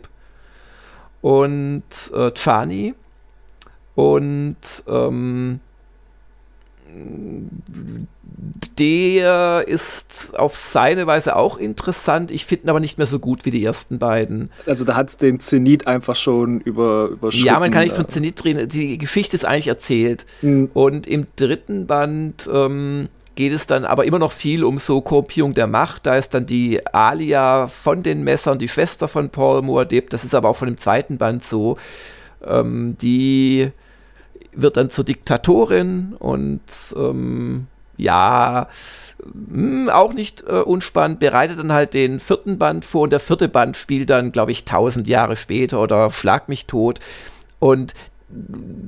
und 1.22 1.84
äh, 2.14 2.32
Chani. 2.32 2.94
Und 3.96 4.56
ähm, 4.88 5.60
der 8.80 9.66
ist 9.68 10.34
auf 10.38 10.56
seine 10.56 11.06
Weise 11.06 11.36
auch 11.36 11.58
interessant. 11.58 12.32
Ich 12.32 12.46
finde 12.46 12.66
ihn 12.66 12.70
aber 12.70 12.80
nicht 12.80 12.98
mehr 12.98 13.08
so 13.08 13.20
gut 13.20 13.46
wie 13.46 13.52
die 13.52 13.64
ersten 13.64 14.00
beiden. 14.00 14.50
Also 14.66 14.86
da 14.86 14.96
hat 14.96 15.10
es 15.10 15.18
den 15.18 15.40
Zenit 15.40 15.88
einfach 15.88 16.16
schon 16.16 16.62
über, 16.62 17.10
überschritten. 17.10 17.46
Ja, 17.46 17.60
man 17.60 17.72
kann 17.72 17.84
nicht 17.84 17.96
von 17.96 18.06
äh. 18.06 18.10
Zenit 18.10 18.44
reden. 18.46 18.70
Die 18.70 18.98
Geschichte 18.98 19.36
ist 19.36 19.46
eigentlich 19.46 19.68
erzählt. 19.68 20.26
Mhm. 20.42 20.70
Und 20.74 21.08
im 21.08 21.28
dritten 21.36 21.88
Band 21.88 22.50
ähm, 22.52 23.10
geht 23.36 23.52
es 23.52 23.66
dann 23.66 23.86
aber 23.86 24.06
immer 24.06 24.20
noch 24.20 24.32
viel 24.32 24.64
um 24.64 24.78
so 24.78 25.02
Korrumpierung 25.02 25.54
der 25.54 25.68
Macht. 25.68 26.06
Da 26.06 26.16
ist 26.16 26.34
dann 26.34 26.46
die 26.46 26.86
Alia 26.88 27.68
von 27.68 28.02
den 28.02 28.24
Messern, 28.24 28.60
die 28.60 28.70
Schwester 28.70 29.08
von 29.08 29.30
Paul 29.30 29.60
Muad'Dib. 29.60 30.10
Das 30.10 30.24
ist 30.24 30.34
aber 30.34 30.50
auch 30.50 30.58
schon 30.58 30.70
im 30.70 30.78
zweiten 30.78 31.18
Band 31.18 31.44
so. 31.44 31.78
Ähm, 32.46 32.96
die 33.02 33.72
wird 34.54 34.78
dann 34.78 34.90
zur 34.90 35.04
Diktatorin 35.04 36.16
und 36.18 36.62
ähm, 36.96 37.68
ja, 37.98 38.68
mh, 39.24 39.54
hm, 39.54 39.90
auch 39.90 40.14
nicht 40.14 40.44
äh, 40.48 40.62
unspannend, 40.62 41.20
bereitet 41.20 41.60
dann 41.60 41.74
halt 41.74 41.94
den 41.94 42.20
vierten 42.20 42.58
Band 42.58 42.86
vor 42.86 43.02
und 43.02 43.12
der 43.12 43.20
vierte 43.20 43.50
Band 43.50 43.78
spielt 43.78 44.10
dann, 44.10 44.32
glaube 44.32 44.52
ich, 44.52 44.66
tausend 44.66 45.08
Jahre 45.08 45.36
später 45.36 45.82
oder 45.82 46.10
Schlag 46.12 46.50
mich 46.50 46.66
tot. 46.66 47.00
Und 47.60 47.94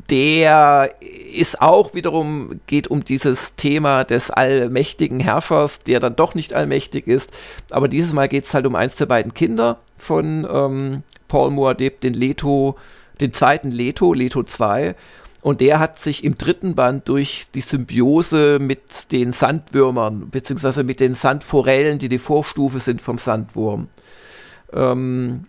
der 0.10 0.94
ist 1.34 1.62
auch 1.62 1.94
wiederum, 1.94 2.62
geht 2.68 2.88
um 2.88 3.04
dieses 3.04 3.56
Thema 3.56 4.04
des 4.04 4.30
allmächtigen 4.30 5.20
Herrschers, 5.20 5.80
der 5.80 6.00
dann 6.00 6.16
doch 6.16 6.36
nicht 6.36 6.54
allmächtig 6.54 7.08
ist. 7.08 7.32
Aber 7.72 7.88
dieses 7.88 8.14
Mal 8.14 8.28
geht 8.28 8.46
es 8.46 8.54
halt 8.54 8.68
um 8.68 8.76
eins 8.76 8.98
der 8.98 9.08
beiden 9.08 9.34
Kinder 9.34 9.80
von 9.98 10.48
ähm, 10.52 11.04
Paul 11.28 11.50
Muad'Dib, 11.50 12.02
den 12.02 12.14
Leto, 12.14 12.78
den 13.20 13.34
zweiten 13.34 13.72
Leto, 13.72 14.14
Leto 14.14 14.44
2. 14.44 14.96
Und 15.42 15.60
der 15.60 15.80
hat 15.80 15.98
sich 16.00 16.24
im 16.24 16.38
dritten 16.38 16.76
Band 16.76 17.10
durch 17.10 17.48
die 17.56 17.62
Symbiose 17.62 18.60
mit 18.60 19.12
den 19.12 19.32
Sandwürmern, 19.32 20.30
beziehungsweise 20.30 20.84
mit 20.84 21.00
den 21.00 21.16
Sandforellen, 21.16 21.98
die 21.98 22.10
die 22.10 22.20
Vorstufe 22.20 22.80
sind 22.80 23.02
vom 23.02 23.18
Sandwurm. 23.18 23.88
Ähm, 24.72 25.46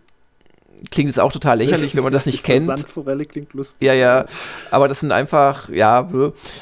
klingt 0.90 1.08
jetzt 1.08 1.20
auch 1.20 1.30
total 1.30 1.58
lächerlich, 1.58 1.94
wenn 1.94 2.04
man 2.04 2.12
das 2.12 2.24
nicht 2.26 2.42
kennt. 2.42 2.66
Sandforelle 2.66 3.26
klingt 3.26 3.52
lustig. 3.52 3.86
Ja, 3.86 3.92
ja. 3.92 4.24
Aber 4.70 4.88
das 4.88 5.00
sind 5.00 5.12
einfach, 5.12 5.68
ja. 5.68 6.08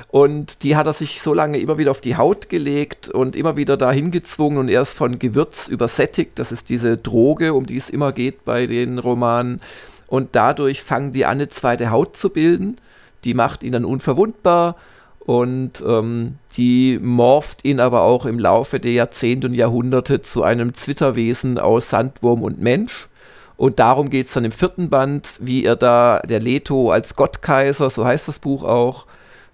Und 0.09 0.65
die 0.65 0.75
hat 0.75 0.89
er 0.89 0.93
sich 0.93 1.23
so 1.23 1.33
lange 1.33 1.59
immer 1.59 1.79
wieder 1.79 1.93
auf 1.93 2.01
die 2.01 2.17
Haut 2.17 2.49
gelegt 2.49 3.09
und 3.09 3.37
immer 3.37 3.57
wieder 3.57 3.77
dahin 3.77 4.11
gezwungen 4.11 4.59
und 4.59 4.69
erst 4.69 4.95
von 4.95 5.21
Gewürz 5.21 5.69
übersättigt. 5.69 6.41
Das 6.41 6.51
ist 6.51 6.69
diese 6.69 6.97
Droge, 6.97 7.55
um 7.55 7.65
die 7.65 7.77
es 7.77 7.91
immer 7.91 8.13
geht 8.13 8.45
bei 8.45 8.67
den 8.67 8.99
Romanen. 8.99 9.61
Und 10.09 10.31
dadurch 10.33 10.83
fangen 10.83 11.13
die 11.13 11.25
an, 11.25 11.31
eine 11.31 11.49
zweite 11.49 11.93
Haut 11.93 12.17
zu 12.17 12.31
bilden 12.31 12.79
die 13.25 13.35
macht 13.35 13.63
ihn 13.63 13.73
dann 13.73 13.85
unverwundbar 13.85 14.77
und 15.21 15.83
ähm, 15.87 16.39
die 16.57 16.99
morpht 17.01 17.65
ihn 17.65 17.79
aber 17.79 18.03
auch 18.03 18.27
im 18.27 18.39
Laufe 18.39 18.81
der 18.81 18.93
Jahrzehnte 18.93 19.47
und 19.47 19.55
Jahrhunderte 19.55 20.23
zu 20.23 20.43
einem 20.43 20.75
Zwitterwesen 20.75 21.59
aus 21.59 21.91
Sandwurm 21.91 22.43
und 22.43 22.61
Mensch. 22.61 23.09
Und 23.57 23.79
darum 23.79 24.09
geht 24.09 24.29
es 24.29 24.33
dann 24.33 24.47
im 24.47 24.53
vierten 24.53 24.89
Band, 24.89 25.39
wie 25.41 25.65
er 25.65 25.77
da, 25.77 26.21
der 26.21 26.41
Leto 26.41 26.91
als 26.91 27.15
Gottkaiser, 27.15 27.91
so 27.91 28.07
heißt 28.07 28.27
das 28.27 28.39
Buch 28.39 28.65
auch, 28.65 29.07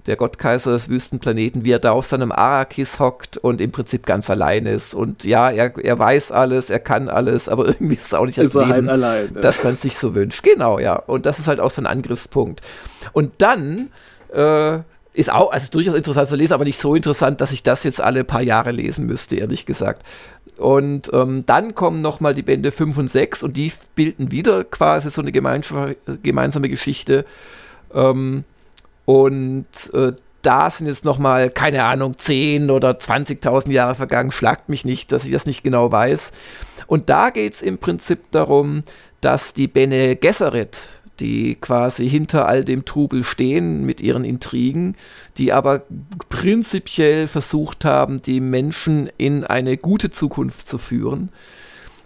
der 0.06 0.16
Gottkaiser 0.16 0.72
des 0.72 0.88
Wüstenplaneten, 0.88 1.64
wie 1.64 1.72
er 1.72 1.78
da 1.78 1.92
auf 1.92 2.06
seinem 2.06 2.32
Arrakis 2.32 3.00
hockt 3.00 3.38
und 3.38 3.60
im 3.60 3.72
Prinzip 3.72 4.06
ganz 4.06 4.30
allein 4.30 4.66
ist. 4.66 4.94
Und 4.94 5.24
ja, 5.24 5.50
er, 5.50 5.76
er 5.82 5.98
weiß 5.98 6.32
alles, 6.32 6.70
er 6.70 6.80
kann 6.80 7.08
alles, 7.08 7.48
aber 7.48 7.66
irgendwie 7.66 7.94
ist 7.94 8.06
es 8.06 8.14
auch 8.14 8.26
nicht 8.26 8.38
das 8.38 8.54
Leben, 8.54 8.68
halt 8.70 8.88
allein, 8.88 9.32
ne? 9.32 9.40
das 9.40 9.64
man 9.64 9.76
sich 9.76 9.96
so 9.96 10.14
wünscht. 10.14 10.42
Genau, 10.42 10.78
ja. 10.78 10.96
Und 10.96 11.26
das 11.26 11.38
ist 11.38 11.48
halt 11.48 11.60
auch 11.60 11.70
sein 11.70 11.86
Angriffspunkt. 11.86 12.60
Und 13.12 13.34
dann 13.38 13.90
äh, 14.32 14.78
ist 15.12 15.32
auch, 15.32 15.50
also 15.50 15.70
durchaus 15.70 15.94
interessant 15.94 16.28
zu 16.28 16.36
lesen, 16.36 16.52
aber 16.52 16.64
nicht 16.64 16.80
so 16.80 16.94
interessant, 16.94 17.40
dass 17.40 17.52
ich 17.52 17.62
das 17.62 17.84
jetzt 17.84 18.00
alle 18.00 18.22
paar 18.22 18.42
Jahre 18.42 18.70
lesen 18.70 19.06
müsste, 19.06 19.36
ehrlich 19.36 19.66
gesagt. 19.66 20.02
Und 20.58 21.10
ähm, 21.12 21.44
dann 21.46 21.74
kommen 21.74 22.00
nochmal 22.00 22.34
die 22.34 22.42
Bände 22.42 22.70
5 22.70 22.96
und 22.96 23.10
6 23.10 23.42
und 23.42 23.56
die 23.56 23.72
bilden 23.94 24.30
wieder 24.30 24.64
quasi 24.64 25.10
so 25.10 25.20
eine 25.20 25.32
gemeinsame 25.32 26.68
Geschichte. 26.68 27.24
Ähm, 27.92 28.44
und 29.06 29.66
äh, 29.94 30.12
da 30.42 30.70
sind 30.70 30.86
jetzt 30.86 31.04
nochmal, 31.04 31.50
keine 31.50 31.84
Ahnung, 31.84 32.18
10 32.18 32.70
oder 32.70 32.90
20.000 32.90 33.70
Jahre 33.72 33.94
vergangen. 33.94 34.30
Schlagt 34.30 34.68
mich 34.68 34.84
nicht, 34.84 35.10
dass 35.10 35.24
ich 35.24 35.32
das 35.32 35.46
nicht 35.46 35.64
genau 35.64 35.90
weiß. 35.90 36.30
Und 36.86 37.08
da 37.08 37.30
geht 37.30 37.54
es 37.54 37.62
im 37.62 37.78
Prinzip 37.78 38.30
darum, 38.30 38.82
dass 39.20 39.54
die 39.54 39.66
Bene 39.66 40.14
Gesserit, 40.14 40.88
die 41.18 41.56
quasi 41.56 42.08
hinter 42.08 42.46
all 42.46 42.64
dem 42.64 42.84
Trubel 42.84 43.24
stehen 43.24 43.84
mit 43.84 44.00
ihren 44.00 44.24
Intrigen, 44.24 44.96
die 45.36 45.52
aber 45.52 45.82
prinzipiell 46.28 47.26
versucht 47.26 47.84
haben, 47.84 48.22
die 48.22 48.40
Menschen 48.40 49.10
in 49.16 49.42
eine 49.42 49.76
gute 49.76 50.10
Zukunft 50.10 50.68
zu 50.68 50.78
führen. 50.78 51.30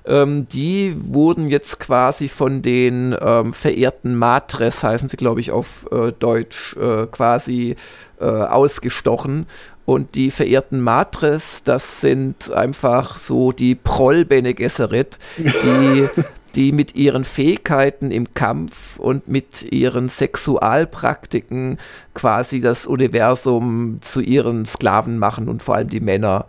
Ähm, 0.07 0.47
die 0.49 0.97
wurden 0.99 1.49
jetzt 1.49 1.79
quasi 1.79 2.29
von 2.29 2.63
den 2.63 3.17
ähm, 3.21 3.53
verehrten 3.53 4.17
Matres, 4.17 4.83
heißen 4.83 5.09
sie 5.09 5.17
glaube 5.17 5.41
ich 5.41 5.51
auf 5.51 5.87
äh, 5.93 6.13
Deutsch, 6.13 6.77
äh, 6.77 7.07
quasi 7.07 7.77
äh, 8.21 8.25
ausgestochen. 8.25 9.47
Und 9.85 10.15
die 10.15 10.31
verehrten 10.31 10.81
Matres, 10.81 11.63
das 11.65 12.01
sind 12.01 12.53
einfach 12.53 13.17
so 13.17 13.51
die 13.51 13.75
Proll 13.75 14.25
Bene 14.25 14.55
Gesserit, 14.55 15.19
die 15.37 16.09
die 16.55 16.73
mit 16.73 16.97
ihren 16.97 17.25
Fähigkeiten 17.25 18.11
im 18.11 18.33
Kampf 18.33 18.99
und 18.99 19.29
mit 19.29 19.71
ihren 19.73 20.09
Sexualpraktiken 20.09 21.79
quasi 22.15 22.61
das 22.61 22.87
Universum 22.87 23.99
zu 24.01 24.21
ihren 24.21 24.67
Sklaven 24.67 25.19
machen 25.19 25.49
und 25.49 25.63
vor 25.63 25.77
allem 25.77 25.89
die 25.89 26.01
Männer. 26.01 26.47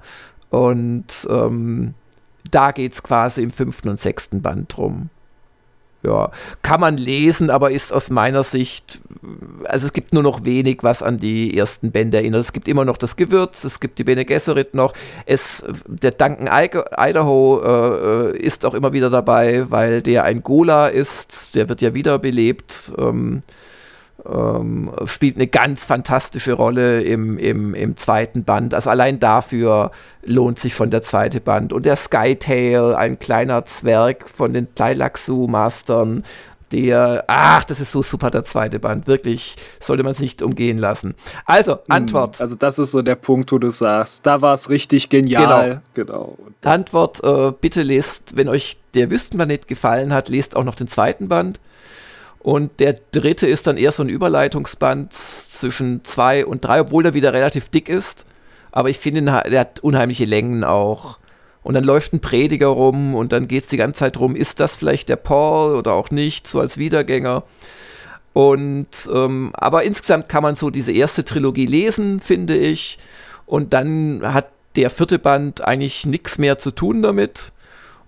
Und 0.50 1.28
ähm, 1.30 1.94
da 2.52 2.72
geht 2.72 2.94
es 2.94 3.04
quasi 3.04 3.42
im 3.42 3.52
fünften 3.52 3.90
und 3.90 4.00
sechsten 4.00 4.42
Band 4.42 4.76
drum 4.76 5.10
ja, 6.04 6.32
kann 6.62 6.82
man 6.82 6.98
lesen, 6.98 7.50
aber 7.50 7.72
ist 7.72 7.94
aus 7.94 8.10
meiner 8.10 8.44
Sicht, 8.44 9.00
also 9.66 9.86
es 9.86 9.94
gibt 9.94 10.14
nur 10.14 10.24
noch 10.24 10.44
wenig, 10.46 10.80
was 10.82 11.04
an 11.04 11.18
die 11.18 11.56
ersten 11.56 11.92
Bände 11.92 12.18
erinnert. 12.18 12.42
Es 12.42 12.54
gibt 12.54 12.68
immer 12.68 12.86
noch 12.86 12.98
das 12.98 13.16
Gewürz, 13.16 13.64
es 13.64 13.80
gibt 13.80 14.00
die 14.00 14.04
Bene 14.04 14.26
Gesserit 14.26 14.74
noch, 14.74 14.94
es, 15.26 15.64
der 15.86 16.12
Duncan 16.12 16.50
Idaho 16.52 17.62
äh, 17.64 18.38
ist 18.38 18.66
auch 18.66 18.74
immer 18.74 18.94
wieder 18.94 19.10
dabei, 19.10 19.70
weil 19.70 20.02
der 20.02 20.24
ein 20.24 20.42
Gola 20.42 20.88
ist, 20.88 21.56
der 21.56 21.70
wird 21.70 21.82
ja 21.82 21.94
wiederbelebt. 21.94 22.94
Ähm, 22.98 23.44
ähm, 24.30 24.92
spielt 25.06 25.36
eine 25.36 25.48
ganz 25.48 25.84
fantastische 25.84 26.54
Rolle 26.54 27.02
im, 27.02 27.38
im, 27.38 27.74
im 27.74 27.98
zweiten 27.98 28.44
Band. 28.44 28.74
Also 28.74 28.90
allein 28.90 29.20
dafür 29.20 29.92
lohnt 30.24 30.60
sich 30.60 30.76
schon 30.76 30.90
der 30.92 31.04
zweite 31.04 31.42
Band. 31.42 31.74
Und 31.74 31.86
der 31.86 31.96
Skytail, 31.96 32.96
ein 32.96 33.20
kleiner 33.20 33.66
Zwerg 33.66 34.30
von 34.30 34.54
den 34.54 34.74
Tleilaxu-Mastern, 34.76 36.24
der, 36.72 37.26
ach, 37.28 37.64
das 37.66 37.80
ist 37.80 37.92
so 37.92 38.02
super, 38.02 38.30
der 38.30 38.46
zweite 38.46 38.80
Band. 38.80 39.08
Wirklich, 39.08 39.58
sollte 39.80 40.04
man 40.04 40.14
es 40.14 40.20
nicht 40.20 40.42
umgehen 40.42 40.78
lassen. 40.78 41.16
Also, 41.46 41.74
hm, 41.74 41.80
Antwort. 41.90 42.40
Also, 42.40 42.56
das 42.56 42.80
ist 42.80 42.92
so 42.92 43.02
der 43.02 43.16
Punkt, 43.16 43.52
wo 43.52 43.58
du 43.58 43.72
sagst, 43.72 44.26
da 44.26 44.42
war 44.42 44.54
es 44.54 44.70
richtig 44.70 45.10
genial. 45.10 45.82
Genau. 45.94 46.38
genau. 46.38 46.38
Antwort, 46.64 47.24
äh, 47.24 47.52
bitte 47.60 47.84
lest, 47.84 48.38
wenn 48.38 48.48
euch 48.48 48.78
der 48.94 49.12
Wüstenplanet 49.12 49.68
gefallen 49.68 50.14
hat, 50.14 50.30
lest 50.30 50.56
auch 50.56 50.64
noch 50.64 50.76
den 50.76 50.88
zweiten 50.88 51.28
Band. 51.28 51.60
Und 52.44 52.80
der 52.80 52.96
dritte 53.12 53.48
ist 53.48 53.68
dann 53.68 53.78
eher 53.78 53.92
so 53.92 54.04
ein 54.04 54.10
Überleitungsband 54.10 55.14
zwischen 55.14 56.04
zwei 56.04 56.46
und 56.46 56.66
drei, 56.66 56.82
obwohl 56.82 57.06
er 57.06 57.14
wieder 57.14 57.34
relativ 57.34 57.70
dick 57.70 57.88
ist. 57.88 58.26
Aber 58.72 58.90
ich 58.90 58.98
finde, 58.98 59.22
der 59.22 59.60
hat 59.60 59.82
unheimliche 59.82 60.26
Längen 60.26 60.64
auch. 60.64 61.20
Und 61.64 61.76
dann 61.76 61.84
läuft 61.84 62.14
ein 62.14 62.22
Prediger 62.22 62.68
rum 62.68 63.14
und 63.14 63.32
dann 63.32 63.48
geht 63.48 63.66
es 63.66 63.70
die 63.70 63.78
ganze 63.78 64.00
Zeit 64.00 64.18
rum, 64.18 64.36
ist 64.36 64.60
das 64.60 64.76
vielleicht 64.76 65.10
der 65.10 65.18
Paul 65.18 65.76
oder 65.76 65.94
auch 65.94 66.10
nicht, 66.10 66.48
so 66.48 66.60
als 66.60 66.78
Wiedergänger. 66.78 67.44
Und 68.34 68.88
ähm, 69.14 69.52
aber 69.54 69.84
insgesamt 69.84 70.28
kann 70.28 70.42
man 70.42 70.56
so 70.56 70.72
diese 70.72 70.92
erste 70.92 71.24
Trilogie 71.24 71.68
lesen, 71.68 72.20
finde 72.20 72.58
ich. 72.58 72.98
Und 73.46 73.74
dann 73.74 74.22
hat 74.24 74.48
der 74.76 74.90
vierte 74.90 75.20
Band 75.20 75.62
eigentlich 75.62 76.06
nichts 76.06 76.40
mehr 76.40 76.58
zu 76.58 76.72
tun 76.72 77.04
damit. 77.04 77.52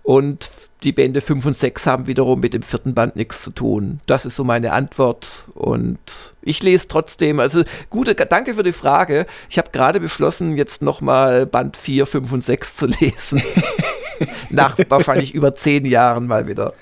Und 0.04 0.50
die 0.84 0.92
Bände 0.92 1.22
5 1.22 1.46
und 1.46 1.58
6 1.58 1.88
haben 1.88 2.08
wiederum 2.08 2.42
mit 2.42 2.54
dem 2.54 2.62
vierten 2.62 2.94
Band 2.94 3.16
nichts 3.16 3.42
zu 3.42 3.52
tun. 3.52 4.02
Das 4.06 4.26
ist 4.26 4.36
so 4.36 4.44
meine 4.44 4.74
Antwort. 4.74 5.46
Und 5.54 5.98
ich 6.42 6.62
lese 6.62 6.90
trotzdem, 6.90 7.40
also 7.40 7.64
gute, 7.90 8.14
danke 8.14 8.54
für 8.54 8.64
die 8.64 8.74
Frage. 8.74 9.26
Ich 9.50 9.58
habe 9.58 9.70
gerade 9.72 10.02
beschlossen, 10.02 10.58
jetzt 10.58 10.82
nochmal 10.82 11.46
Band 11.46 11.78
4, 11.78 12.06
5 12.06 12.32
und 12.34 12.44
6 12.44 12.76
zu 12.76 12.88
lesen. 12.88 13.42
Nach 14.50 14.78
wahrscheinlich 14.90 15.34
über 15.34 15.56
zehn 15.56 15.86
Jahren 15.86 16.28
mal 16.28 16.48
wieder. 16.48 16.74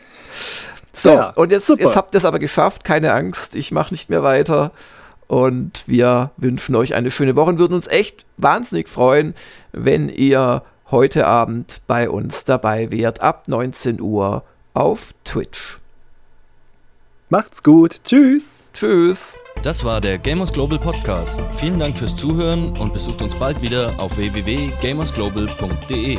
So, 0.94 1.10
ja, 1.10 1.30
und 1.30 1.52
jetzt, 1.52 1.70
jetzt 1.70 1.96
habt 1.96 2.14
ihr 2.14 2.18
es 2.18 2.26
aber 2.26 2.40
geschafft, 2.40 2.84
keine 2.84 3.14
Angst, 3.14 3.56
ich 3.56 3.72
mache 3.72 3.94
nicht 3.94 4.10
mehr 4.10 4.24
weiter. 4.24 4.72
Und 5.28 5.88
wir 5.88 6.32
wünschen 6.36 6.76
euch 6.76 6.94
eine 6.94 7.10
schöne 7.10 7.38
Woche 7.38 7.52
und 7.52 7.60
würden 7.60 7.74
uns 7.74 7.88
echt 7.88 8.26
wahnsinnig 8.36 8.90
freuen, 8.90 9.34
wenn 9.72 10.10
ihr 10.10 10.64
heute 10.92 11.26
Abend 11.26 11.82
bei 11.88 12.10
uns 12.10 12.44
dabei 12.44 12.92
wärt, 12.92 13.22
ab 13.22 13.48
19 13.48 14.02
Uhr 14.02 14.44
auf 14.74 15.14
Twitch. 15.24 15.80
Macht's 17.30 17.64
gut. 17.64 18.04
Tschüss. 18.04 18.72
Tschüss. 18.74 19.38
Das 19.64 19.86
war 19.86 20.02
der 20.02 20.18
Gamers 20.18 20.52
Global 20.52 20.78
Podcast. 20.78 21.40
Vielen 21.56 21.80
Dank 21.80 21.98
fürs 21.98 22.16
Zuhören 22.16 22.78
und 22.78 22.92
besucht 22.92 23.22
uns 23.22 23.36
bald 23.36 23.62
wieder 23.62 23.94
auf 23.98 24.18
www.gamersglobal.de. 24.18 26.18